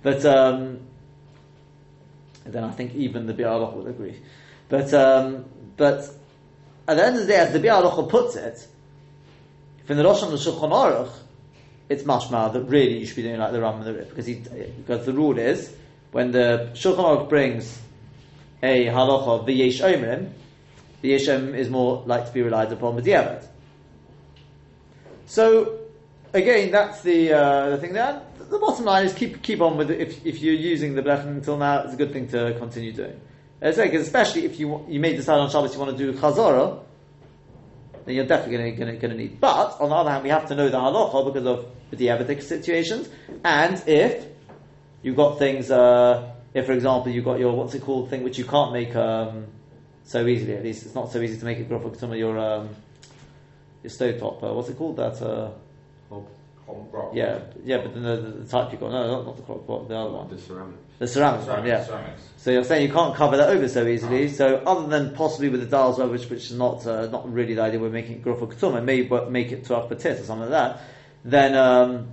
But, 0.03 0.25
um, 0.27 0.81
then 2.53 2.65
I 2.65 2.71
think 2.71 2.95
even 2.95 3.27
the 3.27 3.35
Bi'ar 3.35 3.73
would 3.75 3.87
agree. 3.87 4.21
But, 4.69 4.93
um, 4.95 5.45
but 5.77 6.01
at 6.87 6.97
the 6.97 7.05
end 7.05 7.17
of 7.17 7.23
the 7.23 7.27
day, 7.27 7.37
as 7.37 7.53
the 7.53 7.61
Bi'ar 7.61 8.09
puts 8.09 8.37
it, 8.37 8.67
from 9.85 9.97
the 9.97 10.05
Rosh 10.05 10.23
and 10.23 10.33
the 10.33 10.37
Shulchan 10.37 10.71
Aruch, 10.71 11.13
it's 11.89 12.03
mashma 12.05 12.53
that 12.53 12.63
really 12.63 12.99
you 12.99 13.07
should 13.07 13.17
be 13.17 13.23
doing 13.23 13.39
like 13.39 13.53
the 13.53 13.61
Ram 13.61 13.77
and 13.77 13.87
the 13.87 13.93
Rif 13.93 14.09
because 14.09 14.27
he, 14.27 14.35
because 14.35 15.05
the 15.05 15.13
rule 15.13 15.39
is 15.39 15.75
when 16.13 16.33
the 16.33 16.71
Shulchan 16.75 16.97
Aruch 16.97 17.29
brings 17.29 17.79
a 18.63 18.87
halacha 18.87 19.41
of 19.41 19.47
the 19.47 19.53
Yesh 19.53 19.81
the 19.81 20.31
Yesh 21.03 21.29
is 21.29 21.69
more 21.69 22.03
like 22.07 22.27
to 22.27 22.33
be 22.33 22.41
relied 22.41 22.73
upon 22.73 22.95
with 22.95 23.05
the 23.05 23.11
Yevet. 23.11 23.47
So 25.27 25.84
again, 26.35 26.71
that's 26.71 27.01
the 27.03 27.33
uh, 27.33 27.71
the 27.71 27.79
thing 27.79 27.93
there. 27.93 28.21
The 28.51 28.59
bottom 28.59 28.85
line 28.85 29.07
is 29.07 29.15
keep 29.15 29.43
keep 29.43 29.61
on 29.61 29.77
with 29.77 29.91
it. 29.91 30.01
If 30.01 30.27
if 30.27 30.43
you're 30.43 30.55
using 30.55 30.95
the 30.95 31.03
blech 31.03 31.27
until 31.27 31.57
now, 31.57 31.83
it's 31.83 31.95
a 31.95 31.97
good 31.97 32.13
thing 32.13 32.29
to 32.29 32.55
continue 32.59 32.93
doing. 32.93 33.21
It's 33.63 33.79
like, 33.79 33.95
especially 33.95 34.45
if 34.45 34.61
you 34.61 34.85
you 34.89 35.01
may 35.01 35.17
decide 35.17 35.39
on 35.39 35.49
Shabbos 35.49 35.73
you 35.73 35.81
want 35.81 35.97
to 35.97 36.13
do 36.13 36.19
chazara, 36.19 36.83
then 38.05 38.15
you're 38.15 38.27
definitely 38.27 38.73
going 38.73 38.99
to 38.99 39.15
need. 39.15 39.41
But 39.41 39.81
on 39.81 39.89
the 39.89 39.95
other 39.95 40.11
hand, 40.11 40.23
we 40.23 40.31
have 40.31 40.47
to 40.49 40.55
know 40.55 40.69
the 40.69 40.79
halacha 40.79 41.33
because 41.33 41.47
of 41.47 41.67
the 41.91 41.97
diabetic 41.97 42.43
situations, 42.43 43.09
and 43.43 43.83
if 43.87 44.27
you've 45.03 45.17
got 45.17 45.39
things, 45.39 45.71
uh, 45.71 46.31
if 46.53 46.67
for 46.67 46.73
example 46.73 47.11
you've 47.11 47.25
got 47.25 47.39
your 47.39 47.55
what's 47.55 47.75
it 47.75 47.83
called 47.83 48.11
thing 48.11 48.23
which 48.23 48.39
you 48.39 48.45
can't 48.45 48.73
make 48.73 48.95
um, 48.95 49.47
so 50.05 50.27
easily. 50.27 50.57
At 50.57 50.63
least 50.65 50.85
it's 50.85 50.95
not 50.95 51.11
so 51.11 51.21
easy 51.21 51.39
to 51.39 51.45
make 51.45 51.59
it 51.59 51.69
grow 51.69 51.81
for 51.81 51.97
some 51.97 52.13
of 52.13 52.19
your 52.19 52.39
um, 52.39 52.69
your 53.83 53.91
stove 53.91 54.19
top. 54.19 54.43
Uh, 54.43 54.53
what's 54.53 54.69
it 54.69 54.77
called? 54.77 54.97
That 54.97 55.23
uh, 55.23 55.51
Hob, 56.11 56.27
rock. 56.93 57.11
yeah, 57.15 57.41
yeah. 57.65 57.79
But 57.79 57.95
then 57.95 58.03
the, 58.05 58.17
the, 58.17 58.31
the 58.41 58.49
type 58.49 58.73
you 58.73 58.79
got 58.79 58.91
no, 58.91 59.07
not, 59.07 59.27
not 59.27 59.37
the 59.37 59.43
crock 59.43 59.67
pot, 59.67 59.89
the 59.89 59.97
other 59.97 60.11
one, 60.11 60.29
the 60.31 60.39
ceramic. 60.39 60.77
the 60.99 61.07
ceramic 61.07 61.39
one. 61.41 61.47
Ceramics, 61.47 61.69
Yeah. 61.69 61.85
ceramics. 61.85 62.23
So 62.39 62.51
you're 62.51 62.65
saying 62.65 62.87
you 62.87 62.93
can't 62.93 63.15
cover 63.15 63.37
that 63.37 63.51
over 63.51 63.69
so 63.69 63.87
easily. 63.87 64.29
So 64.29 64.57
other 64.67 64.87
than 64.89 65.15
possibly 65.15 65.49
with 65.51 65.61
the 65.61 65.67
dials, 65.67 65.99
which 65.99 66.29
which 66.31 66.45
is 66.51 66.53
not 66.53 66.87
uh, 66.87 67.07
not 67.09 67.31
really 67.31 67.55
the 67.55 67.63
idea, 67.63 67.81
we're 67.81 67.91
making 67.91 68.21
growth 68.23 68.39
for 68.39 68.47
ketum 68.47 68.77
and 68.77 68.87
maybe 68.87 69.09
make 69.31 69.53
it 69.53 69.65
to 69.67 69.75
patit 69.75 70.21
or 70.21 70.25
something 70.25 70.49
like 70.49 70.51
that. 70.51 70.81
Then 71.25 71.55
um, 71.55 72.09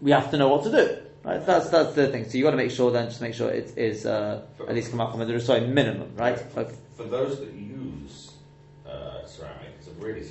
we 0.00 0.10
have 0.12 0.30
to 0.30 0.36
know 0.36 0.48
what 0.48 0.64
to 0.64 0.70
do. 0.70 0.96
Right? 1.24 1.44
That's 1.46 1.68
that's 1.70 1.94
the 1.94 2.08
thing. 2.08 2.28
So 2.28 2.36
you 2.38 2.44
got 2.44 2.50
to 2.52 2.56
make 2.56 2.72
sure 2.72 2.90
then, 2.90 3.06
just 3.08 3.20
make 3.20 3.34
sure 3.34 3.48
it 3.50 3.76
is 3.76 4.06
uh, 4.06 4.42
at 4.68 4.74
least 4.74 4.90
come 4.90 5.00
up 5.00 5.16
with 5.16 5.28
the 5.28 5.40
sorry 5.40 5.60
minimum, 5.66 6.14
right? 6.16 6.38
Okay. 6.56 6.74
For 6.96 7.04
those 7.04 7.38
that 7.38 7.52
use 7.54 8.32
uh, 8.86 9.24
ceramic, 9.24 9.68
it's 9.78 9.86
a 9.88 9.92
really 9.92 10.24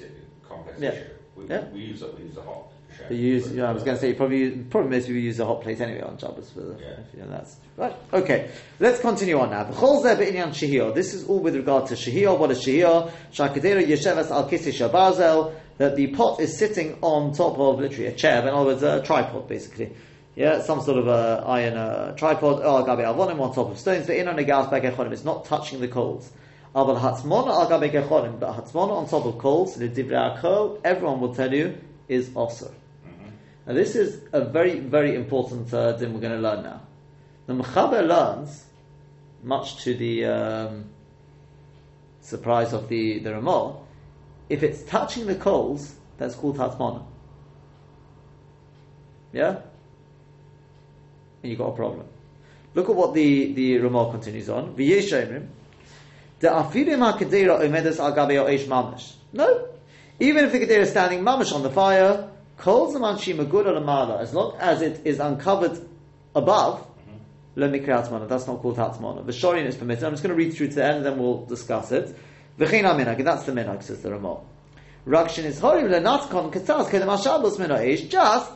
complex 0.48 0.80
Yeah. 0.80 0.90
issue. 0.90 1.04
We, 1.36 1.46
Yeah. 1.48 1.66
we 1.74 1.80
use 1.80 2.02
it. 2.02 2.18
We 2.18 2.26
use 2.26 2.38
a 2.38 2.42
hot. 2.42 2.68
You 3.10 3.16
use, 3.16 3.48
But, 3.48 3.56
yeah, 3.58 3.70
I 3.70 3.72
was 3.72 3.84
going 3.84 3.96
to 3.96 4.02
say, 4.02 4.10
you 4.10 4.16
probably 4.16 4.38
use, 4.40 4.66
problem 4.70 4.94
is 4.94 5.08
you 5.08 5.16
use 5.16 5.40
a 5.40 5.46
hot 5.46 5.62
plate 5.62 5.80
anyway 5.82 6.02
on 6.02 6.18
Shabbos 6.18 6.52
for 6.52 6.60
the, 6.60 6.76
Yeah. 6.80 6.88
if 7.00 7.14
you 7.18 7.22
know, 7.24 7.30
that's 7.32 7.56
right. 7.78 7.96
Okay, 8.14 8.52
let's 8.80 9.00
continue 9.00 9.40
on 9.40 9.50
now. 9.50 9.64
B'chol 9.64 10.04
zeh 10.04 10.18
be'inyan 10.18 10.50
shehiyah. 10.50 10.94
This 10.94 11.14
is 11.14 11.26
all 11.28 11.40
with 11.40 11.56
regard 11.56 11.88
to 11.88 11.96
shehiyah. 11.96 12.38
What 12.38 12.52
is 12.52 12.60
shehiyah? 12.64 13.10
Shakadera 13.34 13.84
yeshevas 13.84 14.30
al 14.30 14.48
shabazel. 14.50 15.54
That 15.78 15.96
the 15.96 16.08
pot 16.08 16.40
is 16.42 16.60
sitting 16.60 17.00
on 17.02 17.34
top 17.34 17.58
of 17.58 17.80
literally 17.80 18.06
a 18.06 18.12
chair, 18.12 18.42
in 18.44 18.50
other 18.50 18.66
words, 18.66 18.84
a 18.84 19.02
tripod 19.02 19.48
basically. 19.48 19.94
Yeah, 20.36 20.62
some 20.62 20.82
sort 20.82 21.00
of 21.00 21.08
a 21.08 21.44
iron 21.48 21.76
uh, 21.76 22.16
tripod. 22.16 22.62
Oh, 22.64 22.84
gabe 22.84 23.00
avonim 23.04 23.40
on 23.40 23.54
top 23.56 23.72
of 23.72 23.80
stones. 23.80 24.06
But 24.06 24.18
in 24.18 24.28
on 24.28 24.38
a 24.38 24.44
gas 24.44 24.68
begechonim, 24.68 25.12
it's 25.12 25.24
not 25.24 25.46
touching 25.46 25.80
the 25.80 25.88
coals. 25.88 26.30
Aval 26.76 27.00
hatzmona 27.00 27.50
al 27.50 27.68
gabe 27.68 27.92
gechonim, 27.92 28.40
but 28.40 28.56
hatzmona 28.56 28.92
on 28.92 29.08
top 29.08 29.26
of 29.26 29.38
coals. 29.38 29.76
The 29.76 29.90
divrei 29.90 30.40
akol, 30.40 30.80
everyone 30.84 31.20
will 31.20 31.36
tell 31.36 31.54
you 31.54 31.78
is 32.08 32.32
also. 32.36 32.72
Now, 33.68 33.74
this 33.74 33.96
is 33.96 34.22
a 34.32 34.44
very, 34.46 34.80
very 34.80 35.16
important 35.16 35.74
uh, 35.74 35.98
thing 35.98 36.14
we're 36.14 36.20
going 36.22 36.34
to 36.34 36.40
learn 36.40 36.64
now. 36.64 36.82
The 37.46 37.54
Mechaber 37.54 38.08
learns, 38.08 38.66
much 39.44 39.84
to 39.84 39.94
the 39.94 40.26
um, 40.26 40.86
surprise 42.22 42.74
of 42.74 42.88
the, 42.88 43.20
the 43.20 43.34
Ramah, 43.34 43.78
if 44.50 44.64
it's 44.64 44.84
touching 44.84 45.28
the 45.28 45.36
coals, 45.36 45.96
that's 46.18 46.36
called 46.36 46.58
Tatzmana. 46.58 47.04
Yeah? 49.32 49.62
And 51.42 51.50
you've 51.50 51.60
got 51.60 51.70
a 51.70 51.76
problem. 51.76 52.08
Look 52.74 52.90
at 52.90 52.96
what 52.96 53.14
the, 53.14 53.54
the 53.54 53.78
Ramah 53.80 54.12
continues 54.12 54.50
on. 54.50 54.76
The 56.42 56.48
afidim 56.48 57.00
ha'kedera 57.00 57.62
omedes 57.62 58.00
al 58.00 58.14
gabe 58.14 58.38
eish 58.46 58.66
mamash. 58.66 59.14
No. 59.32 59.68
Even 60.20 60.46
if 60.46 60.52
the 60.52 60.60
kedera 60.60 60.82
is 60.82 60.90
standing 60.90 61.22
mamash 61.22 61.54
on 61.54 61.64
the 61.64 61.70
fire, 61.70 62.30
kol 62.58 62.92
zaman 62.92 63.18
good 63.50 63.68
as 63.68 64.34
long 64.34 64.58
as 64.60 64.82
it 64.82 65.02
is 65.06 65.20
uncovered 65.20 65.80
above, 66.36 66.86
let 67.56 67.70
me 67.70 67.80
mana. 67.80 68.28
That's 68.28 68.48
not 68.48 68.62
called 68.62 68.78
hatzmana. 68.78 69.26
The 69.26 69.34
shorin 69.34 69.66
is 69.66 69.76
permitted. 69.76 70.04
I'm 70.06 70.14
just 70.14 70.24
going 70.24 70.36
to 70.36 70.42
read 70.42 70.54
through 70.54 70.70
to 70.70 70.76
the 70.76 70.86
end, 70.86 70.98
and 70.98 71.06
then 71.06 71.20
we'll 71.20 71.46
discuss 71.46 71.92
it. 71.92 72.16
V'chein 72.58 72.84
minhag. 72.84 73.24
That's 73.24 73.44
the 73.44 73.52
minhag, 73.52 73.84
says 73.84 74.02
the 74.02 74.12
Ramah. 74.12 74.40
Rakshin 75.06 75.44
is 75.44 75.60
horim 75.60 75.90
lenatkon 75.90 76.54
katzas 76.54 76.90
kedem 76.90 77.08
ashabos 77.08 77.58
minhag. 77.58 78.10
Just 78.10 78.52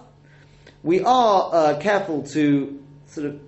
we 0.81 1.01
are 1.01 1.53
uh, 1.53 1.79
careful 1.79 2.23
to 2.23 2.81
sort 3.07 3.27
of 3.27 3.39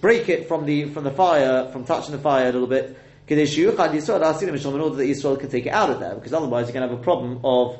break 0.00 0.28
it 0.28 0.46
from 0.46 0.64
the 0.64 0.90
from 0.90 1.02
the 1.02 1.10
fire, 1.10 1.68
from 1.72 1.84
touching 1.84 2.12
the 2.12 2.18
fire 2.18 2.48
a 2.48 2.52
little 2.52 2.68
bit. 2.68 2.96
In 3.28 3.38
order 3.38 3.46
that 3.48 5.04
Yisrael 5.04 5.38
can 5.38 5.48
take 5.50 5.66
it 5.66 5.72
out 5.72 5.90
of 5.90 5.98
there, 5.98 6.14
because 6.14 6.32
otherwise 6.32 6.66
you're 6.66 6.74
going 6.74 6.88
to 6.88 6.94
have 6.94 7.00
a 7.00 7.02
problem 7.02 7.40
of 7.44 7.76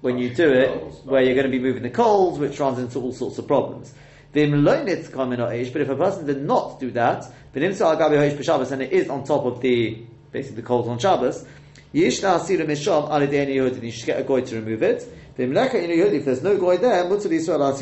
when 0.00 0.16
you 0.16 0.34
do 0.34 0.50
it, 0.50 0.70
where 1.04 1.22
you're 1.22 1.34
going 1.34 1.44
to 1.44 1.50
be 1.50 1.58
moving 1.58 1.82
the 1.82 1.90
coals, 1.90 2.38
which 2.38 2.58
runs 2.58 2.78
into 2.78 2.98
all 2.98 3.12
sorts 3.12 3.36
of 3.36 3.46
problems. 3.46 3.92
But 4.32 4.42
if 4.42 5.88
a 5.88 5.96
person 5.96 6.26
did 6.26 6.42
not 6.42 6.80
do 6.80 6.90
that, 6.92 7.26
then 7.52 7.64
and 7.64 7.74
it 8.82 8.92
is 8.92 9.10
on 9.10 9.24
top 9.24 9.44
of 9.44 9.60
the 9.60 10.04
basically 10.32 10.56
the 10.56 10.62
coals 10.66 10.88
on 10.88 10.98
Shabbos, 10.98 11.44
you 11.92 12.10
should 12.10 12.22
get 12.22 14.20
a 14.20 14.22
goy 14.22 14.40
to 14.42 14.54
remove 14.54 14.82
it. 14.82 15.06
If 15.36 16.24
there's 16.24 16.42
no 16.42 16.56
goy 16.56 16.76
there, 16.78 17.12
it's 17.12 17.24
for 17.24 17.30
Yisrael 17.30 17.76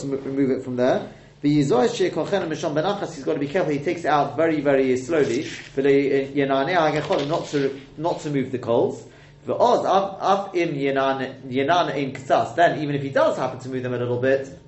to 0.00 0.06
remove 0.08 0.50
it 0.50 0.64
from 0.64 0.76
there. 0.76 1.12
He's 1.44 1.70
got 3.24 3.34
to 3.34 3.38
be 3.38 3.48
careful. 3.48 3.72
He 3.72 3.78
takes 3.78 4.00
it 4.00 4.06
out 4.06 4.34
very, 4.34 4.60
very 4.62 4.96
slowly. 4.96 5.46
Not 5.76 7.46
to 7.48 7.80
not 7.98 8.20
to 8.20 8.30
move 8.30 8.50
the 8.50 8.58
coals. 8.58 9.04
Then, 9.46 9.58
even 12.80 12.94
if 12.94 13.02
he 13.02 13.10
does 13.10 13.36
happen 13.36 13.58
to 13.58 13.68
move 13.68 13.82
them 13.82 13.92
a 13.92 13.98
little 13.98 14.18
bit, 14.20 14.58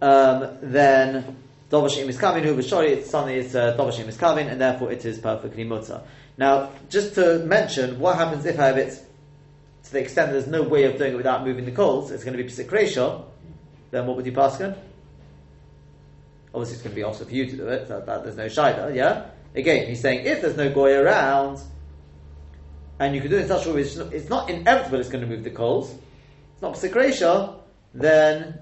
um, 0.00 0.56
then 0.62 1.36
Dovashim 1.68 2.06
is 2.08 2.16
coming, 2.16 2.44
who 2.44 2.54
was 2.54 2.70
Bashori, 2.70 2.90
it's 2.90 3.10
something 3.10 3.34
it's 3.34 3.56
uh, 3.56 3.76
is 4.06 4.16
coming, 4.16 4.46
and 4.46 4.60
therefore 4.60 4.92
it 4.92 5.04
is 5.04 5.18
perfectly 5.18 5.64
mutter. 5.64 6.00
Now, 6.38 6.70
just 6.88 7.16
to 7.16 7.40
mention, 7.40 7.98
what 7.98 8.14
happens 8.14 8.46
if 8.46 8.56
I 8.58 8.66
have 8.66 8.78
it 8.78 9.04
to 9.82 9.92
the 9.92 10.00
extent 10.00 10.30
there's 10.30 10.46
no 10.46 10.62
way 10.62 10.84
of 10.84 10.96
doing 10.96 11.14
it 11.14 11.16
without 11.16 11.44
moving 11.44 11.64
the 11.64 11.72
coals, 11.72 12.12
it's 12.12 12.22
going 12.22 12.36
to 12.36 12.42
be 12.42 12.48
Psik 12.48 13.24
then 13.90 14.06
what 14.06 14.16
would 14.16 14.26
you 14.26 14.32
pass 14.32 14.54
again? 14.60 14.76
Obviously, 16.52 16.74
it's 16.74 16.82
going 16.82 16.92
to 16.92 16.96
be 16.96 17.02
also 17.02 17.24
for 17.24 17.34
you 17.34 17.46
to 17.46 17.56
do 17.56 17.68
it. 17.68 17.88
That, 17.88 18.06
that, 18.06 18.24
there's 18.24 18.36
no 18.36 18.46
shida, 18.46 18.94
yeah. 18.94 19.26
Again, 19.54 19.86
he's 19.88 20.00
saying 20.00 20.26
if 20.26 20.42
there's 20.42 20.56
no 20.56 20.70
goy 20.70 20.96
around, 20.96 21.60
and 22.98 23.14
you 23.14 23.20
can 23.20 23.30
do 23.30 23.36
it 23.36 23.42
in 23.42 23.48
such 23.48 23.66
a 23.66 23.72
way 23.72 23.82
it's 23.82 24.28
not, 24.28 24.50
inevitable 24.50 25.00
it's 25.00 25.08
going 25.08 25.22
to 25.22 25.26
move 25.26 25.44
the 25.44 25.50
coals. 25.50 25.94
It's 26.52 26.62
not 26.62 26.74
psikresha, 26.74 27.56
then 27.94 28.58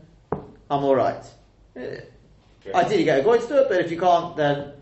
I'm 0.70 0.85
all 0.85 0.94
right. 0.94 1.24
Okay. 1.77 2.03
Ideally, 2.74 3.05
get 3.05 3.20
a 3.20 3.22
goy 3.22 3.38
to 3.38 3.46
do 3.46 3.57
it, 3.59 3.68
but 3.68 3.81
if 3.81 3.90
you 3.90 3.98
can't, 3.98 4.37
then 4.37 4.72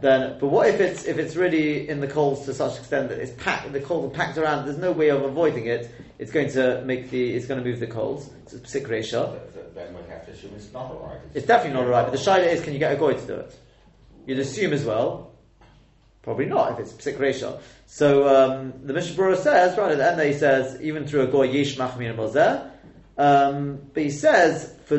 then. 0.00 0.38
But 0.38 0.48
what 0.48 0.68
if 0.68 0.80
it's 0.80 1.04
if 1.04 1.18
it's 1.18 1.36
really 1.36 1.88
in 1.88 2.00
the 2.00 2.06
coals 2.06 2.44
to 2.46 2.54
such 2.54 2.78
extent 2.78 3.08
that 3.10 3.18
it's 3.18 3.32
packed, 3.42 3.72
the 3.72 3.80
coals 3.80 4.10
are 4.10 4.14
packed 4.14 4.38
around. 4.38 4.66
There's 4.66 4.78
no 4.78 4.92
way 4.92 5.08
of 5.08 5.22
avoiding 5.22 5.66
it. 5.66 5.90
It's 6.18 6.32
going 6.32 6.50
to 6.50 6.82
make 6.84 7.10
the 7.10 7.34
it's 7.34 7.46
going 7.46 7.62
to 7.62 7.68
move 7.68 7.80
the 7.80 7.86
coals. 7.86 8.30
It's 8.42 8.54
a 8.54 8.58
psikresha 8.58 9.38
then 9.78 9.94
we 9.94 10.10
have 10.10 10.26
to 10.26 10.32
assume 10.32 10.52
it's 10.56 10.72
not 10.72 10.90
alright. 10.90 11.20
It's, 11.26 11.36
it's 11.36 11.46
definitely 11.46 11.74
not 11.74 11.84
alright, 11.84 12.06
but 12.06 12.12
the 12.12 12.18
shaila 12.18 12.46
is 12.46 12.60
can 12.60 12.72
you 12.72 12.78
get 12.78 12.92
a 12.92 12.96
goy 12.96 13.14
to 13.14 13.26
do 13.26 13.34
it? 13.34 13.58
You'd 14.26 14.38
assume 14.40 14.72
as 14.72 14.84
well, 14.84 15.32
probably 16.22 16.46
not 16.46 16.72
if 16.72 16.80
it's 16.80 16.92
psik 16.92 17.16
resha. 17.18 17.60
So 17.86 18.28
um, 18.28 18.74
the 18.84 18.92
Mishnah 18.92 19.36
says, 19.36 19.78
right 19.78 19.92
at 19.92 19.98
the 19.98 20.06
end 20.06 20.18
there, 20.18 20.26
he 20.26 20.34
says, 20.34 20.80
even 20.82 21.06
through 21.06 21.22
a 21.22 21.26
goy 21.28 21.48
yish 21.48 21.76
machmin 21.76 22.14
mozer, 22.16 22.70
um, 23.16 23.80
but 23.94 24.02
he 24.02 24.10
says, 24.10 24.74
for 24.84 24.98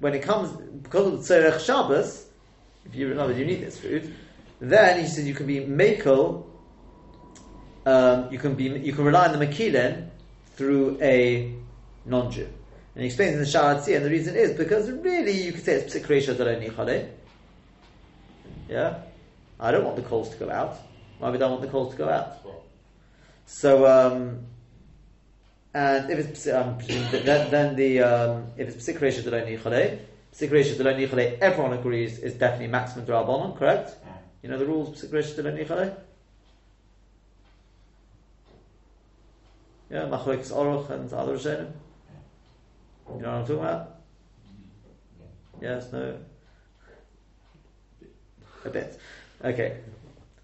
when 0.00 0.14
it 0.14 0.22
comes, 0.22 0.50
because 0.82 1.06
of 1.06 1.26
the 1.26 1.34
tzerech 1.34 1.60
Shabbos, 1.64 2.26
if 2.86 2.94
you 2.94 3.08
remember 3.08 3.36
you 3.36 3.44
need 3.44 3.60
this 3.60 3.78
food, 3.78 4.14
then 4.60 5.00
he 5.00 5.06
says 5.06 5.26
you 5.26 5.34
can 5.34 5.46
be 5.46 5.60
makel, 5.60 6.46
um, 7.84 8.32
you 8.32 8.38
can 8.38 8.54
be 8.54 8.64
you 8.64 8.92
can 8.92 9.04
rely 9.04 9.26
on 9.26 9.36
the 9.36 9.44
makilin 9.44 10.08
through 10.56 10.98
a 11.00 11.54
non-Jew. 12.04 12.48
And 12.94 13.02
he 13.02 13.06
explains 13.06 13.32
in 13.32 13.38
the 13.38 13.46
Sharatzi, 13.46 13.96
and 13.96 14.04
the 14.04 14.10
reason 14.10 14.36
is 14.36 14.56
because 14.56 14.90
really 14.90 15.32
you 15.32 15.52
could 15.52 15.64
say 15.64 15.74
it's 15.74 15.94
psik 15.94 16.06
resha 16.06 16.34
nichale. 16.36 17.10
Yeah? 18.68 18.98
I 19.58 19.70
don't 19.70 19.84
want 19.84 19.96
the 19.96 20.02
coals 20.02 20.28
to 20.30 20.36
go 20.36 20.50
out. 20.50 20.76
Why 21.18 21.30
would 21.30 21.40
I 21.40 21.48
want 21.48 21.62
the 21.62 21.68
coals 21.68 21.92
to 21.92 21.98
go 21.98 22.08
out? 22.08 22.36
So, 23.46 23.86
um, 23.86 24.46
and 25.72 26.10
if 26.10 26.18
it's 26.18 26.46
um, 26.48 26.78
then, 26.86 27.50
then 27.50 27.76
the 27.76 28.00
um, 28.00 28.46
if 28.56 28.68
it's 28.68 28.86
psik 28.86 28.98
resha 28.98 29.22
nichale, 29.22 30.00
psik 30.34 30.50
resha 30.50 30.76
nichale, 30.76 31.38
everyone 31.38 31.72
agrees 31.72 32.18
is 32.18 32.34
definitely 32.34 32.68
maximum 32.68 33.06
drabonon, 33.06 33.56
correct? 33.56 33.96
You 34.42 34.50
know 34.50 34.58
the 34.58 34.66
rules 34.66 35.02
psik 35.02 35.10
resha 35.10 35.96
Yeah, 39.92 40.06
machlekes 40.06 40.50
oroch 40.50 40.88
and 40.88 41.12
other 41.12 41.36
rishonim. 41.36 41.70
You 43.14 43.20
know 43.20 43.28
what 43.28 43.28
I'm 43.28 43.42
talking 43.42 43.58
about? 43.58 43.96
Yes, 45.60 45.92
no? 45.92 46.16
A 48.64 48.70
bit. 48.70 48.98
Okay. 49.44 49.76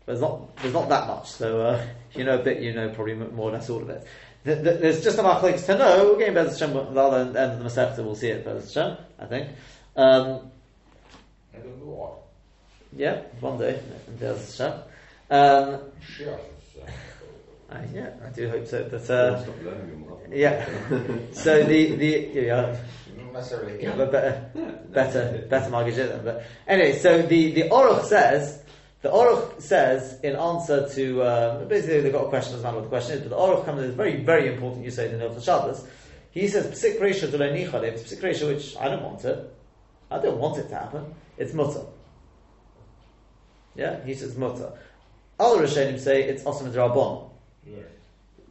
There's 0.04 0.20
not, 0.20 0.54
there's 0.56 0.74
not 0.74 0.88
that 0.90 1.06
much, 1.06 1.30
so 1.30 1.62
uh, 1.62 1.86
you 2.14 2.24
know 2.24 2.38
a 2.38 2.42
bit, 2.42 2.60
you 2.62 2.74
know 2.74 2.90
probably 2.90 3.14
more 3.14 3.50
or 3.50 3.52
less 3.52 3.70
all 3.70 3.82
of 3.82 3.90
it. 3.90 4.06
there's 4.44 5.02
just 5.02 5.18
enough 5.18 5.40
things 5.40 5.64
to 5.64 5.78
know. 5.78 6.12
We're 6.12 6.18
getting 6.18 6.34
Bez 6.34 6.58
Hashem, 6.58 6.74
the 6.74 7.00
other 7.00 7.18
end 7.18 7.36
of 7.36 7.58
the 7.58 7.64
Masechta, 7.64 8.04
we'll 8.04 8.16
see 8.16 8.28
it 8.28 8.44
Bez 8.44 8.74
Hashem, 8.74 8.96
I 9.18 9.26
think. 9.26 9.48
Um, 9.96 10.50
I 11.54 11.58
don't 11.58 11.78
know 11.78 12.18
yeah, 12.96 13.20
one 13.40 13.58
day, 13.58 13.80
Bez 14.18 14.58
Hashem. 14.58 14.80
Um, 15.30 15.80
uh, 17.70 17.78
yeah, 17.92 18.10
I 18.24 18.30
do 18.30 18.48
hope 18.48 18.66
so. 18.66 18.88
But 18.90 19.10
uh, 19.10 19.44
yeah, 20.30 20.64
so 21.32 21.64
the 21.64 21.96
the 21.96 22.30
yeah, 22.32 22.76
necessarily 23.32 23.82
yeah, 23.82 23.94
but 23.96 24.10
better 24.10 24.50
better 24.90 25.46
better 25.48 25.70
mortgage 25.70 25.96
But 26.24 26.44
anyway, 26.66 26.98
so 26.98 27.22
the 27.22 27.52
the 27.52 27.62
Oruch 27.68 28.04
says 28.04 28.62
the 29.02 29.10
Oruch 29.10 29.60
says 29.60 30.18
in 30.22 30.34
answer 30.34 30.88
to 30.94 31.22
uh, 31.22 31.64
basically 31.66 32.00
they've 32.00 32.12
got 32.12 32.26
a 32.26 32.28
question. 32.28 32.52
Doesn't 32.52 32.64
matter 32.64 32.76
what 32.76 32.84
the 32.84 32.88
question 32.88 33.16
is, 33.16 33.20
but 33.22 33.30
the 33.30 33.36
Oruch 33.36 33.64
comes 33.64 33.82
with 33.82 33.96
very 33.96 34.16
very 34.22 34.52
important. 34.52 34.84
You 34.84 34.90
say 34.90 35.06
in 35.06 35.12
the 35.12 35.18
Nil 35.18 35.40
Shabbos. 35.40 35.86
He 36.30 36.46
says 36.48 36.66
psik 36.66 37.00
resha 37.00 37.30
to 37.30 37.38
leinichad. 37.38 37.82
It's 37.82 38.02
psik 38.02 38.20
resha 38.20 38.46
which 38.46 38.76
I 38.76 38.88
don't 38.88 39.02
want 39.02 39.24
it. 39.24 39.54
I 40.10 40.18
don't 40.20 40.38
want 40.38 40.58
it 40.58 40.68
to 40.68 40.74
happen. 40.74 41.14
It's 41.36 41.52
mutter. 41.52 41.84
Yeah, 43.74 44.04
he 44.04 44.14
says 44.14 44.36
mutter. 44.36 44.72
Other 45.38 45.64
Rishonim 45.64 45.98
say 45.98 46.24
it's 46.24 46.42
osam 46.42 46.72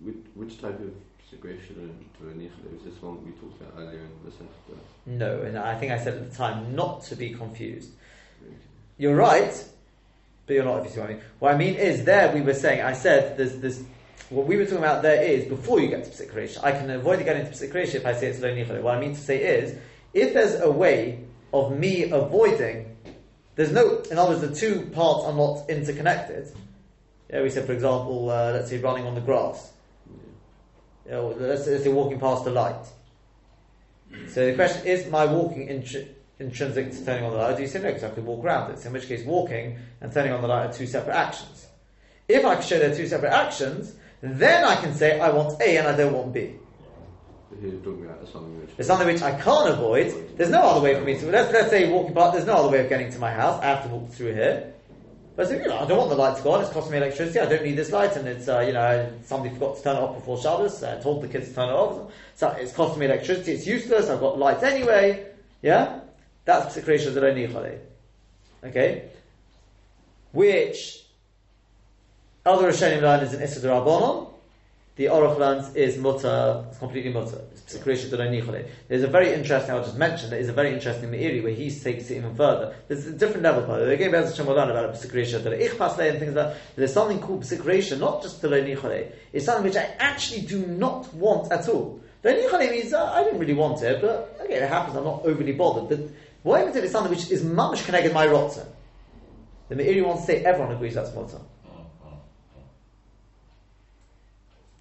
Which, 0.04 0.16
which 0.36 0.62
type 0.62 0.80
of 0.80 0.94
segregation 1.30 1.76
to 2.20 2.26
Anichale 2.26 2.76
is 2.78 2.84
this 2.84 3.02
one 3.02 3.26
we 3.26 3.32
talked 3.32 3.62
about 3.62 3.74
earlier 3.78 4.00
in 4.00 4.10
the 4.24 4.32
Sefta? 4.32 4.78
No, 5.06 5.42
and 5.42 5.58
I 5.58 5.78
think 5.78 5.92
I 5.92 5.98
said 5.98 6.14
at 6.16 6.30
the 6.30 6.36
time 6.36 6.76
not 6.76 7.04
to 7.06 7.16
be 7.16 7.32
confused. 7.32 7.90
You're 8.98 9.16
right, 9.16 9.66
but 10.46 10.54
you're 10.54 10.64
not, 10.64 10.80
if 10.80 10.86
you 10.86 10.92
see 10.92 11.00
what 11.00 11.10
I 11.10 11.14
mean. 11.14 11.22
What 11.40 11.54
I 11.54 11.58
mean 11.58 11.76
is, 11.76 12.04
there 12.06 12.34
we 12.34 12.42
were 12.42 12.54
saying, 12.54 12.82
I 12.82 12.94
said, 12.94 13.38
there's, 13.38 13.58
there's, 13.58 13.84
what 14.30 14.46
we 14.46 14.58
were 14.58 14.66
talking 14.66 14.80
about 14.80 15.04
there 15.04 15.22
is, 15.24 15.46
before 15.46 15.80
you 15.80 15.88
get 15.88 16.04
to 16.06 16.10
psik 16.10 16.64
I 16.64 16.72
can 16.72 16.90
avoid 16.90 17.24
getting 17.26 17.46
to 17.46 17.52
psik 17.52 17.96
if 17.96 18.06
I 18.06 18.14
say 18.14 18.28
it's 18.28 18.40
lo 18.40 18.50
nichale. 18.50 18.82
What 18.82 18.96
I 18.96 19.00
mean 19.00 19.14
to 19.14 19.22
say 19.22 19.44
is, 19.44 19.78
if 20.14 20.34
there's 20.34 20.60
a 20.62 20.72
way 20.72 21.24
of 21.54 21.78
me 21.78 22.10
avoiding, 22.10 22.96
there's 23.56 23.72
no, 23.72 24.00
in 24.12 24.18
other 24.18 24.36
words, 24.36 24.42
the 24.42 24.56
two 24.56 24.82
parts 24.92 25.26
are 25.26 25.34
not 25.34 25.70
interconnected, 25.70 26.52
yeah, 27.30 27.42
we 27.42 27.50
said, 27.50 27.66
for 27.66 27.74
example, 27.74 28.30
uh, 28.30 28.52
let's 28.54 28.70
say 28.70 28.78
running 28.78 29.06
on 29.06 29.16
the 29.16 29.22
grass. 29.22 29.72
Yeah, 31.08 31.20
let's, 31.20 31.68
let's 31.68 31.84
say 31.84 31.90
walking 31.90 32.20
past 32.20 32.46
a 32.46 32.50
light. 32.50 32.86
So 34.30 34.46
the 34.46 34.56
question 34.56 34.86
is, 34.88 35.10
my 35.10 35.26
walking 35.26 35.68
intri- 35.68 36.08
intrinsic 36.40 36.92
to 36.92 37.06
turning 37.06 37.26
on 37.26 37.32
the 37.32 37.38
light? 37.38 37.58
Do 37.58 37.62
you 37.62 37.68
say 37.68 37.80
no? 37.80 37.88
Because 37.88 38.04
I 38.04 38.10
could 38.10 38.26
walk 38.26 38.44
around 38.44 38.72
it. 38.72 38.80
So 38.80 38.88
in 38.88 38.94
which 38.94 39.08
case, 39.08 39.26
walking 39.26 39.80
and 40.02 40.12
turning 40.12 40.32
on 40.32 40.42
the 40.42 40.48
light 40.48 40.70
are 40.70 40.74
two 40.74 40.88
separate 40.88 41.16
actions. 41.16 41.68
If 42.28 42.46
I 42.46 42.56
can 42.56 42.64
show 42.64 42.80
they're 42.80 42.96
two 42.96 43.08
separate 43.08 43.34
actions, 43.34 43.96
then 44.22 44.64
I 44.64 44.76
can 44.76 44.94
say 44.94 45.20
I 45.20 45.30
want 45.30 45.62
A 45.62 45.78
and 45.78 45.88
I 45.88 45.96
don't 45.96 46.14
want 46.14 46.34
B. 46.34 46.56
It's 48.78 48.88
something 48.88 49.08
which 49.08 49.22
I 49.22 49.40
can't 49.40 49.70
avoid. 49.70 50.38
There's 50.38 50.50
no 50.50 50.62
other 50.62 50.82
way 50.82 50.96
for 50.96 51.02
me 51.02 51.18
to. 51.18 51.26
Let's, 51.28 51.52
let's 51.54 51.70
say 51.70 51.90
walking 51.90 52.14
past. 52.14 52.34
There's 52.34 52.46
no 52.46 52.56
other 52.56 52.70
way 52.70 52.80
of 52.80 52.90
getting 52.90 53.12
to 53.12 53.20
my 53.20 53.32
house. 53.32 53.62
I 53.62 53.68
have 53.68 53.84
to 53.84 53.90
walk 53.90 54.12
through 54.12 54.34
here. 54.34 54.74
But 55.38 55.46
I 55.46 55.50
said, 55.50 55.62
you 55.62 55.68
know, 55.68 55.78
I 55.78 55.86
don't 55.86 56.00
want 56.00 56.10
the 56.10 56.16
light 56.16 56.36
to 56.36 56.42
go 56.42 56.54
on. 56.54 56.62
It's 56.64 56.72
costing 56.72 56.94
me 56.94 56.98
electricity. 56.98 57.40
I 57.40 57.46
don't 57.46 57.64
need 57.64 57.76
this 57.76 57.92
light, 57.92 58.16
and 58.16 58.28
it's 58.28 58.48
uh, 58.48 58.60
you 58.62 58.74
know 58.74 59.14
somebody 59.24 59.54
forgot 59.54 59.78
to 59.78 59.84
turn 59.84 59.96
it 59.98 60.00
off 60.00 60.16
before 60.16 60.42
Shabbos. 60.42 60.84
I 60.84 61.00
told 61.00 61.22
the 61.22 61.28
kids 61.28 61.50
to 61.50 61.54
turn 61.54 61.70
it 61.70 61.74
off. 61.74 62.12
So 62.34 62.50
it's 62.50 62.74
costing 62.74 63.00
me 63.02 63.06
electricity. 63.06 63.52
It's 63.52 63.68
useless. 63.68 64.10
I've 64.10 64.20
got 64.20 64.40
lights 64.40 64.64
anyway. 64.64 65.28
Yeah. 65.62 66.00
That's 66.44 66.76
Psikresha 66.76 67.14
Deroni 67.14 67.52
Chole. 67.52 67.78
Okay? 68.64 69.10
Which 70.32 71.04
other 72.44 72.72
Rishonim 72.72 73.02
learn 73.02 73.20
is 73.20 73.34
an 73.36 73.44
Issa 73.44 73.68
Rabbanon, 73.68 74.27
the 74.98 75.10
learns 75.10 75.76
is 75.76 75.98
mutter, 75.98 76.66
it's 76.68 76.80
completely 76.80 77.14
mutter. 77.14 77.40
There's 78.88 79.04
a 79.04 79.08
very 79.08 79.34
interesting, 79.34 79.72
I'll 79.76 79.84
just 79.84 79.98
mention, 79.98 80.32
there 80.32 80.40
is 80.40 80.50
a 80.50 80.54
very 80.54 80.74
interesting 80.74 81.12
Meiri 81.12 81.44
where 81.44 81.54
he 81.54 81.70
takes 81.70 82.10
it 82.10 82.18
even 82.18 82.34
further. 82.34 82.76
There's 82.88 83.06
a 83.06 83.12
different 83.12 83.44
level, 83.44 83.62
by 83.62 83.80
the 83.80 83.86
way. 83.86 83.94
Again, 83.94 84.10
Bez 84.12 84.32
Hashem 84.32 84.48
about 84.48 84.94
psikresha 84.96 85.40
deranichole 85.40 86.10
and 86.10 86.20
things 86.20 86.34
like 86.34 86.48
that. 86.48 86.58
There's 86.76 86.94
something 86.94 87.20
called 87.20 87.44
psikresha, 87.44 88.00
not 88.00 88.24
just 88.24 88.42
deranichole. 88.42 89.12
It's 89.32 89.46
something 89.46 89.66
which 89.66 89.76
I 89.76 89.94
actually 90.00 90.42
do 90.42 90.66
not 90.66 91.14
want 91.14 91.52
at 91.52 91.70
all. 91.70 92.02
Deranichole 92.24 92.72
means, 92.72 92.92
uh, 92.92 93.12
I 93.14 93.24
didn't 93.24 93.40
really 93.40 93.54
want 93.54 93.84
it, 93.84 94.02
but 94.02 94.40
okay, 94.42 94.56
it 94.56 94.68
happens, 94.68 94.98
I'm 94.98 95.04
not 95.04 95.24
overly 95.26 95.54
bothered. 95.54 95.90
But 95.90 96.10
what 96.42 96.62
I'm 96.62 96.76
is 96.76 96.92
something 96.92 97.12
which 97.12 97.30
is 97.30 97.44
mamish 97.44 97.86
connected 97.86 98.14
my 98.14 98.26
rotzen. 98.26 98.66
The 99.70 99.76
Meiri 99.76 100.04
wants 100.04 100.26
to 100.26 100.28
say 100.32 100.46
everyone 100.46 100.74
agrees 100.74 100.96
that's 100.96 101.14
mutter. 101.14 101.40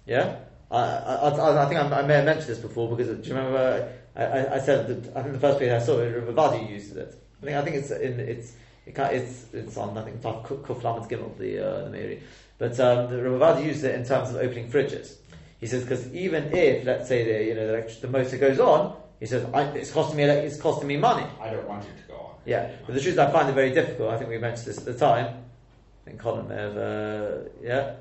Yeah? 0.07 0.39
I, 0.71 0.77
I, 0.77 1.63
I, 1.63 1.65
think 1.69 1.79
I, 1.79 2.01
may 2.01 2.15
have 2.15 2.25
mentioned 2.25 2.47
this 2.47 2.59
before 2.59 2.93
because 2.95 3.07
do 3.07 3.29
you 3.29 3.35
remember 3.35 3.93
I, 4.15 4.55
I, 4.55 4.59
said 4.59 4.87
that 4.87 5.15
I 5.15 5.21
think 5.21 5.33
the 5.33 5.39
first 5.39 5.59
page 5.59 5.71
I 5.71 5.79
saw 5.79 5.99
it, 5.99 6.27
Ravadi 6.27 6.69
uses 6.69 6.97
it. 6.97 7.15
I 7.41 7.45
think 7.45 7.57
I 7.57 7.61
think 7.61 7.75
it's 7.77 7.91
in 7.91 8.19
it's 8.19 8.53
it 8.85 8.97
it's 8.97 9.45
it's 9.53 9.77
on 9.77 9.97
I 9.97 10.03
think 10.03 10.21
Kuf 10.21 10.83
Lamed 10.83 11.09
Gimel 11.09 11.37
the 11.37 11.59
uh, 11.59 11.85
the 11.85 11.97
Meiri, 11.97 12.19
but 12.57 12.77
um, 12.79 13.09
the 13.09 13.17
Ravadi 13.17 13.65
uses 13.65 13.85
it 13.85 13.95
in 13.95 14.03
terms 14.05 14.31
of 14.31 14.37
opening 14.37 14.69
fridges. 14.69 15.17
He 15.59 15.67
says 15.67 15.83
because 15.83 16.13
even 16.13 16.51
if 16.53 16.85
let's 16.85 17.07
say 17.07 17.23
the 17.23 17.45
you 17.45 17.55
know 17.55 17.67
the, 17.67 17.99
the 18.01 18.07
motor 18.07 18.37
goes 18.37 18.59
on, 18.59 18.97
he 19.19 19.25
says 19.25 19.47
it's 19.75 19.91
costing 19.91 20.17
me 20.17 20.23
it's 20.23 20.59
costing 20.59 20.87
me 20.87 20.97
money. 20.97 21.25
I 21.39 21.49
don't 21.51 21.67
want 21.67 21.83
it 21.83 22.01
to 22.01 22.07
go 22.07 22.15
on. 22.15 22.35
Yeah, 22.45 22.71
but 22.85 22.93
the 22.95 23.01
truth 23.01 23.13
is 23.13 23.19
I 23.19 23.31
find 23.31 23.47
it 23.47 23.53
very 23.53 23.71
difficult. 23.71 24.09
I 24.11 24.17
think 24.17 24.29
we 24.29 24.37
mentioned 24.37 24.67
this 24.67 24.79
at 24.79 24.85
the 24.85 24.95
time. 24.95 25.27
I 25.27 26.09
think 26.09 26.19
Colin 26.19 26.47
may 26.49 26.55
have 26.55 26.77
uh, 26.77 27.37
yeah 27.61 27.93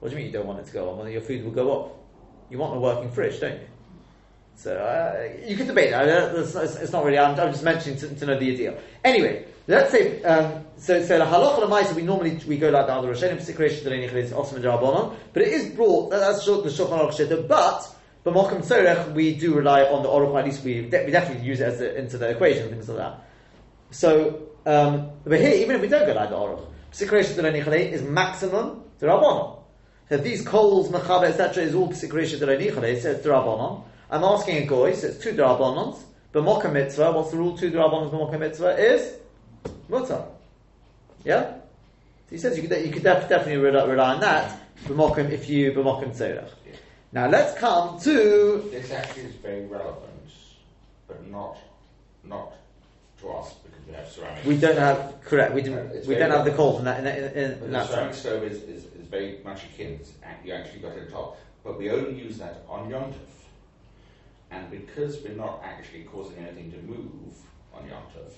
what 0.00 0.08
do 0.08 0.16
you 0.16 0.22
mean 0.22 0.26
you 0.26 0.32
don't 0.32 0.46
want 0.46 0.60
it 0.60 0.66
to 0.66 0.72
go 0.72 0.90
on? 0.90 0.98
Well, 0.98 1.08
your 1.08 1.20
food 1.20 1.44
will 1.44 1.52
go 1.52 1.70
off. 1.70 1.92
You 2.48 2.58
want 2.58 2.76
a 2.76 2.80
working 2.80 3.10
fridge, 3.10 3.38
don't 3.38 3.60
you? 3.60 3.66
So 4.56 4.76
uh, 4.76 5.46
you 5.46 5.56
can 5.56 5.66
debate 5.66 5.90
that. 5.90 6.34
It's, 6.34 6.92
not 6.92 7.04
really. 7.04 7.18
I'm, 7.18 7.38
I'm 7.38 7.52
just 7.52 7.62
mentioning 7.62 7.98
to, 8.00 8.14
to, 8.14 8.26
know 8.26 8.38
the 8.38 8.50
idea. 8.50 8.78
Anyway, 9.04 9.46
let's 9.66 9.90
say 9.90 10.22
um, 10.22 10.64
so. 10.76 11.02
So 11.02 11.18
the 11.18 11.24
halacha 11.24 11.60
lemaisa 11.60 11.94
we 11.94 12.02
normally 12.02 12.38
we 12.46 12.58
go 12.58 12.68
like 12.68 12.86
the 12.86 12.92
other 12.92 13.14
Rishonim 13.14 13.38
Deleni 13.38 14.32
Osman 14.36 15.16
but 15.32 15.42
it 15.42 15.48
is 15.48 15.70
brought. 15.74 16.10
That's 16.10 16.44
the 16.44 16.52
Shulchan 16.52 17.10
Aruch 17.10 17.48
But 17.48 17.96
but 18.22 18.34
Mokum 18.34 18.58
Tzorech 18.58 19.14
we 19.14 19.34
do 19.34 19.54
rely 19.54 19.84
on 19.84 20.02
the 20.02 20.10
Aruch. 20.10 20.38
At 20.38 20.44
least 20.44 20.62
we 20.62 20.82
de- 20.82 21.06
we 21.06 21.10
definitely 21.10 21.46
use 21.46 21.60
it 21.60 21.68
as 21.68 21.80
a, 21.80 21.96
into 21.98 22.18
the 22.18 22.28
equation 22.28 22.68
things 22.68 22.86
like 22.88 22.98
that. 22.98 23.24
So 23.92 24.48
um, 24.66 25.12
but 25.24 25.40
here, 25.40 25.54
even 25.54 25.76
if 25.76 25.80
we 25.80 25.88
don't 25.88 26.06
go 26.06 26.12
like 26.12 26.28
the 26.28 26.36
Aruch, 26.36 26.66
Sikresh 26.92 27.34
Deleni 27.34 27.92
is 27.92 28.02
maximum 28.02 28.82
Darabonon 29.00 29.59
that 30.10 30.24
these 30.24 30.42
coals, 30.42 30.90
mechaba, 30.90 31.28
etc., 31.28 31.62
is 31.62 31.74
all 31.74 31.88
psikrisha 31.88 32.36
deranichale, 32.38 32.82
it 32.82 33.02
says 33.02 33.24
derabonon. 33.24 33.84
I'm 34.10 34.24
asking 34.24 34.64
a 34.64 34.66
goy, 34.66 34.92
so 34.92 35.06
it's 35.06 35.18
two 35.18 35.32
derabonons. 35.32 36.02
B'moka 36.34 36.70
mitzvah, 36.70 37.12
what's 37.12 37.30
the 37.30 37.36
rule? 37.36 37.56
Two 37.56 37.70
derabonons 37.70 38.10
b'moka 38.10 38.38
mitzvah 38.38 38.76
is 38.76 39.18
mutter. 39.88 40.24
Yeah? 41.24 41.52
So 41.52 42.30
he 42.30 42.38
says 42.38 42.56
you 42.56 42.68
could, 42.68 42.84
you 42.84 42.92
could 42.92 43.04
def- 43.04 43.28
definitely 43.28 43.58
rely, 43.58 43.84
rely, 43.84 44.14
on 44.14 44.20
that, 44.20 44.60
b'mokim, 44.84 45.30
if 45.30 45.48
you, 45.48 45.70
b'mokim 45.72 46.10
tzorach. 46.10 46.50
Yeah. 46.66 46.76
Now 47.12 47.28
let's 47.28 47.56
come 47.58 48.00
to... 48.00 48.68
This 48.72 48.90
actually 48.90 49.22
is 49.22 49.36
very 49.36 49.64
relevant, 49.66 50.32
but 51.06 51.24
not, 51.28 51.56
not 52.24 52.52
to 53.20 53.30
us 53.30 53.54
because 53.62 53.86
we 53.86 53.94
have 53.94 54.08
ceramic. 54.08 54.44
We 54.44 54.56
don't 54.56 54.76
have, 54.76 55.20
correct, 55.24 55.54
we, 55.54 55.62
do, 55.62 55.78
uh, 55.78 55.86
we 56.08 56.16
don't 56.16 56.32
have 56.32 56.44
the 56.44 56.50
coals 56.50 56.80
in 56.80 56.84
that, 56.86 56.98
in, 56.98 57.06
in, 57.06 57.24
in, 57.24 57.52
in 57.52 57.60
the 57.60 57.66
that 57.68 57.88
ceramic 57.88 58.14
stove 58.14 58.42
is, 58.42 58.62
is 58.64 58.89
very 59.10 59.40
much 59.44 59.64
akin. 59.64 60.00
You 60.44 60.52
actually 60.52 60.80
got 60.80 60.92
it 60.92 61.10
top, 61.10 61.38
but 61.64 61.78
we 61.78 61.90
only 61.90 62.14
use 62.18 62.38
that 62.38 62.64
on 62.68 62.88
Yontif. 62.90 63.14
And 64.50 64.70
because 64.70 65.22
we're 65.22 65.34
not 65.34 65.60
actually 65.64 66.04
causing 66.04 66.38
anything 66.38 66.72
to 66.72 66.78
move 66.82 67.34
on 67.72 67.82
Yontif, 67.84 68.32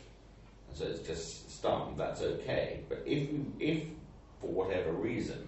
so 0.75 0.85
it's 0.87 1.07
just 1.07 1.51
stunned, 1.51 1.99
that's 1.99 2.23
okay. 2.23 2.81
But 2.89 3.03
if 3.07 3.29
if 3.59 3.85
for 4.41 4.49
whatever 4.49 4.93
reason 4.93 5.47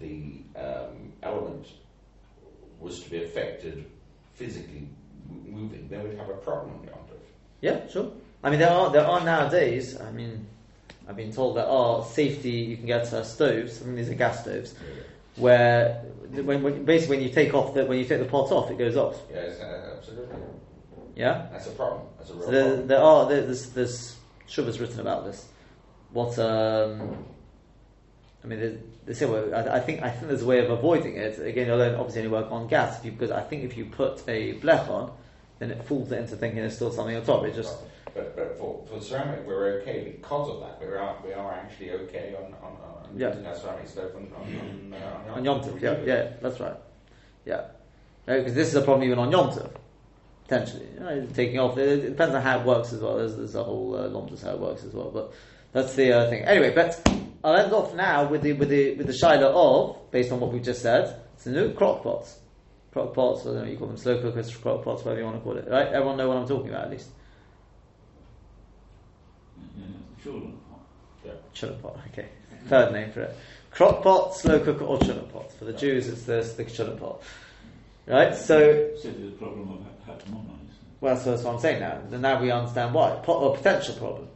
the 0.00 0.42
um, 0.56 1.12
element 1.22 1.66
was 2.80 3.02
to 3.02 3.10
be 3.10 3.24
affected 3.24 3.86
physically 4.34 4.88
moving, 5.28 5.88
then 5.88 6.02
we'd 6.02 6.18
have 6.18 6.30
a 6.30 6.34
problem 6.34 6.74
on 6.76 6.86
Yontif. 6.86 7.20
Yeah, 7.60 7.86
sure. 7.88 8.12
I 8.42 8.50
mean, 8.50 8.58
there 8.58 8.70
are 8.70 8.90
there 8.90 9.06
are 9.06 9.24
nowadays. 9.24 10.00
I 10.00 10.10
mean, 10.10 10.46
I've 11.10 11.16
been 11.16 11.32
told 11.32 11.56
that 11.56 11.66
are 11.66 12.04
safety, 12.04 12.50
you 12.50 12.76
can 12.76 12.86
get 12.86 13.12
uh, 13.12 13.24
stoves, 13.24 13.82
I 13.82 13.86
mean 13.86 13.96
these 13.96 14.08
are 14.10 14.14
gas 14.14 14.42
stoves, 14.42 14.76
where 15.34 16.04
when, 16.30 16.62
when, 16.62 16.84
basically 16.84 17.16
when 17.16 17.26
you 17.26 17.34
take 17.34 17.52
off 17.52 17.74
the, 17.74 17.84
when 17.84 17.98
you 17.98 18.04
take 18.04 18.20
the 18.20 18.26
pot 18.26 18.52
off, 18.52 18.70
it 18.70 18.78
goes 18.78 18.96
off. 18.96 19.20
Yeah, 19.28 19.40
uh, 19.40 19.96
absolutely. 19.96 20.36
Yeah? 21.16 21.48
That's 21.50 21.66
a 21.66 21.70
problem. 21.70 22.02
That's 22.16 22.30
a 22.30 22.34
real 22.34 22.44
so 22.44 22.50
there, 22.52 22.64
problem. 22.64 22.86
There 22.86 23.00
are, 23.00 23.28
there, 23.28 23.42
there's, 23.42 23.70
there's 23.70 24.16
Shuvah's 24.48 24.78
written 24.78 25.00
about 25.00 25.24
this. 25.24 25.48
What, 26.12 26.38
um, 26.38 27.24
I 28.44 28.46
mean, 28.46 28.80
they, 29.04 29.14
say, 29.14 29.26
well, 29.26 29.52
I, 29.52 29.78
I, 29.78 29.80
think 29.80 30.04
I 30.04 30.10
think 30.10 30.28
there's 30.28 30.42
a 30.42 30.46
way 30.46 30.64
of 30.64 30.70
avoiding 30.70 31.16
it. 31.16 31.40
Again, 31.40 31.66
you'll 31.66 31.82
obviously 31.82 32.22
only 32.22 32.32
work 32.32 32.52
on 32.52 32.68
gas, 32.68 33.04
you, 33.04 33.10
because 33.10 33.32
I 33.32 33.42
think 33.42 33.64
if 33.64 33.76
you 33.76 33.86
put 33.86 34.22
a 34.28 34.54
blech 34.60 34.88
on, 34.88 35.10
then 35.58 35.72
it 35.72 35.84
fools 35.84 36.12
it 36.12 36.20
into 36.20 36.36
thinking 36.36 36.60
there's 36.60 36.76
still 36.76 36.92
something 36.92 37.16
on 37.16 37.24
top. 37.24 37.44
It 37.44 37.56
just 37.56 37.76
but, 38.14 38.36
but 38.36 38.58
for, 38.58 38.84
for 38.86 39.00
ceramic, 39.00 39.46
we're 39.46 39.80
okay 39.80 40.16
because 40.16 40.48
of 40.50 40.60
that. 40.60 40.80
We 40.80 40.86
are 40.94 41.16
we 41.24 41.32
are 41.32 41.52
actually 41.52 41.92
okay 41.92 42.34
on 42.36 42.52
on, 42.62 42.76
on 42.80 43.10
yeah. 43.16 43.28
using 43.28 43.46
our 43.46 43.54
ceramic 43.54 43.88
stove 43.88 44.16
on 44.16 44.28
on, 44.34 44.94
uh, 44.94 45.32
on, 45.34 45.46
on 45.46 45.78
Yeah, 45.80 45.96
yeah, 46.04 46.32
that's 46.42 46.60
right. 46.60 46.76
Yeah, 47.44 47.66
because 48.26 48.54
this 48.54 48.68
is 48.68 48.74
a 48.74 48.82
problem 48.82 49.06
even 49.06 49.18
on 49.18 49.30
Yom 49.30 49.50
potentially. 50.50 50.88
You 50.94 51.00
know, 51.00 51.26
taking 51.32 51.58
off. 51.58 51.78
It, 51.78 52.04
it, 52.04 52.08
depends 52.10 52.34
on 52.34 52.42
how 52.42 52.60
it 52.60 52.66
works 52.66 52.92
as 52.92 53.00
well. 53.00 53.16
There's, 53.18 53.36
there's 53.36 53.54
a 53.54 53.62
whole 53.62 53.94
uh, 53.94 54.08
Lomdus 54.08 54.42
how 54.42 54.50
it 54.50 54.60
works 54.60 54.84
as 54.84 54.92
well. 54.92 55.10
But 55.10 55.32
that's 55.72 55.94
the 55.94 56.12
uh, 56.12 56.30
thing. 56.30 56.42
Anyway, 56.42 56.74
but 56.74 57.00
I'll 57.44 57.56
end 57.56 57.72
off 57.72 57.94
now 57.94 58.28
with 58.28 58.42
the 58.42 58.52
with 58.54 58.68
the 58.68 58.96
with 58.96 59.06
the 59.06 59.12
shaila 59.12 59.52
of 59.54 60.10
based 60.10 60.32
on 60.32 60.40
what 60.40 60.52
we've 60.52 60.62
just 60.62 60.82
said. 60.82 61.20
It's 61.34 61.44
the 61.44 61.52
new 61.52 61.72
crock 61.72 62.02
pots. 62.02 62.38
Crock 62.92 63.14
pots, 63.14 63.42
I 63.42 63.50
don't 63.50 63.54
know, 63.56 63.64
you 63.64 63.78
call 63.78 63.86
them 63.86 63.96
slow 63.96 64.20
cookers, 64.20 64.54
crock 64.56 64.82
pots, 64.82 65.04
whatever 65.04 65.20
you 65.20 65.26
want 65.26 65.38
to 65.38 65.42
call 65.42 65.56
it, 65.56 65.68
right? 65.70 65.86
Everyone 65.86 66.16
know 66.16 66.26
what 66.26 66.38
I'm 66.38 66.48
talking 66.48 66.70
about 66.70 66.86
at 66.86 66.90
least. 66.90 67.08
Chulent 70.24 70.56
pot. 70.68 70.80
Yeah. 71.24 71.32
Chulent 71.54 71.82
pot, 71.82 71.98
okay. 72.12 72.28
Third 72.66 72.92
name 72.92 73.10
for 73.12 73.22
it. 73.22 73.36
Crock 73.70 74.02
pot, 74.02 74.36
slow 74.36 74.60
cooker, 74.60 74.84
or 74.84 74.98
chulent 74.98 75.32
pot. 75.32 75.52
For 75.52 75.64
the 75.64 75.72
Jews, 75.72 76.08
it's 76.08 76.22
the, 76.22 76.42
the 76.56 76.64
chulent 76.64 77.00
pot. 77.00 77.22
Right? 78.06 78.34
So. 78.34 78.90
So 79.00 79.10
the 79.10 79.30
problem 79.30 79.70
of 79.72 79.90
well, 81.00 81.16
so 81.16 81.30
that's 81.30 81.42
what 81.42 81.54
I'm 81.54 81.60
saying 81.60 81.80
now. 81.80 81.98
And 82.12 82.22
now 82.22 82.40
we 82.40 82.50
understand 82.50 82.92
why. 82.94 83.10
Pot, 83.22 83.36
or 83.36 83.56
potential 83.56 83.94
problem. 83.94 84.28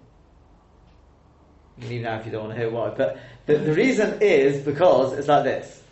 You 1.79 1.89
leave 1.89 2.03
now 2.03 2.19
if 2.19 2.27
you 2.27 2.33
don't 2.33 2.45
want 2.45 2.55
to 2.55 2.61
hear 2.61 2.71
why. 2.71 2.91
But 2.91 3.19
the, 3.47 3.57
the 3.59 3.75
reason 3.75 4.19
is 4.23 4.65
because 4.65 5.13
it's 5.13 5.29
like 5.29 5.45
this. 5.45 5.83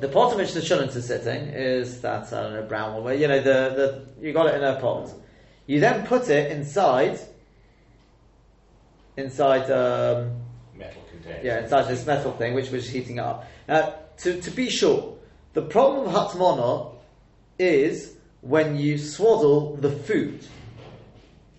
The 0.00 0.08
pot 0.08 0.32
in 0.32 0.38
which 0.38 0.52
the 0.52 0.60
shulent 0.60 0.94
is 0.96 1.06
sitting 1.06 1.48
is 1.48 2.00
that, 2.02 2.32
I 2.32 2.42
don't 2.42 2.52
know, 2.54 2.62
brown 2.62 2.94
one, 2.94 3.04
where, 3.04 3.14
you 3.14 3.28
know, 3.28 3.38
the, 3.38 4.04
the, 4.20 4.26
you 4.26 4.32
got 4.32 4.46
it 4.46 4.54
in 4.54 4.64
a 4.64 4.80
pot. 4.80 5.10
You 5.66 5.80
then 5.80 6.06
put 6.06 6.28
it 6.28 6.52
inside 6.52 7.18
inside 9.16 9.70
um, 9.70 10.32
metal 10.74 11.02
container. 11.10 11.40
Yeah, 11.42 11.62
inside 11.62 11.88
this 11.88 12.06
metal 12.06 12.32
thing, 12.32 12.54
which 12.54 12.70
was 12.70 12.88
heating 12.88 13.18
up. 13.18 13.46
Now, 13.68 13.94
to, 14.18 14.40
to 14.40 14.50
be 14.50 14.70
sure, 14.70 15.16
the 15.54 15.62
problem 15.62 16.08
of 16.08 16.12
hatmona 16.12 16.94
is 17.58 18.14
when 18.42 18.76
you 18.76 18.98
swaddle 18.98 19.76
the 19.76 19.90
food, 19.90 20.44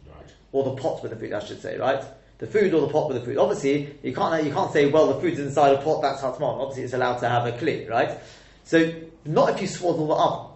right. 0.07 0.33
or 0.51 0.63
the 0.63 0.81
pot 0.81 1.01
with 1.01 1.11
the 1.11 1.17
food, 1.17 1.33
I 1.33 1.39
should 1.39 1.61
say, 1.61 1.77
right? 1.77 2.03
The 2.37 2.47
food 2.47 2.73
or 2.73 2.81
the 2.81 2.89
pot 2.89 3.07
with 3.07 3.17
the 3.17 3.25
food. 3.25 3.37
Obviously, 3.37 3.95
you 4.03 4.13
can't 4.13 4.43
you 4.43 4.53
can't 4.53 4.71
say, 4.71 4.85
well, 4.85 5.07
the 5.07 5.19
food's 5.19 5.39
inside 5.39 5.73
a 5.73 5.81
pot. 5.81 6.03
That's 6.03 6.21
hatmon. 6.21 6.61
Obviously, 6.61 6.83
it's 6.83 6.93
allowed 6.93 7.17
to 7.17 7.29
have 7.29 7.47
a 7.47 7.51
kli, 7.51 7.89
right? 7.89 8.19
So, 8.63 8.93
not 9.25 9.49
if 9.49 9.61
you 9.61 9.67
swaddle 9.67 10.07
the 10.07 10.13
oven, 10.13 10.51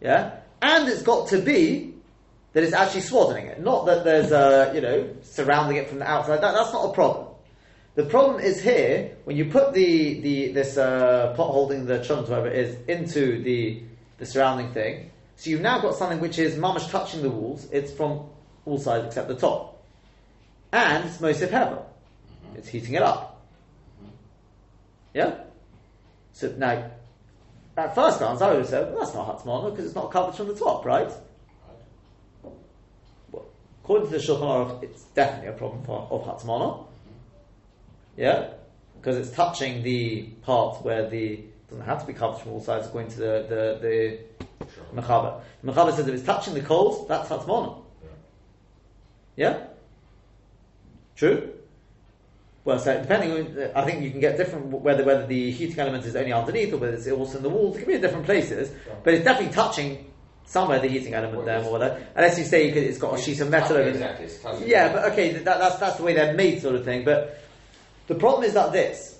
yeah. 0.00 0.36
And 0.60 0.88
it's 0.88 1.02
got 1.02 1.28
to 1.28 1.40
be 1.40 1.91
that 2.52 2.62
it's 2.62 2.72
actually 2.72 3.00
swaddling 3.00 3.46
it. 3.46 3.62
Not 3.62 3.86
that 3.86 4.04
there's 4.04 4.30
a, 4.30 4.72
you 4.74 4.80
know, 4.80 5.08
surrounding 5.22 5.76
it 5.78 5.88
from 5.88 5.98
the 6.00 6.08
outside. 6.08 6.42
That, 6.42 6.52
that's 6.52 6.72
not 6.72 6.90
a 6.90 6.92
problem. 6.92 7.28
The 7.94 8.04
problem 8.04 8.40
is 8.40 8.62
here, 8.62 9.16
when 9.24 9.36
you 9.36 9.46
put 9.46 9.74
the, 9.74 10.20
the 10.20 10.52
this 10.52 10.78
uh, 10.78 11.34
pot 11.36 11.50
holding 11.50 11.84
the 11.86 12.02
chunt, 12.02 12.28
whatever 12.28 12.48
it 12.48 12.56
is, 12.56 12.76
into 12.88 13.42
the, 13.42 13.82
the 14.18 14.26
surrounding 14.26 14.72
thing, 14.72 15.10
so 15.36 15.50
you've 15.50 15.60
now 15.60 15.80
got 15.80 15.94
something 15.94 16.20
which 16.20 16.38
is 16.38 16.54
mamish 16.56 16.88
touching 16.90 17.22
the 17.22 17.30
walls, 17.30 17.66
it's 17.72 17.92
from 17.92 18.26
all 18.64 18.78
sides 18.78 19.06
except 19.06 19.28
the 19.28 19.34
top. 19.34 19.82
And 20.72 21.04
it's 21.04 21.18
Mosif 21.18 21.48
Hevel. 21.48 21.82
Mm-hmm. 21.82 22.56
It's 22.56 22.68
heating 22.68 22.94
it 22.94 23.02
up. 23.02 23.42
Mm-hmm. 24.00 24.10
Yeah? 25.14 25.34
So 26.32 26.54
now, 26.56 26.90
at 27.76 27.94
first 27.94 28.18
glance, 28.18 28.40
I 28.40 28.50
would 28.50 28.58
have 28.58 28.68
said, 28.68 28.92
well, 28.92 29.00
that's 29.00 29.14
not 29.14 29.38
Hatzmana 29.38 29.70
because 29.70 29.86
it's 29.86 29.94
not 29.94 30.10
covered 30.10 30.34
from 30.34 30.48
the 30.48 30.54
top, 30.54 30.84
right? 30.84 31.10
According 33.82 34.10
to 34.10 34.12
the 34.12 34.22
Shulchan 34.22 34.40
Aruch, 34.40 34.82
it's 34.84 35.02
definitely 35.14 35.48
a 35.48 35.52
problem 35.52 35.82
for, 35.82 36.06
of 36.10 36.24
Hatzmana. 36.24 36.86
Yeah? 38.16 38.50
Because 39.00 39.16
it's 39.16 39.34
touching 39.34 39.82
the 39.82 40.22
part 40.42 40.84
where 40.84 41.08
the, 41.08 41.40
doesn't 41.68 41.84
have 41.84 42.00
to 42.00 42.06
be 42.06 42.12
covered 42.12 42.38
from 42.38 42.52
all 42.52 42.60
sides 42.60 42.86
according 42.86 43.10
to 43.12 43.18
the, 43.18 43.46
the, 43.48 44.18
the 44.60 44.70
Mechaber. 44.94 45.40
The 45.62 45.72
Mechaber 45.72 45.96
says 45.96 46.06
if 46.06 46.14
it's 46.14 46.24
touching 46.24 46.54
the 46.54 46.60
coals, 46.60 47.08
that's 47.08 47.28
Hatzmana. 47.28 47.82
Yeah? 49.34 49.64
True? 51.16 51.52
Well, 52.64 52.78
so 52.78 53.00
depending 53.00 53.32
on, 53.32 53.70
I 53.74 53.84
think 53.84 54.04
you 54.04 54.12
can 54.12 54.20
get 54.20 54.36
different, 54.36 54.66
whether 54.66 55.04
whether 55.04 55.26
the 55.26 55.50
heating 55.50 55.80
element 55.80 56.04
is 56.04 56.14
only 56.14 56.32
underneath 56.32 56.72
or 56.72 56.76
whether 56.76 56.94
it's 56.94 57.08
also 57.08 57.38
in 57.38 57.42
the 57.42 57.48
walls, 57.48 57.76
it 57.76 57.80
can 57.80 57.88
be 57.88 57.94
in 57.94 58.00
different 58.00 58.24
places, 58.24 58.70
but 59.02 59.14
it's 59.14 59.24
definitely 59.24 59.52
touching 59.52 60.11
somewhere 60.46 60.78
the 60.80 60.88
heating 60.88 61.14
element 61.14 61.44
there 61.44 61.64
or 61.64 61.72
whatever. 61.72 62.06
Unless 62.14 62.38
you 62.38 62.44
say 62.44 62.66
you 62.66 62.72
could, 62.72 62.82
it's 62.82 62.98
got 62.98 63.18
a 63.18 63.22
sheet 63.22 63.40
of 63.40 63.50
metal 63.50 63.76
over 63.76 63.88
Exactly, 63.88 64.28
touching. 64.42 64.68
Yeah, 64.68 64.92
but 64.92 65.12
okay, 65.12 65.32
that, 65.32 65.44
that's, 65.44 65.76
that's 65.76 65.96
the 65.96 66.02
way 66.02 66.14
they're 66.14 66.34
made 66.34 66.60
sort 66.60 66.74
of 66.74 66.84
thing, 66.84 67.04
but 67.04 67.42
the 68.06 68.14
problem 68.14 68.44
is 68.44 68.54
that 68.54 68.72
this, 68.72 69.18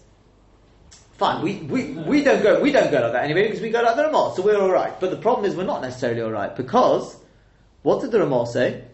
fine, 1.15 1.43
we, 1.43 1.57
we, 1.57 1.93
we 1.93 2.23
don't 2.23 2.43
go, 2.43 2.61
we 2.61 2.73
don't 2.73 2.91
go 2.91 3.01
like 3.01 3.13
that 3.13 3.25
anyway 3.25 3.45
because 3.45 3.61
we 3.61 3.71
go 3.71 3.83
like 3.83 3.97
the 3.97 4.05
Ramah, 4.05 4.35
so 4.37 4.43
we're 4.43 4.61
alright. 4.61 4.99
But 5.01 5.11
the 5.11 5.17
problem 5.17 5.47
is 5.47 5.57
we're 5.57 5.65
not 5.65 5.83
necessarily 5.83 6.21
alright 6.21 6.55
because, 6.55 7.17
what 7.83 8.01
did 8.01 8.11
the 8.11 8.21
Ramah 8.21 8.47
say? 8.47 8.85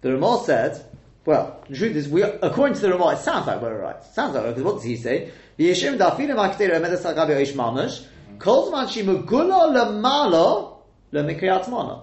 The 0.00 0.12
Ramah 0.14 0.42
said, 0.44 0.84
well, 1.26 1.62
the 1.68 1.76
truth 1.76 1.96
is, 1.96 2.08
we, 2.08 2.22
according 2.22 2.74
to 2.76 2.80
the 2.80 2.90
Ramah, 2.90 3.12
it 3.12 3.18
sounds 3.18 3.46
like 3.46 3.60
we're 3.60 3.74
alright. 3.74 4.02
Sounds 4.04 4.34
like 4.34 4.44
because 4.46 4.62
what 4.62 4.74
does 4.76 4.84
he 4.84 4.96
say? 4.96 5.30
V'yeshim 5.58 5.98
da'afilim 5.98 6.36
ha'kteira 6.36 6.80
emedes 6.80 7.02
ha'gabi 7.02 7.36
oish 7.36 7.52
mamash, 7.52 8.04
kol 8.38 8.72
zman 8.72 8.88
shimugula 8.88 10.79
lemikriyat 11.12 11.68
mana. 11.68 12.02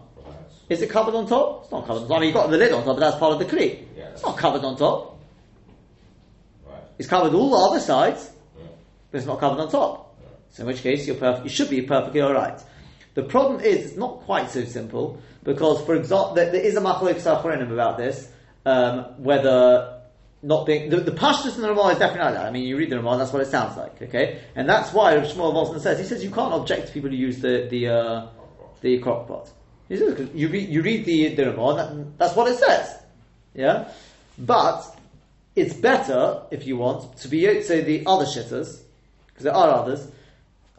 Is 0.70 0.82
it 0.82 0.90
covered 0.90 1.16
on 1.16 1.28
top? 1.28 1.64
It's 1.64 1.72
not 1.72 1.86
covered 1.88 2.02
on 2.04 2.08
top. 2.10 2.18
I 2.18 2.20
mean, 2.20 2.28
you've 2.28 2.36
got 2.36 2.50
the 2.50 2.58
lid 2.58 2.74
on 2.74 2.84
top, 2.84 2.98
but 2.98 3.00
that's 3.00 3.18
part 3.18 3.34
of 3.34 3.40
the 3.40 3.46
kli. 3.46 3.86
Yeah. 3.96 4.10
It's 4.10 4.24
not 4.24 4.38
covered 4.38 4.64
on 4.64 4.76
top. 4.78 5.18
Right. 6.66 6.82
It's 6.98 7.08
covered 7.08 7.34
all 7.34 7.50
the 7.50 7.72
other 7.72 7.80
sides, 7.80 8.30
Yeah. 8.58 8.68
but 9.10 9.18
it's 9.20 9.28
not 9.28 9.40
covered 9.40 9.62
on 9.62 9.70
top. 9.70 10.18
Yeah. 10.20 10.28
So 10.52 10.64
in 10.64 10.68
which 10.68 10.82
case, 10.82 11.08
you're 11.08 11.16
perf- 11.16 11.44
you 11.44 11.50
should 11.50 11.70
be 11.70 11.82
perfectly 11.84 12.22
alright. 12.22 12.60
The 13.14 13.24
problem 13.24 13.62
is, 13.62 13.86
it's 13.86 13.98
not 13.98 14.20
quite 14.22 14.50
so 14.50 14.66
simple, 14.66 15.22
because, 15.44 15.82
for 15.86 15.96
example, 15.96 16.34
there, 16.36 16.52
there 16.52 16.62
is 16.62 16.76
a 16.76 16.82
machlok 16.82 17.16
safarenim 17.16 17.72
about 17.72 17.98
this, 17.98 18.30
um, 18.66 19.06
whether 19.18 20.02
not 20.44 20.66
being, 20.66 20.90
the, 20.90 20.98
the 20.98 21.12
pashtus 21.12 21.56
in 21.56 21.62
the 21.62 21.70
Ramah 21.70 21.94
is 21.94 22.00
definitely 22.00 22.26
like 22.26 22.34
that. 22.36 22.46
I 22.46 22.52
mean, 22.52 22.64
you 22.64 22.78
read 22.78 22.90
the 22.90 22.98
Ramah, 22.98 23.18
that's 23.18 23.34
what 23.34 23.42
it 23.42 23.48
sounds 23.48 23.76
like, 23.78 24.02
okay? 24.02 24.42
And 24.56 24.70
that's 24.70 24.94
why 24.94 25.16
Shmuel 25.16 25.54
Wosner 25.54 25.80
says, 25.80 25.98
he 25.98 26.06
says 26.06 26.24
you 26.24 26.30
can't 26.30 26.54
object 26.54 26.88
to 26.88 26.94
people 26.94 27.10
who 27.10 27.16
use 27.16 27.40
the, 27.40 27.68
the, 27.72 27.88
uh, 27.88 28.28
the 28.82 29.00
crock 29.00 29.28
pot. 29.28 29.50
He 29.90 29.98
says, 29.98 30.30
you 30.34 30.50
read, 30.50 30.70
you 30.70 30.82
read 30.82 31.06
the, 31.06 31.36
the 31.36 31.52
Ramah, 31.52 31.76
that, 31.76 32.18
that's 32.18 32.36
what 32.36 32.52
it 32.52 32.58
says. 32.58 32.98
Yeah? 33.54 33.90
But, 34.38 34.84
it's 35.56 35.74
better, 35.74 36.44
if 36.52 36.68
you 36.68 36.78
want, 36.78 37.18
to 37.20 37.28
be, 37.28 37.62
say, 37.64 37.82
the 37.82 38.04
other 38.06 38.26
shitters, 38.26 38.82
because 39.28 39.44
there 39.44 39.56
are 39.56 39.70
others, 39.70 40.08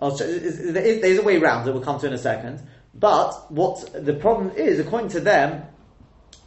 I'll 0.01 0.17
sh- 0.17 0.21
is- 0.23 0.61
is- 0.61 0.73
there 0.75 0.85
is- 0.85 1.01
there's 1.01 1.19
a 1.19 1.23
way 1.23 1.39
round 1.39 1.67
that 1.67 1.73
we'll 1.73 1.83
come 1.83 1.99
to 2.01 2.07
in 2.07 2.13
a 2.13 2.19
second. 2.19 2.61
But 2.95 3.51
what 3.51 3.91
the 4.05 4.15
problem 4.15 4.51
is, 4.57 4.79
according 4.79 5.09
to 5.11 5.21
them, 5.21 5.65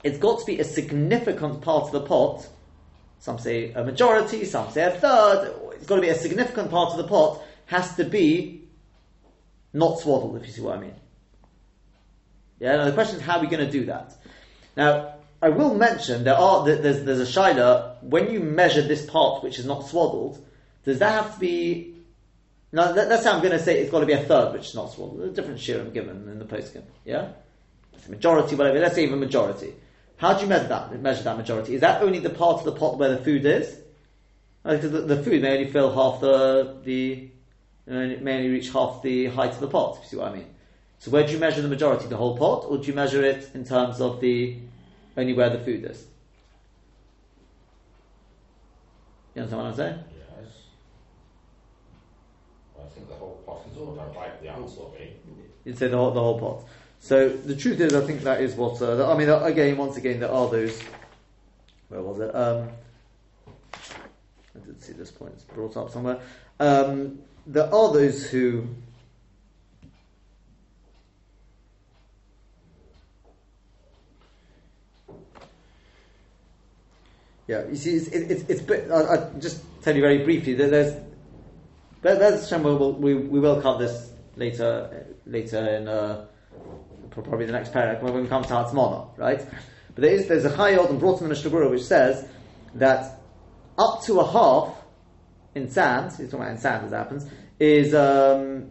it's 0.03 0.17
got 0.17 0.39
to 0.39 0.45
be 0.45 0.59
a 0.59 0.63
significant 0.63 1.61
part 1.61 1.83
of 1.85 1.91
the 1.91 2.01
pot. 2.01 2.47
Some 3.19 3.37
say 3.37 3.71
a 3.73 3.83
majority, 3.83 4.45
some 4.45 4.71
say 4.71 4.83
a 4.83 4.91
third. 4.91 5.53
It's 5.73 5.85
got 5.85 5.95
to 5.95 6.01
be 6.01 6.09
a 6.09 6.15
significant 6.15 6.71
part 6.71 6.91
of 6.91 6.97
the 6.97 7.03
pot. 7.03 7.41
Has 7.67 7.95
to 7.97 8.03
be 8.03 8.67
not 9.73 9.99
swaddled, 9.99 10.37
if 10.37 10.47
you 10.47 10.53
see 10.53 10.61
what 10.61 10.77
I 10.77 10.81
mean. 10.81 10.95
Yeah. 12.61 12.77
Now 12.77 12.85
the 12.85 12.93
question 12.93 13.17
is, 13.17 13.21
how 13.23 13.37
are 13.37 13.41
we 13.41 13.47
going 13.47 13.65
to 13.65 13.71
do 13.71 13.85
that? 13.87 14.15
Now, 14.77 15.15
I 15.41 15.49
will 15.49 15.75
mention 15.75 16.23
there 16.23 16.35
are 16.37 16.63
there's 16.63 17.03
there's 17.03 17.19
a 17.19 17.25
shaila 17.25 18.01
when 18.03 18.31
you 18.31 18.39
measure 18.39 18.81
this 18.81 19.05
part 19.05 19.43
which 19.43 19.59
is 19.59 19.65
not 19.65 19.87
swaddled. 19.89 20.45
Does 20.85 20.99
that 20.99 21.11
have 21.11 21.33
to 21.33 21.39
be 21.39 21.91
now, 22.73 22.93
that, 22.93 23.09
that's 23.09 23.25
how 23.25 23.33
I'm 23.33 23.39
going 23.39 23.51
to 23.51 23.59
say 23.59 23.79
it's 23.79 23.91
got 23.91 23.99
to 23.99 24.05
be 24.05 24.13
a 24.13 24.23
third, 24.23 24.53
which 24.53 24.67
is 24.67 24.75
not 24.75 24.91
swaddled. 24.91 25.21
A 25.21 25.29
different 25.29 25.59
shirim 25.59 25.93
given 25.93 26.27
in 26.29 26.39
the 26.39 26.45
poskim. 26.45 26.83
Yeah? 27.03 27.29
It's 27.93 28.07
a 28.07 28.11
majority, 28.11 28.55
whatever. 28.55 28.79
Let's 28.79 28.95
say 28.95 29.03
even 29.03 29.19
majority. 29.19 29.73
How 30.17 30.33
do 30.33 30.41
you 30.41 30.47
measure 30.47 30.67
that? 30.67 31.01
Measure 31.01 31.23
that 31.23 31.37
majority? 31.37 31.75
Is 31.75 31.81
that 31.81 32.01
only 32.01 32.19
the 32.19 32.29
part 32.29 32.59
of 32.59 32.65
the 32.65 32.71
pot 32.71 32.97
where 32.97 33.09
the 33.09 33.17
food 33.17 33.45
is? 33.45 33.77
Because 34.63 34.91
the, 34.91 35.01
the 35.01 35.21
food 35.23 35.41
may 35.41 35.57
only 35.57 35.71
fill 35.71 35.91
half 35.91 36.21
the 36.21 36.77
the 36.83 37.29
may 37.87 38.37
only 38.37 38.49
reach 38.49 38.69
half 38.69 39.01
the 39.01 39.25
height 39.25 39.51
of 39.51 39.59
the 39.59 39.67
pot. 39.67 39.97
If 39.97 40.03
you 40.03 40.09
see 40.09 40.17
what 40.17 40.31
I 40.31 40.35
mean. 40.35 40.45
So 41.01 41.09
where 41.09 41.25
do 41.25 41.33
you 41.33 41.39
measure 41.39 41.63
the 41.63 41.67
majority? 41.67 42.05
The 42.05 42.15
whole 42.15 42.37
pot, 42.37 42.63
or 42.67 42.77
do 42.77 42.85
you 42.85 42.93
measure 42.93 43.23
it 43.23 43.49
in 43.55 43.65
terms 43.65 43.99
of 43.99 44.21
the 44.21 44.55
only 45.17 45.33
where 45.33 45.49
the 45.49 45.57
food 45.57 45.83
is? 45.83 46.05
You 49.33 49.41
understand 49.41 49.63
what 49.63 49.71
I'm 49.71 49.75
saying? 49.75 50.03
Yes. 50.15 50.51
I 52.79 52.87
think 52.93 53.09
the 53.09 53.15
whole 53.15 53.41
pot 53.47 53.65
is 53.71 53.75
all 53.79 53.95
done 53.95 54.13
like 54.13 54.43
the 54.43 54.49
answer 54.49 54.79
will 54.79 54.95
be. 54.95 55.15
You'd 55.65 55.79
say 55.79 55.87
the 55.87 55.97
whole, 55.97 56.11
the 56.11 56.19
whole 56.21 56.39
pot. 56.39 56.65
So 56.99 57.29
the 57.29 57.55
truth 57.55 57.79
is, 57.79 57.95
I 57.95 58.05
think 58.05 58.21
that 58.21 58.39
is 58.39 58.53
what. 58.53 58.79
Uh, 58.79 58.93
that- 58.97 59.07
I 59.07 59.17
mean, 59.17 59.27
uh, 59.27 59.39
again, 59.39 59.77
once 59.77 59.97
again, 59.97 60.19
there 60.19 60.31
are 60.31 60.47
those. 60.51 60.79
Where 61.89 62.03
was 62.03 62.19
it? 62.19 62.35
Um, 62.35 62.69
I 64.55 64.59
did 64.67 64.79
see 64.79 64.93
this 64.93 65.09
point. 65.09 65.33
It's 65.33 65.45
brought 65.45 65.75
up 65.77 65.89
somewhere. 65.89 66.19
Um, 66.59 67.23
there 67.47 67.73
are 67.73 67.91
those 67.91 68.29
who. 68.29 68.67
Yeah, 77.51 77.67
you 77.67 77.75
see, 77.75 77.95
it's 77.95 78.07
it, 78.07 78.31
it's, 78.31 78.43
it's 78.47 78.61
bit, 78.61 78.89
I, 78.89 79.13
I 79.13 79.29
just 79.37 79.61
tell 79.81 79.93
you 79.93 80.01
very 80.01 80.23
briefly 80.23 80.53
that 80.53 80.71
there's 80.71 80.93
but 82.01 82.17
that's 82.17 82.49
Hashem, 82.49 82.63
we 83.01 83.13
we, 83.13 83.39
will 83.41 83.61
cover 83.61 83.85
this 83.85 84.09
later 84.37 85.05
later 85.25 85.57
in 85.75 85.85
uh, 85.85 86.27
probably 87.09 87.45
the 87.45 87.51
next 87.51 87.73
paragraph 87.73 88.01
when 88.03 88.23
we 88.23 88.29
come 88.29 88.43
to 88.43 88.53
Hatzmona, 88.53 89.17
right? 89.17 89.45
But 89.95 90.01
there 90.01 90.13
is 90.13 90.27
there's 90.27 90.45
a 90.45 90.49
Chayei 90.49 90.81
Adam 90.81 90.97
brought 90.97 91.17
in 91.19 91.23
the 91.25 91.29
Mishnah 91.29 91.51
Berurah 91.51 91.71
which 91.71 91.83
says 91.83 92.25
that 92.75 93.19
up 93.77 94.01
to 94.03 94.21
a 94.21 94.31
half 94.31 94.73
in 95.53 95.69
sand, 95.69 96.11
he's 96.11 96.27
talking 96.27 96.39
about 96.39 96.51
in 96.51 96.57
sand 96.57 96.85
as 96.85 96.91
happens, 96.93 97.25
is 97.59 97.93
um, 97.93 98.69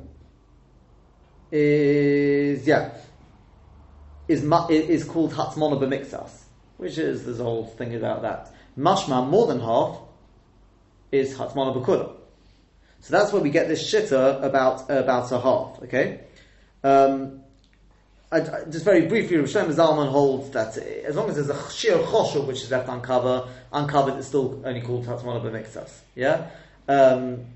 is 1.53 2.67
yeah 2.67 2.95
is 4.27 4.43
is 4.43 5.05
called 5.05 5.35
Hatzmona 5.35 5.79
b'mixas, 5.79 6.45
which 6.79 6.97
is 6.97 7.27
there's 7.27 7.41
a 7.41 7.45
whole 7.45 7.67
thing 7.67 7.95
about 7.95 8.23
that. 8.23 8.55
Mashma 8.81 9.29
more 9.29 9.47
than 9.47 9.61
half 9.61 9.99
is 11.13 11.37
Hatzmona 11.37 11.77
b'kudah. 11.77 12.13
So 13.01 13.13
that's 13.13 13.33
where 13.33 13.43
we 13.43 13.51
get 13.51 13.69
this 13.69 13.83
shitta 13.93 14.43
about 14.43 14.91
about 14.91 15.31
a 15.33 15.41
half. 15.41 15.83
Okay, 15.85 16.21
um, 16.83 17.41
I, 18.33 18.39
I- 18.39 18.65
just 18.71 18.85
very 18.85 19.07
briefly, 19.07 19.37
Shlomo 19.39 19.75
Zalman 19.75 20.09
holds 20.11 20.51
that 20.51 20.77
as 20.79 21.17
long 21.17 21.29
as 21.29 21.37
there's 21.37 21.51
a 21.51 21.71
sheer 21.71 21.99
choshev 21.99 22.47
which 22.47 22.63
is 22.63 22.71
left 22.71 22.89
uncovered, 22.89 23.49
uncovered, 23.73 24.15
it's 24.17 24.29
still 24.29 24.63
only 24.65 24.81
called 24.81 25.07
tatzmona 25.07 25.43
b'mixas. 25.43 25.91
Yeah. 26.15 26.49
Um, 26.89 27.47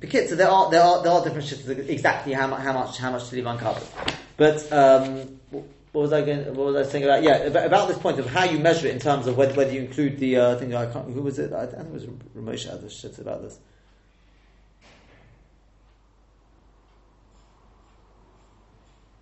Bekitza, 0.00 0.36
there 0.36 0.50
are 0.50 0.70
there 0.70 0.82
are 0.82 1.02
there 1.02 1.12
are 1.12 1.24
different 1.24 1.46
shittas 1.48 1.88
exactly 1.88 2.32
how 2.32 2.46
much 2.46 2.60
how 2.60 2.72
much 2.72 2.98
how 2.98 3.10
much 3.10 3.28
to 3.30 3.36
leave 3.36 3.46
uncovered. 3.46 3.86
But 4.36 4.70
um, 4.72 5.40
what 5.94 6.02
was 6.02 6.12
I 6.12 6.22
going? 6.22 6.44
What 6.56 6.74
was 6.74 6.88
I 6.88 6.90
saying 6.90 7.04
about? 7.04 7.22
Yeah, 7.22 7.36
about, 7.36 7.86
this 7.86 7.98
point 7.98 8.18
of 8.18 8.26
how 8.26 8.42
you 8.42 8.58
measure 8.58 8.88
it 8.88 8.94
in 8.94 8.98
terms 8.98 9.28
of 9.28 9.36
whether, 9.36 9.54
whether 9.54 9.70
you 9.70 9.80
include 9.80 10.18
the 10.18 10.36
uh, 10.36 10.58
thing. 10.58 10.74
I 10.74 10.86
can't. 10.86 11.08
Who 11.08 11.22
was 11.22 11.38
it? 11.38 11.52
I, 11.52 11.66
think 11.66 11.84
it 11.84 11.92
was 11.92 12.06
Ramosha 12.36 12.90
shit 12.90 13.16
about 13.18 13.42
this. 13.42 13.60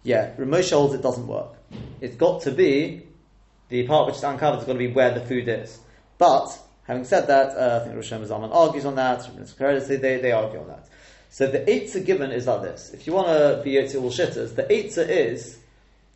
Yeah, 0.02 0.34
Ramosha 0.36 0.72
holds 0.72 0.94
it 0.94 1.02
doesn't 1.02 1.26
work. 1.26 1.50
It's 2.00 2.16
got 2.16 2.40
to 2.44 2.50
be 2.50 3.02
the 3.68 3.86
part 3.86 4.06
which 4.06 4.16
is 4.16 4.24
uncovered 4.24 4.60
has 4.60 4.66
got 4.66 4.72
to 4.72 4.78
be 4.78 4.88
where 4.88 5.12
the 5.12 5.20
food 5.20 5.48
is. 5.48 5.78
But 6.16 6.58
having 6.84 7.04
said 7.04 7.26
that, 7.26 7.50
uh, 7.50 7.80
I 7.80 7.84
think 7.84 7.96
Rosh 7.96 8.12
Hashanah 8.12 8.50
argues 8.50 8.86
on 8.86 8.94
that. 8.94 9.28
They, 9.58 9.96
they, 9.96 10.16
they 10.22 10.32
argue 10.32 10.60
on 10.60 10.68
that. 10.68 10.88
So 11.28 11.46
the 11.48 11.58
eitzah 11.58 12.06
given 12.06 12.30
is 12.30 12.46
like 12.46 12.62
this. 12.62 12.92
If 12.94 13.06
you 13.06 13.12
want 13.12 13.28
to 13.28 13.60
be 13.62 13.72
Yotzi 13.72 14.00
all 14.00 14.10
shitters, 14.10 14.54
the 14.54 14.62
eitzah 14.62 15.06
is, 15.06 15.58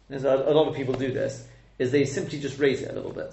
there's 0.08 0.24
a, 0.24 0.34
a 0.34 0.52
lot 0.52 0.68
of 0.68 0.74
people 0.74 0.94
do 0.94 1.12
this, 1.12 1.46
is 1.78 1.90
they 1.92 2.04
simply 2.04 2.38
just 2.38 2.58
raise 2.58 2.82
it 2.82 2.90
a 2.90 2.94
little 2.94 3.12
bit. 3.12 3.32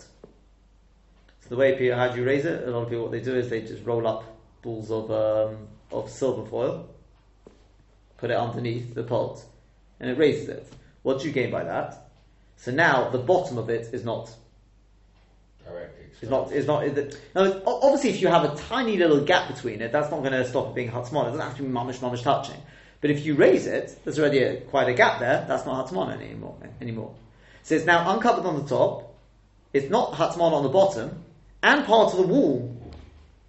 So 1.41 1.49
the 1.49 1.55
way 1.55 1.77
people, 1.77 1.97
how 1.97 2.09
do 2.09 2.19
you 2.19 2.25
raise 2.25 2.45
it? 2.45 2.67
A 2.67 2.71
lot 2.71 2.83
of 2.83 2.89
people, 2.89 3.03
what 3.03 3.11
they 3.11 3.21
do 3.21 3.35
is 3.35 3.49
they 3.49 3.61
just 3.61 3.85
roll 3.85 4.07
up 4.07 4.23
balls 4.61 4.89
of, 4.91 5.11
um, 5.11 5.67
of 5.91 6.09
silver 6.09 6.45
foil, 6.49 6.89
put 8.17 8.31
it 8.31 8.37
underneath 8.37 8.93
the 8.93 9.03
pot, 9.03 9.43
and 9.99 10.09
it 10.09 10.17
raises 10.17 10.49
it. 10.49 10.73
What 11.03 11.19
do 11.19 11.27
you 11.27 11.33
gain 11.33 11.51
by 11.51 11.63
that? 11.63 12.09
So 12.55 12.71
now 12.71 13.09
the 13.09 13.17
bottom 13.17 13.57
of 13.57 13.69
it 13.69 13.93
is 13.93 14.05
not 14.05 14.33
Directly. 15.65 16.05
it's 16.21 16.29
not. 16.29 16.51
It's 16.51 16.67
not. 16.67 16.83
It, 16.83 17.17
now, 17.33 17.61
obviously, 17.65 18.09
if 18.09 18.21
you 18.21 18.27
have 18.27 18.43
a 18.43 18.55
tiny 18.55 18.97
little 18.97 19.21
gap 19.21 19.53
between 19.53 19.81
it, 19.81 19.91
that's 19.91 20.11
not 20.11 20.19
going 20.19 20.33
to 20.33 20.47
stop 20.47 20.69
it 20.69 20.75
being 20.75 20.89
hot 20.89 21.07
small. 21.07 21.23
It 21.23 21.31
doesn't 21.31 21.41
have 21.41 21.55
to 21.57 21.63
be 21.63 21.69
mamish 21.69 21.99
mamish 21.99 22.21
touching. 22.21 22.61
But 23.03 23.11
if 23.11 23.25
you 23.25 23.35
raise 23.35 23.67
it, 23.67 23.99
there's 24.05 24.17
already 24.17 24.37
a, 24.37 24.61
quite 24.61 24.87
a 24.87 24.93
gap 24.93 25.19
there. 25.19 25.43
That's 25.45 25.65
not 25.65 25.89
hatmana 25.89 26.21
anymore. 26.21 26.55
Anymore. 26.79 27.13
So 27.63 27.75
it's 27.75 27.83
now 27.83 28.09
uncovered 28.15 28.45
on 28.45 28.63
the 28.63 28.69
top. 28.69 29.13
It's 29.73 29.89
not 29.89 30.13
hatmana 30.13 30.53
on 30.53 30.63
the 30.63 30.69
bottom, 30.69 31.21
and 31.61 31.83
part 31.83 32.13
of 32.13 32.19
the 32.19 32.27
wall, 32.27 32.73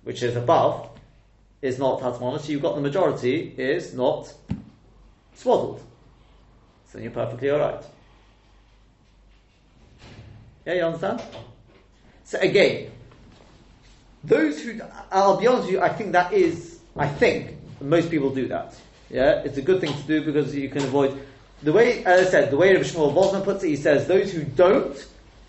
which 0.03 0.25
is 0.25 0.35
above, 0.35 0.89
is 1.63 1.79
not 1.79 2.01
hatmana. 2.01 2.41
So 2.41 2.51
you've 2.51 2.63
got 2.63 2.75
the 2.75 2.81
majority 2.81 3.55
is 3.57 3.95
not 3.95 4.35
swaddled. 5.35 5.81
So 6.89 6.99
you're 6.99 7.13
perfectly 7.13 7.51
all 7.51 7.61
right. 7.61 7.85
Yeah, 10.67 10.75
you 10.75 10.83
understand? 10.83 11.23
So 12.25 12.41
again, 12.41 12.91
those 14.25 14.61
who, 14.63 14.81
I'll 15.13 15.37
be 15.37 15.47
honest 15.47 15.67
with 15.67 15.75
you, 15.75 15.81
I 15.81 15.91
think 15.91 16.11
that 16.11 16.33
is, 16.33 16.81
I 16.97 17.07
think 17.07 17.57
most 17.81 18.11
people 18.11 18.31
do 18.31 18.49
that. 18.49 18.75
Yeah, 19.11 19.43
it's 19.45 19.59
a 19.59 19.63
good 19.63 19.81
thing 19.81 19.93
to 19.93 20.03
do 20.03 20.25
because 20.25 20.55
you 20.55 20.69
can 20.69 20.83
avoid 20.83 21.21
the 21.63 21.73
way, 21.73 22.05
as 22.05 22.29
I 22.29 22.31
said, 22.31 22.51
the 22.51 22.57
way 22.57 22.73
Rabbi 22.73 22.85
Shmuel 22.85 23.15
Wosner 23.15 23.43
puts 23.43 23.65
it. 23.65 23.69
He 23.69 23.77
says 23.77 24.07
those 24.07 24.33
who 24.33 24.45
don't, 24.45 24.97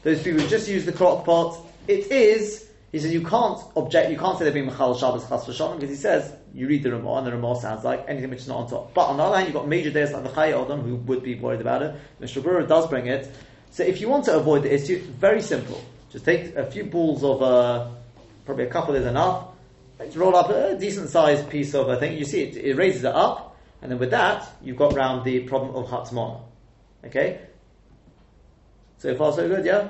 those 0.03 0.21
people 0.21 0.41
who 0.41 0.47
just 0.47 0.67
use 0.67 0.85
the 0.85 0.93
crock 0.93 1.25
pot, 1.25 1.57
it 1.87 2.11
is. 2.11 2.69
He 2.91 2.99
says 2.99 3.13
you 3.13 3.25
can't 3.25 3.59
object, 3.75 4.09
you 4.09 4.17
can't 4.17 4.37
say 4.37 4.45
they're 4.45 4.53
being 4.53 4.67
machal 4.67 4.95
Shabbos 4.95 5.27
chas 5.27 5.43
v'shalom 5.43 5.75
because 5.75 5.89
he 5.89 6.01
says 6.01 6.33
you 6.53 6.67
read 6.67 6.83
the 6.83 6.91
Ramah 6.91 7.15
and 7.15 7.27
the 7.27 7.31
Ramah 7.31 7.59
sounds 7.59 7.83
like 7.83 8.05
anything 8.07 8.29
which 8.29 8.39
is 8.39 8.47
not 8.47 8.59
on 8.59 8.69
top. 8.69 8.93
But 8.93 9.07
on 9.07 9.17
the 9.17 9.23
other 9.23 9.35
hand, 9.35 9.47
you've 9.47 9.55
got 9.55 9.67
major 9.67 9.91
days 9.91 10.13
like 10.13 10.23
the 10.23 10.31
Chai 10.31 10.53
Odom 10.53 10.83
who 10.83 10.95
would 10.95 11.21
be 11.21 11.35
worried 11.35 11.59
about 11.59 11.81
it. 11.81 11.93
Mishnah 12.21 12.41
Berurah 12.41 12.67
does 12.67 12.87
bring 12.87 13.07
it. 13.07 13.29
So 13.71 13.83
if 13.83 13.99
you 13.99 14.07
want 14.07 14.23
to 14.25 14.37
avoid 14.37 14.63
the 14.63 14.73
issue, 14.73 15.01
very 15.01 15.41
simple. 15.41 15.83
Just 16.09 16.23
take 16.23 16.55
a 16.55 16.71
few 16.71 16.85
balls 16.85 17.25
of, 17.25 17.41
uh, 17.41 17.89
probably 18.45 18.63
a 18.63 18.69
couple 18.69 18.95
is 18.95 19.05
enough. 19.05 19.47
Let's 19.97 20.15
roll 20.15 20.35
up 20.35 20.49
a 20.49 20.77
decent 20.77 21.09
sized 21.09 21.49
piece 21.49 21.73
of 21.73 21.87
a 21.87 21.97
thing. 21.97 22.17
You 22.17 22.25
see 22.25 22.43
it, 22.43 22.57
it 22.57 22.75
raises 22.75 23.03
it 23.03 23.15
up, 23.15 23.57
and 23.81 23.91
then 23.91 23.99
with 23.99 24.11
that, 24.11 24.47
you've 24.61 24.77
got 24.77 24.93
round 24.93 25.23
the 25.23 25.41
problem 25.41 25.75
of 25.75 25.87
Hatzmon. 25.89 26.41
Okay? 27.05 27.39
So 28.97 29.15
far, 29.15 29.31
so 29.33 29.47
good, 29.47 29.65
yeah? 29.65 29.89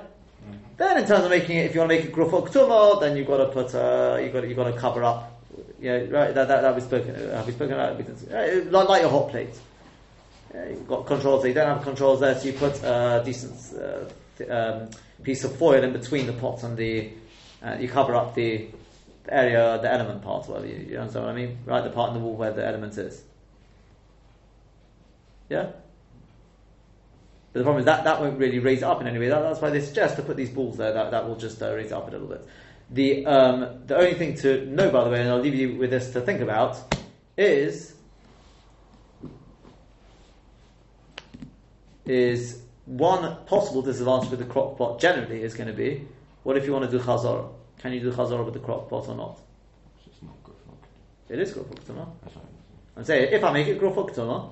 Then, 0.78 0.98
in 0.98 1.08
terms 1.08 1.24
of 1.24 1.30
making 1.30 1.58
it, 1.58 1.66
if 1.66 1.74
you 1.74 1.80
want 1.80 1.92
to 1.92 1.98
make 1.98 2.06
it 2.06 2.14
grufok 2.14 2.52
tumor, 2.52 3.00
then 3.00 3.16
you've 3.16 3.28
got 3.28 3.38
to 3.38 3.46
put, 3.46 3.74
uh, 3.74 4.20
you've 4.22 4.34
got 4.34 4.42
to, 4.42 4.48
you've 4.48 4.58
got 4.58 4.66
to 4.66 4.78
cover 4.78 5.04
up. 5.04 5.42
Yeah, 5.80 6.00
right. 6.10 6.34
That, 6.36 6.48
that, 6.48 6.62
that 6.62 6.76
we 6.76 6.82
spoken. 6.82 7.16
Have 7.16 7.48
we 7.48 7.54
spoken 7.54 7.74
about? 7.76 8.00
it? 8.00 8.72
Like, 8.72 8.90
like 8.90 9.02
your 9.02 9.12
hot 9.12 9.30
plate. 9.30 9.58
Yeah, 10.54 10.70
you've 10.70 10.88
got 10.88 11.06
controls 11.06 11.44
there. 11.44 11.50
You 11.50 11.56
don't 11.56 11.68
have 11.68 11.84
controls 11.84 12.20
there, 12.20 12.38
so 12.38 12.46
you 12.46 12.54
put 12.54 12.82
a 12.84 13.22
decent 13.24 13.54
uh, 13.82 14.00
th- 14.38 14.50
um, 14.50 14.90
piece 15.24 15.44
of 15.46 15.56
foil 15.56 15.82
in 15.84 15.94
between 15.94 16.26
the 16.26 16.34
pot 16.34 16.64
and 16.64 16.76
the. 16.76 17.10
Uh, 17.64 17.78
you 17.80 17.88
cover 17.88 18.14
up 18.16 18.36
the 18.36 18.68
area, 19.30 19.80
the 19.82 19.92
element 19.92 20.22
part, 20.22 20.48
whatever 20.48 20.68
you, 20.68 20.86
you 20.90 20.98
understand 20.98 21.26
what 21.26 21.32
I 21.32 21.36
mean? 21.36 21.58
Right, 21.66 21.84
the 21.84 21.90
part 21.90 22.10
in 22.10 22.16
the 22.16 22.20
wall 22.20 22.36
where 22.36 22.52
the 22.52 22.66
element 22.66 22.98
is. 22.98 23.24
Yeah. 25.50 25.72
But 27.54 27.60
the 27.60 27.64
problem 27.64 27.80
is 27.80 27.86
that 27.86 28.04
that 28.04 28.20
won't 28.20 28.38
really 28.38 28.60
raise 28.60 28.80
it 28.80 28.84
up 28.84 29.02
in 29.02 29.08
any 29.08 29.20
way. 29.20 29.30
That, 29.30 29.42
that's 29.42 29.62
why 29.62 29.70
they 29.70 29.82
suggest 29.82 30.18
to 30.18 30.24
put 30.24 30.38
these 30.38 30.50
balls 30.50 30.78
there. 30.78 30.92
That, 30.92 31.12
that 31.12 31.28
will 31.28 31.36
just 31.36 31.62
uh, 31.62 31.74
raise 31.74 31.88
it 31.88 31.94
up 31.94 32.08
a 32.08 32.12
little 32.12 32.28
bit. 32.28 32.46
The 32.92 33.26
um, 33.26 33.86
the 33.88 33.98
only 33.98 34.14
thing 34.14 34.36
to 34.38 34.66
know, 34.66 34.92
by 34.92 35.04
the 35.04 35.10
way, 35.10 35.22
and 35.22 35.30
I'll 35.30 35.40
leave 35.40 35.56
you 35.56 35.76
with 35.76 35.90
this 35.90 36.12
to 36.12 36.22
think 36.22 36.42
about, 36.42 36.78
is 37.38 37.96
is 42.06 42.62
one 42.86 43.38
possible 43.46 43.82
disadvantage 43.82 44.30
with 44.30 44.40
the 44.40 44.46
crock 44.46 44.78
pot 44.78 45.00
generally 45.00 45.42
is 45.42 45.56
going 45.56 45.68
to 45.68 45.74
be 45.74 46.08
what 46.46 46.56
if 46.58 46.66
you 46.68 46.72
want 46.72 46.86
to 46.86 46.92
do 46.96 47.04
chazorah? 47.04 47.50
Can 47.86 47.94
you 47.94 48.00
do 48.00 48.12
chazorah 48.12 48.44
with 48.44 48.56
the 48.56 48.60
crock 48.60 48.90
pot 48.90 49.08
or 49.10 49.16
not? 49.16 49.38
It's 50.08 50.20
not 50.24 50.34
good 50.44 50.56
for 50.66 51.32
It 51.32 51.40
is 51.40 51.54
tumah. 51.54 52.08
That's. 52.24 52.36
I'm 52.98 53.04
saying 53.04 53.32
if 53.32 53.44
I 53.44 53.54
make 53.54 53.68
it 53.68 53.80
grufuk 53.80 54.10
tumah, 54.10 54.50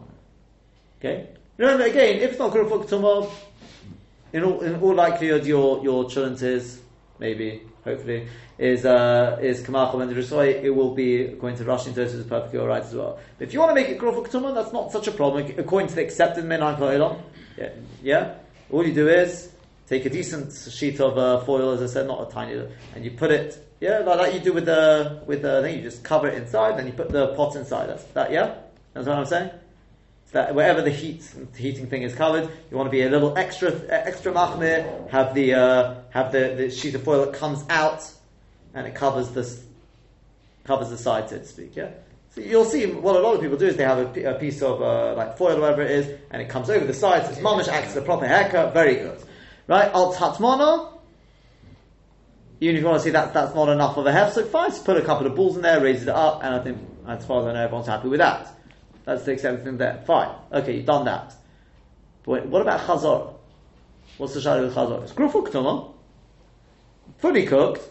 okay. 0.99 1.29
Remember 1.57 1.83
again, 1.85 2.17
if 2.17 2.29
it's 2.29 2.37
not 2.37 2.53
grufuk 2.53 2.87
tumah, 2.87 3.27
in 4.33 4.43
all 4.43 4.61
in 4.61 4.79
all 4.79 4.93
likelihood 4.93 5.47
your 5.47 5.83
your 5.83 6.03
chulent 6.03 6.43
is 6.43 6.81
maybe 7.17 7.63
hopefully 7.83 8.27
is 8.59 8.85
uh, 8.85 9.39
is 9.41 9.63
kamachal 9.63 10.03
and 10.03 10.11
Jerusalem, 10.11 10.49
it 10.49 10.69
will 10.69 10.93
be 10.93 11.23
according 11.23 11.57
to 11.57 11.65
Russian 11.65 11.95
Tosfos 11.95 12.13
is 12.13 12.27
perfectly 12.27 12.59
alright 12.59 12.83
as 12.83 12.93
well. 12.93 13.17
But 13.39 13.47
if 13.47 13.53
you 13.55 13.59
want 13.61 13.71
to 13.71 13.73
make 13.73 13.89
it 13.89 13.97
grufuk 13.97 14.27
tumah, 14.29 14.53
that's 14.53 14.73
not 14.73 14.91
such 14.91 15.07
a 15.07 15.11
problem 15.11 15.51
according 15.57 15.89
to 15.89 15.95
the 15.95 16.03
accepted 16.03 16.43
ha'olam. 16.43 17.19
Yeah, 17.57 17.69
yeah. 18.03 18.35
All 18.69 18.85
you 18.85 18.93
do 18.93 19.07
is 19.09 19.52
take 19.87 20.05
a 20.05 20.09
decent 20.09 20.53
sheet 20.71 20.99
of 20.99 21.17
uh, 21.17 21.39
foil, 21.41 21.71
as 21.71 21.81
I 21.81 21.87
said, 21.87 22.07
not 22.07 22.27
a 22.27 22.31
tiny, 22.31 22.61
and 22.95 23.03
you 23.03 23.11
put 23.11 23.31
it. 23.31 23.67
Yeah, 23.79 23.99
like 23.99 24.19
that 24.19 24.33
you 24.33 24.39
do 24.39 24.53
with 24.53 24.65
the 24.65 25.21
with 25.25 25.41
the 25.41 25.61
thing. 25.61 25.77
You 25.77 25.81
just 25.83 26.03
cover 26.03 26.27
it 26.27 26.35
inside, 26.35 26.77
then 26.77 26.87
you 26.87 26.93
put 26.93 27.09
the 27.09 27.35
pot 27.35 27.55
inside. 27.55 27.89
That's 27.89 28.03
that. 28.15 28.31
Yeah, 28.31 28.55
that's 28.93 29.07
what 29.07 29.17
I'm 29.17 29.25
saying. 29.25 29.51
So 30.27 30.33
that 30.33 30.55
wherever 30.55 30.81
the 30.81 30.89
heat 30.89 31.21
the 31.53 31.59
heating 31.59 31.87
thing 31.87 32.03
is 32.03 32.15
covered, 32.15 32.49
you 32.71 32.77
want 32.77 32.87
to 32.87 32.91
be 32.91 33.01
a 33.01 33.09
little 33.09 33.37
extra 33.37 33.73
extra 33.89 34.31
machmir. 34.31 35.09
Have 35.09 35.33
the 35.33 35.53
uh, 35.53 35.95
have 36.11 36.31
the, 36.31 36.55
the 36.55 36.71
sheet 36.71 36.95
of 36.95 37.03
foil 37.03 37.25
that 37.25 37.33
comes 37.33 37.63
out, 37.69 38.09
and 38.73 38.87
it 38.87 38.95
covers 38.95 39.31
this 39.31 39.63
covers 40.63 40.89
the 40.89 40.97
side, 40.97 41.29
so 41.29 41.37
to 41.37 41.45
speak. 41.45 41.75
Yeah. 41.75 41.89
So 42.33 42.41
you'll 42.41 42.65
see 42.65 42.87
what 42.87 43.15
a 43.15 43.19
lot 43.19 43.35
of 43.35 43.41
people 43.41 43.57
do 43.57 43.67
is 43.67 43.75
they 43.77 43.83
have 43.83 44.17
a 44.17 44.33
piece 44.35 44.61
of 44.63 44.81
uh, 44.81 45.13
like 45.15 45.37
foil, 45.37 45.59
whatever 45.59 45.83
it 45.83 45.91
is, 45.91 46.19
and 46.31 46.41
it 46.41 46.49
comes 46.49 46.69
over 46.69 46.85
the 46.85 46.93
sides. 46.93 47.25
So 47.25 47.31
it's 47.33 47.41
mamish 47.41 47.67
acts 47.67 47.89
as 47.89 47.97
a 47.97 48.01
proper 48.01 48.25
haircut. 48.25 48.73
Very 48.73 48.95
good, 48.95 49.23
right? 49.67 49.91
Al 49.93 50.13
tatmona. 50.13 50.89
Even 52.59 52.75
if 52.77 52.81
you 52.81 52.87
want 52.87 52.99
to 52.99 53.03
see 53.03 53.11
that 53.11 53.33
that's 53.33 53.53
not 53.53 53.69
enough 53.69 53.97
of 53.97 54.05
a 54.05 54.11
hef, 54.11 54.33
so 54.33 54.45
fine. 54.45 54.69
Just 54.69 54.85
put 54.85 54.95
a 54.97 55.01
couple 55.01 55.27
of 55.27 55.35
balls 55.35 55.55
in 55.55 55.61
there, 55.61 55.81
raise 55.81 56.03
it 56.03 56.09
up, 56.09 56.43
and 56.43 56.55
I 56.55 56.59
think 56.59 56.77
as 57.07 57.25
far 57.25 57.41
as 57.41 57.47
I 57.47 57.53
know, 57.53 57.63
everyone's 57.63 57.87
happy 57.87 58.07
with 58.07 58.19
that. 58.19 58.47
That's 59.05 59.23
the 59.23 59.33
extent 59.33 59.63
thing 59.63 59.77
there. 59.77 60.01
Fine. 60.05 60.33
Okay, 60.51 60.77
you've 60.77 60.85
done 60.85 61.05
that. 61.05 61.35
But 62.23 62.45
what 62.45 62.61
about 62.61 62.79
chazor? 62.81 63.33
What's 64.17 64.33
the 64.33 64.41
shadow 64.41 64.63
with 64.63 64.75
chazor? 64.75 65.03
It's 65.03 65.11
grufuk 65.11 65.49
tumah, 65.49 65.91
fully 67.17 67.45
cooked. 67.45 67.81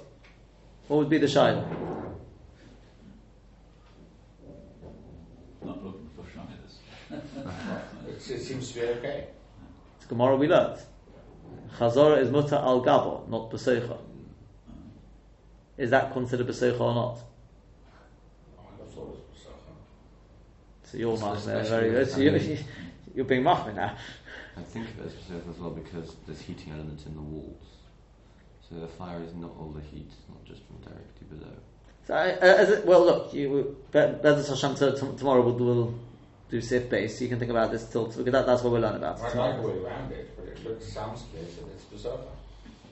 What 0.88 0.98
would 0.98 1.10
be 1.10 1.18
the 1.18 1.28
shadow? 1.28 1.68
Not 5.64 5.84
looking 5.84 6.08
for 6.16 6.24
shyness. 6.34 6.78
It 8.30 8.40
seems 8.40 8.72
to 8.72 8.80
be 8.80 8.86
okay. 8.86 9.26
It's 9.98 10.06
Gemara 10.06 10.36
we 10.36 10.46
learnt. 10.46 10.78
Chazor 11.78 12.18
is 12.18 12.30
muta 12.30 12.58
al 12.58 12.82
gabo, 12.82 13.28
not 13.28 13.50
besoicha. 13.50 13.98
Is 15.78 15.90
that 15.90 16.12
considered 16.12 16.46
besoicha 16.46 16.80
or 16.80 16.94
not? 16.94 17.18
I 18.58 18.84
thought 18.84 18.88
it 18.88 18.98
was 18.98 19.18
so. 19.42 19.50
So 20.84 20.98
you're 20.98 21.16
So 21.16 21.24
machmir, 21.24 21.36
especially 21.36 21.68
very 21.70 21.90
good. 21.90 22.10
So 22.10 22.20
you're, 22.20 22.38
you're 23.14 23.24
being 23.24 23.42
machmir 23.42 23.74
now. 23.74 23.96
I 24.56 24.60
think 24.62 24.88
of 24.90 25.00
it 25.00 25.06
as 25.06 25.12
preserved 25.14 25.48
as 25.48 25.58
well 25.58 25.70
because 25.70 26.14
there's 26.26 26.40
heating 26.40 26.72
elements 26.72 27.06
in 27.06 27.14
the 27.14 27.22
walls. 27.22 27.66
So 28.68 28.78
the 28.78 28.86
fire 28.86 29.22
is 29.22 29.34
not 29.34 29.50
all 29.58 29.70
the 29.74 29.80
heat, 29.80 30.06
it's 30.06 30.28
not 30.28 30.44
just 30.44 30.62
from 30.66 30.76
directly 30.78 31.26
below. 31.30 31.52
So, 32.06 32.14
uh, 32.14 32.36
as 32.40 32.70
it, 32.70 32.86
well, 32.86 33.04
look, 33.04 33.32
you, 33.32 33.76
Bezos 33.92 34.48
Hashem 34.48 34.74
to, 34.76 34.92
to, 34.92 35.16
tomorrow 35.16 35.42
we'll, 35.42 35.54
we'll 35.54 35.94
do 36.50 36.60
safe 36.60 36.88
base. 36.90 37.20
You 37.20 37.28
can 37.28 37.38
think 37.38 37.50
about 37.50 37.70
this 37.70 37.88
till 37.88 38.06
because 38.06 38.24
that, 38.24 38.46
that's 38.46 38.62
what 38.62 38.72
we'll 38.72 38.82
learn 38.82 38.96
about. 38.96 39.20
I 39.20 39.32
like 39.34 39.60
the 39.60 39.68
way 39.68 39.78
around 39.78 40.12
it, 40.12 40.30
but 40.36 40.41
it 40.70 40.82
sounds 40.82 41.22
clear, 41.30 41.44
so 41.44 41.68
it's 41.74 41.84
bizarre. 41.84 42.18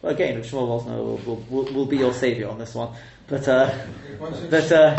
Well, 0.03 0.15
again, 0.15 0.41
Shmuel 0.43 0.83
Wosner 0.83 0.97
will, 0.97 1.17
will, 1.19 1.45
will, 1.51 1.73
will 1.75 1.87
be 1.87 1.99
your 1.99 2.13
saviour 2.13 2.51
on 2.51 2.59
this 2.59 2.75
one. 2.75 2.95
But, 3.27 3.47
uh, 3.47 3.73
but, 4.49 4.73
uh, 4.73 4.97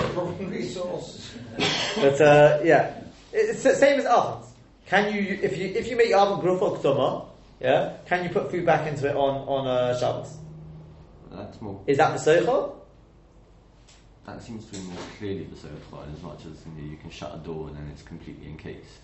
but 1.95 2.21
uh, 2.21 2.59
yeah, 2.63 3.01
it's 3.33 3.63
the 3.63 3.75
same 3.75 3.99
as 3.99 4.05
ovens. 4.05 4.47
Can 4.85 5.13
you, 5.13 5.39
if 5.41 5.57
you 5.57 5.67
if 5.67 5.87
you 5.89 5.95
make 5.95 6.09
your 6.09 6.19
oven 6.19 6.45
grufa 6.45 6.77
ktuma, 6.77 7.25
yeah, 7.61 7.93
can 8.05 8.23
you 8.25 8.29
put 8.29 8.51
food 8.51 8.65
back 8.65 8.87
into 8.87 9.07
it 9.07 9.15
on 9.15 9.47
on 9.47 9.65
uh, 9.65 9.97
Shabbos? 9.97 10.37
That's 11.31 11.61
more. 11.61 11.81
Is 11.87 11.97
that 11.97 12.17
the 12.17 12.19
socha? 12.19 12.73
That 14.25 14.43
seems 14.43 14.65
to 14.65 14.71
be 14.73 14.79
more 14.79 14.97
clearly 15.17 15.45
the 15.45 15.55
sofa 15.55 16.05
as 16.13 16.21
much 16.21 16.39
as 16.39 16.65
you, 16.65 16.83
know, 16.83 16.91
you 16.91 16.97
can 16.97 17.09
shut 17.09 17.33
a 17.33 17.37
door 17.37 17.69
and 17.69 17.77
then 17.77 17.89
it's 17.91 18.03
completely 18.03 18.47
encased. 18.47 19.01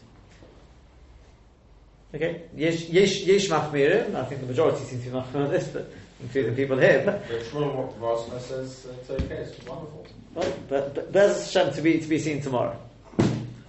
Okay, 2.16 2.44
yesh 2.56 2.88
yesh 2.88 3.22
yesh 3.24 3.50
machmirim. 3.50 4.16
I 4.16 4.24
think 4.26 4.42
the 4.42 4.48
majority 4.48 4.84
seems 4.86 5.04
to 5.04 5.10
be 5.10 5.16
machmir 5.18 5.46
on 5.46 5.52
this, 5.52 5.68
but 5.68 5.92
including 6.22 6.56
people 6.56 6.78
here. 6.78 7.04
But 7.06 7.28
But 7.28 7.42
Shmuel 7.44 7.94
Wosner 8.00 8.40
says 8.40 8.88
it's 9.02 9.10
okay, 9.10 9.36
it's 9.36 9.66
wonderful. 9.66 10.08
Right, 10.34 10.70
but, 10.70 10.96
but 10.96 11.12
Bez 11.12 11.54
Hashem 11.54 11.74
to 11.74 11.82
be 11.82 12.00
to 12.00 12.08
be 12.08 12.18
seen 12.18 12.42
tomorrow. 12.42 12.80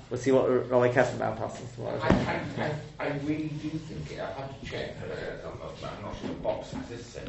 We'll 0.08 0.20
see 0.20 0.30
what 0.30 0.48
Rabbi 0.70 0.92
Kesselman 0.92 1.36
passes 1.36 1.68
tomorrow. 1.74 1.98
I, 2.00 2.08
I, 2.08 2.64
I, 2.64 3.06
I 3.06 3.08
really 3.24 3.48
do 3.60 3.68
think 3.70 4.12
it. 4.12 4.20
I 4.20 4.30
have 4.32 4.60
to 4.60 4.66
check. 4.66 4.94
Uh, 5.02 5.48
I'm 5.48 5.58
not 5.58 5.74
I'm 5.82 6.02
not 6.02 6.14
sure 6.20 6.28
the 6.28 6.34
box 6.36 6.70
has 6.70 6.88
this 6.88 7.02
thing. 7.02 7.24